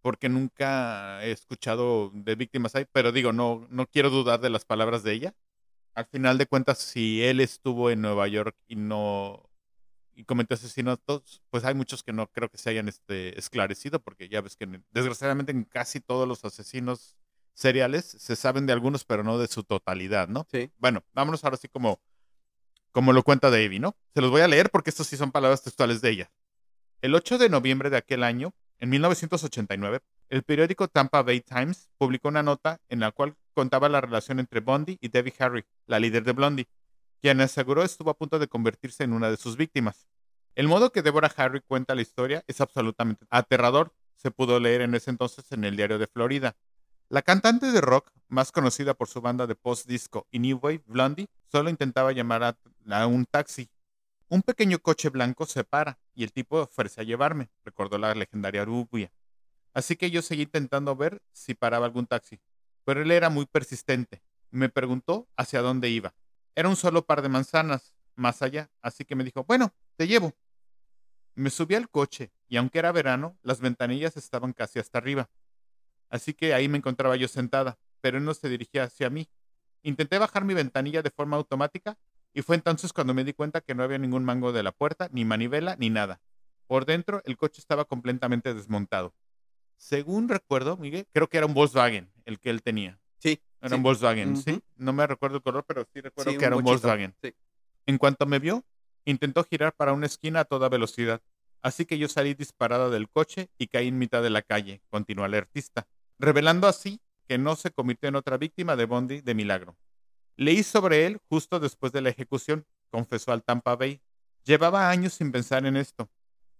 porque 0.02 0.28
nunca 0.28 1.24
he 1.24 1.32
escuchado 1.32 2.10
de 2.14 2.34
víctimas 2.36 2.74
ahí, 2.74 2.86
pero 2.92 3.12
digo, 3.12 3.32
no, 3.32 3.66
no 3.70 3.86
quiero 3.86 4.10
dudar 4.10 4.40
de 4.40 4.50
las 4.50 4.64
palabras 4.66 5.02
de 5.02 5.12
ella. 5.14 5.34
Al 5.94 6.06
final 6.06 6.38
de 6.38 6.46
cuentas, 6.46 6.78
si 6.78 7.22
él 7.24 7.40
estuvo 7.40 7.90
en 7.90 8.02
Nueva 8.02 8.28
York 8.28 8.56
y 8.68 8.76
no 8.76 9.50
y 10.14 10.24
cometió 10.24 10.54
asesinatos, 10.54 11.42
pues 11.50 11.64
hay 11.64 11.74
muchos 11.74 12.02
que 12.02 12.12
no 12.12 12.28
creo 12.30 12.48
que 12.48 12.58
se 12.58 12.70
hayan 12.70 12.88
este, 12.88 13.38
esclarecido, 13.38 14.00
porque 14.00 14.28
ya 14.28 14.40
ves 14.42 14.56
que 14.56 14.64
en- 14.64 14.84
desgraciadamente 14.92 15.52
en 15.52 15.64
casi 15.64 16.00
todos 16.00 16.28
los 16.28 16.44
asesinos 16.44 17.16
seriales 17.54 18.04
se 18.04 18.36
saben 18.36 18.66
de 18.66 18.72
algunos, 18.74 19.04
pero 19.04 19.24
no 19.24 19.38
de 19.38 19.48
su 19.48 19.64
totalidad, 19.64 20.28
¿no? 20.28 20.46
Sí. 20.50 20.70
Bueno, 20.78 21.04
vámonos 21.14 21.44
ahora 21.44 21.56
sí 21.56 21.68
como, 21.68 22.00
como 22.92 23.12
lo 23.12 23.22
cuenta 23.22 23.50
Davy, 23.50 23.78
¿no? 23.80 23.96
Se 24.14 24.20
los 24.20 24.30
voy 24.30 24.42
a 24.42 24.48
leer 24.48 24.70
porque 24.70 24.90
estos 24.90 25.06
sí 25.06 25.16
son 25.16 25.32
palabras 25.32 25.62
textuales 25.62 26.00
de 26.00 26.10
ella. 26.10 26.32
El 27.02 27.14
8 27.14 27.38
de 27.38 27.48
noviembre 27.48 27.90
de 27.90 27.96
aquel 27.96 28.22
año, 28.22 28.54
en 28.78 28.90
1989, 28.90 30.00
el 30.28 30.42
periódico 30.42 30.88
Tampa 30.88 31.22
Bay 31.22 31.40
Times 31.40 31.90
publicó 31.98 32.28
una 32.28 32.42
nota 32.42 32.80
en 32.88 33.00
la 33.00 33.12
cual 33.12 33.36
contaba 33.54 33.88
la 33.88 34.00
relación 34.00 34.40
entre 34.40 34.60
Bundy 34.60 34.98
y 35.00 35.08
Debbie 35.08 35.34
Harry, 35.38 35.64
la 35.86 36.00
líder 36.00 36.24
de 36.24 36.32
Blondie, 36.32 36.68
quien 37.20 37.40
aseguró 37.40 37.82
estuvo 37.82 38.10
a 38.10 38.18
punto 38.18 38.38
de 38.38 38.48
convertirse 38.48 39.04
en 39.04 39.12
una 39.12 39.30
de 39.30 39.36
sus 39.36 39.56
víctimas. 39.56 40.06
El 40.54 40.68
modo 40.68 40.92
que 40.92 41.02
Deborah 41.02 41.32
Harry 41.36 41.60
cuenta 41.60 41.94
la 41.94 42.02
historia 42.02 42.44
es 42.46 42.60
absolutamente 42.60 43.26
aterrador. 43.30 43.92
Se 44.16 44.30
pudo 44.30 44.60
leer 44.60 44.82
en 44.82 44.94
ese 44.94 45.10
entonces 45.10 45.50
en 45.50 45.64
el 45.64 45.76
diario 45.76 45.98
de 45.98 46.06
Florida. 46.06 46.56
La 47.08 47.22
cantante 47.22 47.72
de 47.72 47.80
rock, 47.80 48.10
más 48.28 48.52
conocida 48.52 48.94
por 48.94 49.08
su 49.08 49.20
banda 49.20 49.46
de 49.46 49.54
post-disco 49.54 50.26
y 50.30 50.38
New 50.38 50.58
Wave, 50.62 50.82
Blondie, 50.86 51.28
solo 51.50 51.70
intentaba 51.70 52.12
llamar 52.12 52.56
a 52.90 53.06
un 53.06 53.26
taxi. 53.26 53.68
Un 54.28 54.42
pequeño 54.42 54.78
coche 54.78 55.10
blanco 55.10 55.44
se 55.44 55.64
para 55.64 55.98
y 56.14 56.24
el 56.24 56.32
tipo 56.32 56.58
ofrece 56.60 57.00
a 57.00 57.04
llevarme, 57.04 57.50
recordó 57.64 57.98
la 57.98 58.14
legendaria 58.14 58.64
rubia. 58.64 59.12
Así 59.74 59.96
que 59.96 60.10
yo 60.10 60.22
seguí 60.22 60.42
intentando 60.42 60.96
ver 60.96 61.20
si 61.32 61.54
paraba 61.54 61.86
algún 61.86 62.06
taxi, 62.06 62.40
pero 62.84 63.02
él 63.02 63.10
era 63.10 63.28
muy 63.28 63.44
persistente. 63.44 64.22
Me 64.50 64.68
preguntó 64.68 65.28
hacia 65.36 65.60
dónde 65.60 65.90
iba. 65.90 66.14
Era 66.54 66.68
un 66.68 66.76
solo 66.76 67.04
par 67.04 67.22
de 67.22 67.28
manzanas 67.28 67.94
más 68.14 68.40
allá, 68.40 68.70
así 68.80 69.04
que 69.04 69.14
me 69.14 69.24
dijo, 69.24 69.44
bueno, 69.44 69.74
te 69.96 70.06
llevo. 70.06 70.32
Me 71.34 71.50
subí 71.50 71.74
al 71.74 71.90
coche 71.90 72.32
y 72.48 72.56
aunque 72.56 72.78
era 72.78 72.92
verano, 72.92 73.36
las 73.42 73.60
ventanillas 73.60 74.16
estaban 74.16 74.52
casi 74.52 74.78
hasta 74.78 74.98
arriba. 74.98 75.28
Así 76.08 76.32
que 76.32 76.54
ahí 76.54 76.68
me 76.68 76.78
encontraba 76.78 77.16
yo 77.16 77.28
sentada, 77.28 77.78
pero 78.00 78.18
él 78.18 78.24
no 78.24 78.32
se 78.34 78.48
dirigía 78.48 78.84
hacia 78.84 79.10
mí. 79.10 79.28
Intenté 79.82 80.18
bajar 80.18 80.44
mi 80.44 80.54
ventanilla 80.54 81.02
de 81.02 81.10
forma 81.10 81.36
automática 81.36 81.98
y 82.34 82.42
fue 82.42 82.56
entonces 82.56 82.92
cuando 82.92 83.14
me 83.14 83.24
di 83.24 83.32
cuenta 83.32 83.60
que 83.60 83.74
no 83.74 83.84
había 83.84 83.98
ningún 83.98 84.24
mango 84.24 84.52
de 84.52 84.62
la 84.62 84.72
puerta, 84.72 85.08
ni 85.12 85.24
manivela, 85.24 85.76
ni 85.78 85.88
nada. 85.88 86.20
Por 86.66 86.84
dentro, 86.84 87.22
el 87.24 87.36
coche 87.36 87.60
estaba 87.60 87.84
completamente 87.84 88.52
desmontado. 88.52 89.14
Según 89.76 90.28
recuerdo, 90.28 90.76
Miguel, 90.76 91.06
creo 91.12 91.28
que 91.28 91.36
era 91.36 91.46
un 91.46 91.54
Volkswagen 91.54 92.10
el 92.24 92.40
que 92.40 92.50
él 92.50 92.62
tenía. 92.62 92.98
Sí. 93.18 93.40
Era 93.60 93.70
sí. 93.70 93.74
un 93.76 93.82
Volkswagen, 93.82 94.36
¿sí? 94.36 94.52
Ujú. 94.52 94.62
No 94.76 94.92
me 94.92 95.06
recuerdo 95.06 95.36
el 95.36 95.42
color, 95.42 95.64
pero 95.66 95.86
sí 95.92 96.00
recuerdo 96.00 96.32
Sí, 96.32 96.38
que 96.38 96.44
era 96.44 96.56
un 96.56 96.62
bochito. 96.64 96.88
Volkswagen. 96.88 97.14
Sí. 97.22 97.34
En 97.86 97.98
cuanto 97.98 98.26
me 98.26 98.38
vio, 98.38 98.64
intentó 99.04 99.44
girar 99.44 99.72
para 99.74 99.92
una 99.92 100.06
esquina 100.06 100.40
a 100.40 100.44
toda 100.44 100.68
velocidad. 100.68 101.22
Así 101.62 101.86
que 101.86 101.98
yo 101.98 102.08
salí 102.08 102.34
disparada 102.34 102.90
del 102.90 103.08
coche 103.08 103.48
y 103.58 103.68
caí 103.68 103.88
en 103.88 103.98
mitad 103.98 104.22
de 104.22 104.30
la 104.30 104.42
calle, 104.42 104.82
continuó 104.90 105.24
el 105.24 105.34
artista, 105.34 105.86
revelando 106.18 106.66
así 106.66 107.00
que 107.26 107.38
no 107.38 107.56
se 107.56 107.70
convirtió 107.70 108.08
en 108.08 108.16
otra 108.16 108.36
víctima 108.36 108.76
de 108.76 108.84
Bondi 108.84 109.20
de 109.22 109.34
milagro. 109.34 109.76
Leí 110.36 110.62
sobre 110.62 111.06
él 111.06 111.20
justo 111.28 111.60
después 111.60 111.92
de 111.92 112.00
la 112.00 112.10
ejecución, 112.10 112.66
confesó 112.90 113.32
al 113.32 113.42
Tampa 113.42 113.76
Bay. 113.76 114.00
Llevaba 114.44 114.90
años 114.90 115.14
sin 115.14 115.32
pensar 115.32 115.64
en 115.66 115.76
esto. 115.76 116.10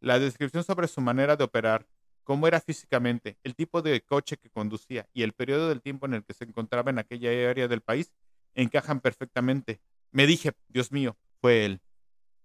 La 0.00 0.18
descripción 0.18 0.64
sobre 0.64 0.88
su 0.88 1.00
manera 1.00 1.36
de 1.36 1.44
operar, 1.44 1.86
cómo 2.24 2.46
era 2.46 2.60
físicamente, 2.60 3.36
el 3.42 3.54
tipo 3.54 3.82
de 3.82 4.00
coche 4.02 4.36
que 4.36 4.50
conducía 4.50 5.08
y 5.12 5.22
el 5.22 5.32
periodo 5.32 5.68
del 5.68 5.82
tiempo 5.82 6.06
en 6.06 6.14
el 6.14 6.24
que 6.24 6.34
se 6.34 6.44
encontraba 6.44 6.90
en 6.90 6.98
aquella 6.98 7.50
área 7.50 7.68
del 7.68 7.80
país 7.80 8.12
encajan 8.54 9.00
perfectamente. 9.00 9.80
Me 10.10 10.26
dije, 10.26 10.52
Dios 10.68 10.92
mío, 10.92 11.16
fue 11.40 11.64
él. 11.64 11.80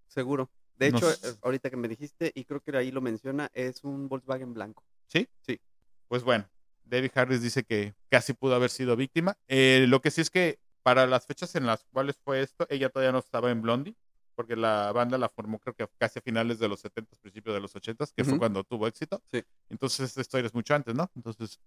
Seguro. 0.08 0.50
De 0.78 0.88
hecho, 0.88 1.12
eh, 1.12 1.36
ahorita 1.42 1.70
que 1.70 1.78
me 1.78 1.88
dijiste, 1.88 2.32
y 2.34 2.46
creo 2.46 2.62
que 2.62 2.76
ahí 2.76 2.92
lo 2.92 3.02
menciona, 3.02 3.50
es 3.54 3.84
un 3.84 4.08
Volkswagen 4.08 4.54
blanco. 4.54 4.84
¿Sí? 5.08 5.28
Sí. 5.42 5.60
Pues 6.08 6.24
bueno, 6.24 6.50
David 6.86 7.12
Harris 7.14 7.42
dice 7.42 7.64
que 7.64 7.94
casi 8.10 8.34
pudo 8.34 8.56
haber 8.56 8.70
sido 8.70 8.96
víctima. 8.96 9.38
Eh, 9.48 9.86
lo 9.88 10.02
que 10.02 10.10
sí 10.10 10.22
es 10.22 10.30
que 10.30 10.58
para 10.84 11.08
las 11.08 11.26
fechas 11.26 11.56
en 11.56 11.66
las 11.66 11.86
cuales 11.86 12.18
fue 12.24 12.42
esto, 12.42 12.66
ella 12.70 12.90
todavía 12.90 13.12
no 13.12 13.20
estaba 13.20 13.52
en 13.52 13.62
Blondie, 13.62 13.96
porque 14.36 14.56
la 14.56 14.92
banda 14.92 15.18
la 15.18 15.30
formó 15.30 15.60
creo 15.60 15.74
que 15.76 15.88
casi 15.98 16.20
a 16.20 16.22
finales 16.22 16.60
de 16.60 16.70
los 16.70 16.80
70, 16.80 17.16
principios 17.18 17.54
de 17.54 17.62
los 17.62 17.76
80, 17.76 18.06
que 18.16 18.24
fue 18.24 18.38
cuando 18.38 18.64
tuvo 18.64 18.88
éxito. 18.88 19.22
Sí. 19.32 19.44
Entonces 19.70 20.16
historia 20.18 20.48
es 20.48 20.54
mucho 20.54 20.74
antes, 20.76 20.96
¿no? 20.96 21.12
Entonces, 21.16 21.60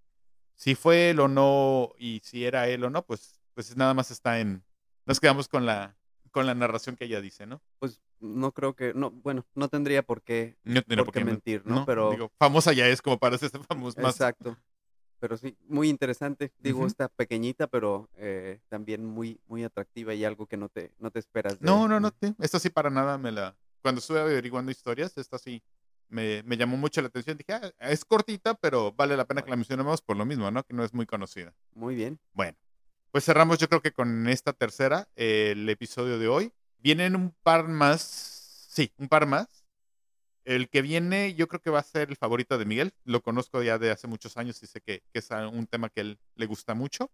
si 0.55 0.75
fue 0.75 1.11
él 1.11 1.21
o 1.21 1.29
no, 1.29 1.93
y 1.99 2.21
si 2.25 2.45
era 2.45 2.69
él 2.69 2.85
o 2.85 2.91
no, 2.91 3.05
pues, 3.05 3.41
pues 3.55 3.77
nada 3.77 3.95
más 3.95 4.11
está 4.11 4.41
en... 4.41 4.65
Nos 5.05 5.21
quedamos 5.21 5.49
con 5.49 5.67
la, 5.67 5.97
con 6.31 6.47
la 6.47 6.55
narración 6.55 6.97
que 6.97 7.05
ella 7.05 7.21
dice, 7.21 7.47
¿no? 7.47 7.63
Pues 7.79 8.01
no 8.21 8.53
creo 8.53 8.75
que, 8.75 8.95
no, 8.95 9.11
bueno, 9.11 9.47
no 9.55 9.69
tendría 9.69 10.03
por 10.03 10.23
qué, 10.23 10.57
No 10.65 10.83
tiene 10.83 11.05
por 11.05 11.13
qué 11.13 11.25
mentir, 11.25 11.63
¿no? 11.67 11.85
Pero, 11.85 12.11
Digo, 12.13 12.33
famosa 12.39 12.73
ya 12.73 12.89
es 12.89 13.03
como 13.03 13.19
para 13.19 13.37
ser 13.39 13.51
famoso 13.69 14.01
más. 14.01 14.15
exacto. 14.15 14.57
Pero 15.23 15.37
sí, 15.37 15.57
muy 15.69 15.89
interesante. 15.89 16.53
Digo, 16.59 16.79
Ujú. 16.81 16.89
está 16.89 17.07
pequeñita, 17.09 17.69
pero 17.69 18.11
eh, 18.17 18.59
también 18.69 19.05
muy, 19.07 19.41
muy 19.47 19.63
atractiva 19.63 20.13
y 20.15 20.25
algo 20.25 20.47
que 20.49 20.57
no 20.57 20.69
te, 20.69 20.91
no 20.99 21.13
te 21.13 21.21
esperas. 21.21 21.61
de- 21.61 21.65
No, 21.65 21.87
no, 21.87 22.01
no. 22.01 22.11
sí, 22.21 22.35
Esta 22.41 22.59
sí 22.59 22.71
para 22.71 22.91
nada 22.91 23.17
me 23.19 23.31
la... 23.31 23.57
Cuando 23.83 24.01
estuve 24.01 24.19
averiguando 24.21 24.73
historias, 24.73 25.17
esta 25.17 25.39
sí 25.39 25.63
me, 26.09 26.43
me 26.43 26.57
llamó 26.57 26.77
mucho 26.77 27.01
la 27.03 27.07
atención. 27.07 27.37
Dije, 27.39 27.53
"Ah, 27.53 27.71
es 27.89 28.05
cortita, 28.05 28.55
pero 28.55 28.91
vale 28.91 29.17
la 29.17 29.25
pena 29.25 29.43
que 29.43 29.51
la 29.51 29.55
mencionemos 29.57 30.03
por 30.03 30.17
lo 30.17 30.25
mismo, 30.27 30.51
¿no? 30.51 30.65
Que 30.65 30.75
no 30.75 30.83
es 30.83 30.93
muy 30.93 31.07
conocida. 31.07 31.55
Muy 31.73 31.95
bien. 31.95 32.19
Bueno, 32.33 32.59
pues 33.13 33.25
cerramos 33.25 33.59
yo 33.59 33.69
creo 33.69 33.81
que 33.81 33.93
con 33.93 34.27
esta 34.29 34.53
tercera, 34.53 35.07
eh, 35.15 35.51
el 35.53 35.69
episodio 35.69 36.19
de 36.19 36.27
hoy. 36.27 36.53
Vienen 36.79 37.15
un 37.15 37.33
par 37.45 37.69
más, 37.69 38.03
sí, 38.69 38.93
un 38.99 39.07
par 39.09 39.27
más. 39.27 39.62
El 40.45 40.69
que 40.69 40.83
viene 40.83 41.35
yo 41.35 41.47
creo 41.49 41.61
que 41.61 41.71
va 41.71 41.79
a 41.79 41.85
ser 41.85 42.11
el 42.11 42.17
favorito 42.17 42.59
de 42.59 42.65
Miguel. 42.65 42.95
Lo 43.05 43.23
conozco 43.23 43.63
ya 43.63 43.79
de 43.79 43.91
hace 43.91 44.07
muchos 44.07 44.37
años 44.37 44.63
y 44.63 44.67
sé 44.67 44.81
que, 44.81 45.03
es 45.13 45.31
un 45.31 45.67
tema 45.67 45.89
que 45.89 46.01
él 46.01 46.19
le 46.35 46.47
gusta 46.47 46.75
mucho. 46.75 47.11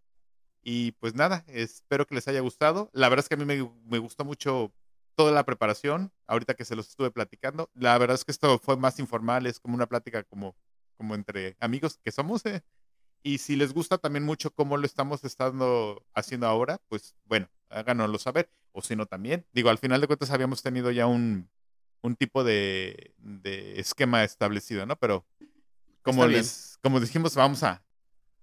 Y 0.63 0.93
pues 0.93 1.15
nada, 1.15 1.45
espero 1.49 2.07
que 2.07 2.15
les 2.15 2.29
haya 2.29 2.41
gustado. 2.41 2.91
La 2.93 3.09
verdad 3.09 3.25
es 3.25 3.29
que 3.29 3.35
a 3.35 3.39
mí 3.39 3.45
me, 3.45 3.71
me 3.85 3.99
gustó 3.99 4.25
mucho 4.25 4.73
toda 5.15 5.33
la 5.33 5.45
preparación, 5.45 6.13
ahorita 6.27 6.55
que 6.55 6.65
se 6.65 6.77
los 6.77 6.89
estuve 6.89 7.11
platicando. 7.11 7.71
La 7.75 7.99
verdad 7.99 8.15
es 8.15 8.25
que 8.25 8.33
esto 8.33 8.59
fue 8.59 8.77
más 8.77 8.99
informal, 8.99 9.47
es 9.47 9.59
como 9.61 9.75
una 9.75 9.87
plática 9.87 10.23
como, 10.25 10.57
como 10.97 11.15
entre 11.15 11.57
amigos 11.61 11.99
que 12.03 12.13
somos. 12.13 12.47
eh. 12.47 12.63
Y 13.23 13.39
si 13.39 13.57
les 13.57 13.75
gusta 13.75 13.99
también 13.99 14.25
mucho 14.25 14.53
cómo 14.53 14.77
lo 14.77 14.87
estamos 14.87 15.25
estando 15.25 16.07
haciendo 16.15 16.47
ahora, 16.47 16.81
pues 16.89 17.17
bueno, 17.25 17.49
háganoslo 17.69 18.19
saber. 18.19 18.51
O 18.73 18.81
si 18.81 18.95
no 18.95 19.07
también. 19.07 19.45
Digo, 19.53 19.71
al 19.71 19.79
final 19.79 20.01
de 20.01 20.07
cuentas 20.07 20.31
habíamos 20.31 20.63
tenido 20.63 20.91
ya 20.93 21.07
un, 21.07 21.51
un 22.03 22.17
tipo 22.17 22.45
de, 22.45 23.15
de 23.19 23.81
esquema 23.81 24.25
establecido, 24.25 24.87
¿no? 24.87 24.97
Pero 24.97 25.25
como, 26.03 26.23
Está 26.23 26.29
bien. 26.29 26.41
les, 26.41 26.79
como 26.83 27.01
dijimos, 27.01 27.35
vamos 27.35 27.63
a, 27.63 27.83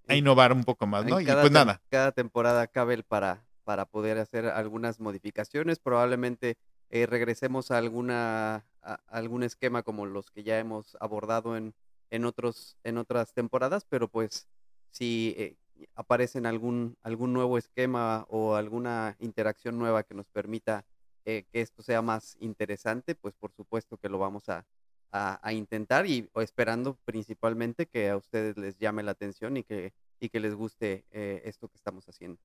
a 0.07 0.15
innovar 0.15 0.53
un 0.53 0.63
poco 0.63 0.85
más, 0.87 1.05
¿no? 1.05 1.19
En 1.19 1.27
Y 1.27 1.31
pues 1.31 1.51
nada. 1.51 1.81
Cada 1.89 2.11
temporada 2.11 2.67
cabe 2.67 2.93
el 2.93 3.03
para, 3.03 3.45
para 3.63 3.85
poder 3.85 4.17
hacer 4.19 4.45
algunas 4.47 4.99
modificaciones. 4.99 5.79
Probablemente 5.79 6.57
eh, 6.89 7.05
regresemos 7.05 7.71
a, 7.71 7.77
alguna, 7.77 8.65
a 8.81 8.99
algún 9.07 9.43
esquema 9.43 9.83
como 9.83 10.05
los 10.05 10.29
que 10.31 10.43
ya 10.43 10.59
hemos 10.59 10.95
abordado 10.99 11.57
en, 11.57 11.73
en, 12.09 12.25
otros, 12.25 12.77
en 12.83 12.97
otras 12.97 13.33
temporadas, 13.33 13.85
pero 13.89 14.07
pues 14.07 14.47
si 14.91 15.35
eh, 15.37 15.57
aparece 15.95 16.39
algún, 16.39 16.97
algún 17.01 17.33
nuevo 17.33 17.57
esquema 17.57 18.25
o 18.29 18.55
alguna 18.55 19.15
interacción 19.19 19.77
nueva 19.77 20.03
que 20.03 20.13
nos 20.13 20.27
permita 20.29 20.85
eh, 21.25 21.45
que 21.51 21.61
esto 21.61 21.81
sea 21.81 22.01
más 22.01 22.37
interesante, 22.39 23.15
pues 23.15 23.35
por 23.35 23.51
supuesto 23.51 23.97
que 23.97 24.09
lo 24.09 24.19
vamos 24.19 24.47
a, 24.49 24.65
a, 25.11 25.39
a 25.41 25.53
intentar 25.53 26.05
y 26.05 26.29
esperando 26.35 26.97
principalmente 27.05 27.87
que 27.87 28.09
a 28.09 28.17
ustedes 28.17 28.57
les 28.57 28.77
llame 28.77 29.03
la 29.03 29.11
atención 29.11 29.57
y 29.57 29.63
que, 29.63 29.93
y 30.19 30.29
que 30.29 30.39
les 30.39 30.55
guste 30.55 31.05
eh, 31.11 31.41
esto 31.45 31.67
que 31.67 31.77
estamos 31.77 32.07
haciendo. 32.07 32.39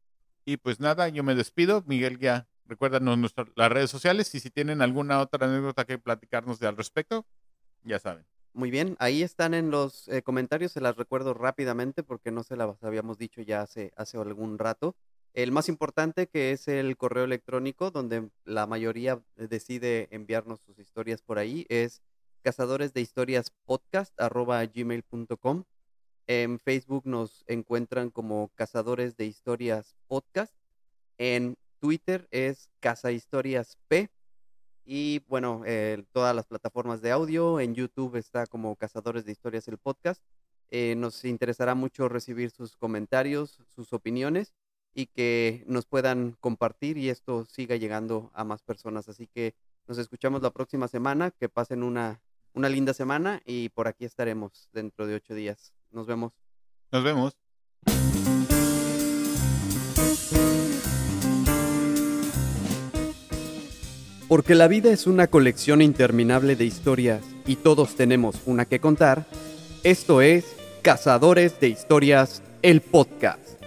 Y 0.44 0.56
pues 0.56 0.80
nada, 0.80 1.08
yo 1.08 1.22
me 1.22 1.34
despido. 1.34 1.84
Miguel 1.86 2.18
ya 2.18 2.48
recuérdanos 2.66 3.18
nuestras 3.18 3.48
las 3.56 3.70
redes 3.70 3.90
sociales 3.90 4.34
y 4.34 4.40
si 4.40 4.50
tienen 4.50 4.80
alguna 4.80 5.20
otra 5.20 5.46
anécdota 5.46 5.84
que 5.84 5.98
platicarnos 5.98 6.58
de 6.60 6.68
al 6.68 6.76
respecto, 6.76 7.26
ya 7.82 7.98
saben. 7.98 8.24
Muy 8.52 8.70
bien, 8.70 8.96
ahí 8.98 9.22
están 9.22 9.54
en 9.54 9.70
los 9.70 10.08
eh, 10.08 10.22
comentarios, 10.22 10.72
se 10.72 10.80
las 10.80 10.96
recuerdo 10.96 11.34
rápidamente 11.34 12.02
porque 12.02 12.32
no 12.32 12.42
se 12.42 12.56
las 12.56 12.82
habíamos 12.82 13.16
dicho 13.16 13.42
ya 13.42 13.62
hace, 13.62 13.92
hace 13.96 14.18
algún 14.18 14.58
rato. 14.58 14.96
El 15.32 15.52
más 15.52 15.68
importante 15.68 16.26
que 16.26 16.50
es 16.50 16.66
el 16.66 16.96
correo 16.96 17.24
electrónico, 17.24 17.92
donde 17.92 18.30
la 18.44 18.66
mayoría 18.66 19.22
decide 19.36 20.08
enviarnos 20.10 20.60
sus 20.60 20.78
historias 20.80 21.22
por 21.22 21.38
ahí, 21.38 21.66
es 21.68 22.02
cazadores 22.42 22.92
de 22.94 23.00
historias 23.00 23.52
podcast 23.64 24.12
gmail.com. 24.18 25.64
En 26.26 26.58
Facebook 26.58 27.06
nos 27.06 27.44
encuentran 27.46 28.10
como 28.10 28.50
cazadores 28.56 29.16
de 29.16 29.26
historias 29.26 29.94
podcast. 30.08 30.54
En 31.16 31.56
Twitter 31.78 32.26
es 32.32 32.68
Casa 32.80 33.12
Historias 33.12 33.78
P. 33.86 34.10
Y 34.84 35.20
bueno, 35.28 35.62
eh, 35.64 36.02
todas 36.12 36.34
las 36.34 36.46
plataformas 36.46 37.02
de 37.02 37.12
audio. 37.12 37.60
En 37.60 37.74
YouTube 37.74 38.16
está 38.16 38.46
como 38.46 38.74
Cazadores 38.74 39.24
de 39.24 39.32
Historias 39.32 39.68
el 39.68 39.78
podcast. 39.78 40.22
Eh, 40.70 40.94
nos 40.96 41.24
interesará 41.24 41.74
mucho 41.74 42.08
recibir 42.08 42.50
sus 42.50 42.76
comentarios, 42.76 43.60
sus 43.74 43.92
opiniones 43.92 44.54
y 44.94 45.06
que 45.06 45.64
nos 45.66 45.86
puedan 45.86 46.36
compartir 46.40 46.98
y 46.98 47.08
esto 47.08 47.44
siga 47.44 47.76
llegando 47.76 48.30
a 48.34 48.44
más 48.44 48.62
personas. 48.62 49.08
Así 49.08 49.26
que 49.26 49.54
nos 49.86 49.98
escuchamos 49.98 50.42
la 50.42 50.50
próxima 50.50 50.88
semana. 50.88 51.30
Que 51.30 51.48
pasen 51.48 51.82
una, 51.82 52.20
una 52.54 52.68
linda 52.68 52.94
semana 52.94 53.40
y 53.44 53.68
por 53.70 53.88
aquí 53.88 54.04
estaremos 54.04 54.68
dentro 54.72 55.06
de 55.06 55.16
ocho 55.16 55.34
días. 55.34 55.72
Nos 55.90 56.06
vemos. 56.06 56.32
Nos 56.92 57.04
vemos. 57.04 57.36
Porque 64.28 64.54
la 64.54 64.68
vida 64.68 64.92
es 64.92 65.08
una 65.08 65.26
colección 65.26 65.82
interminable 65.82 66.54
de 66.54 66.64
historias 66.64 67.24
y 67.46 67.56
todos 67.56 67.96
tenemos 67.96 68.36
una 68.46 68.64
que 68.64 68.78
contar, 68.78 69.26
esto 69.82 70.20
es 70.20 70.56
Cazadores 70.82 71.58
de 71.58 71.68
Historias, 71.68 72.40
el 72.62 72.80
podcast. 72.80 73.59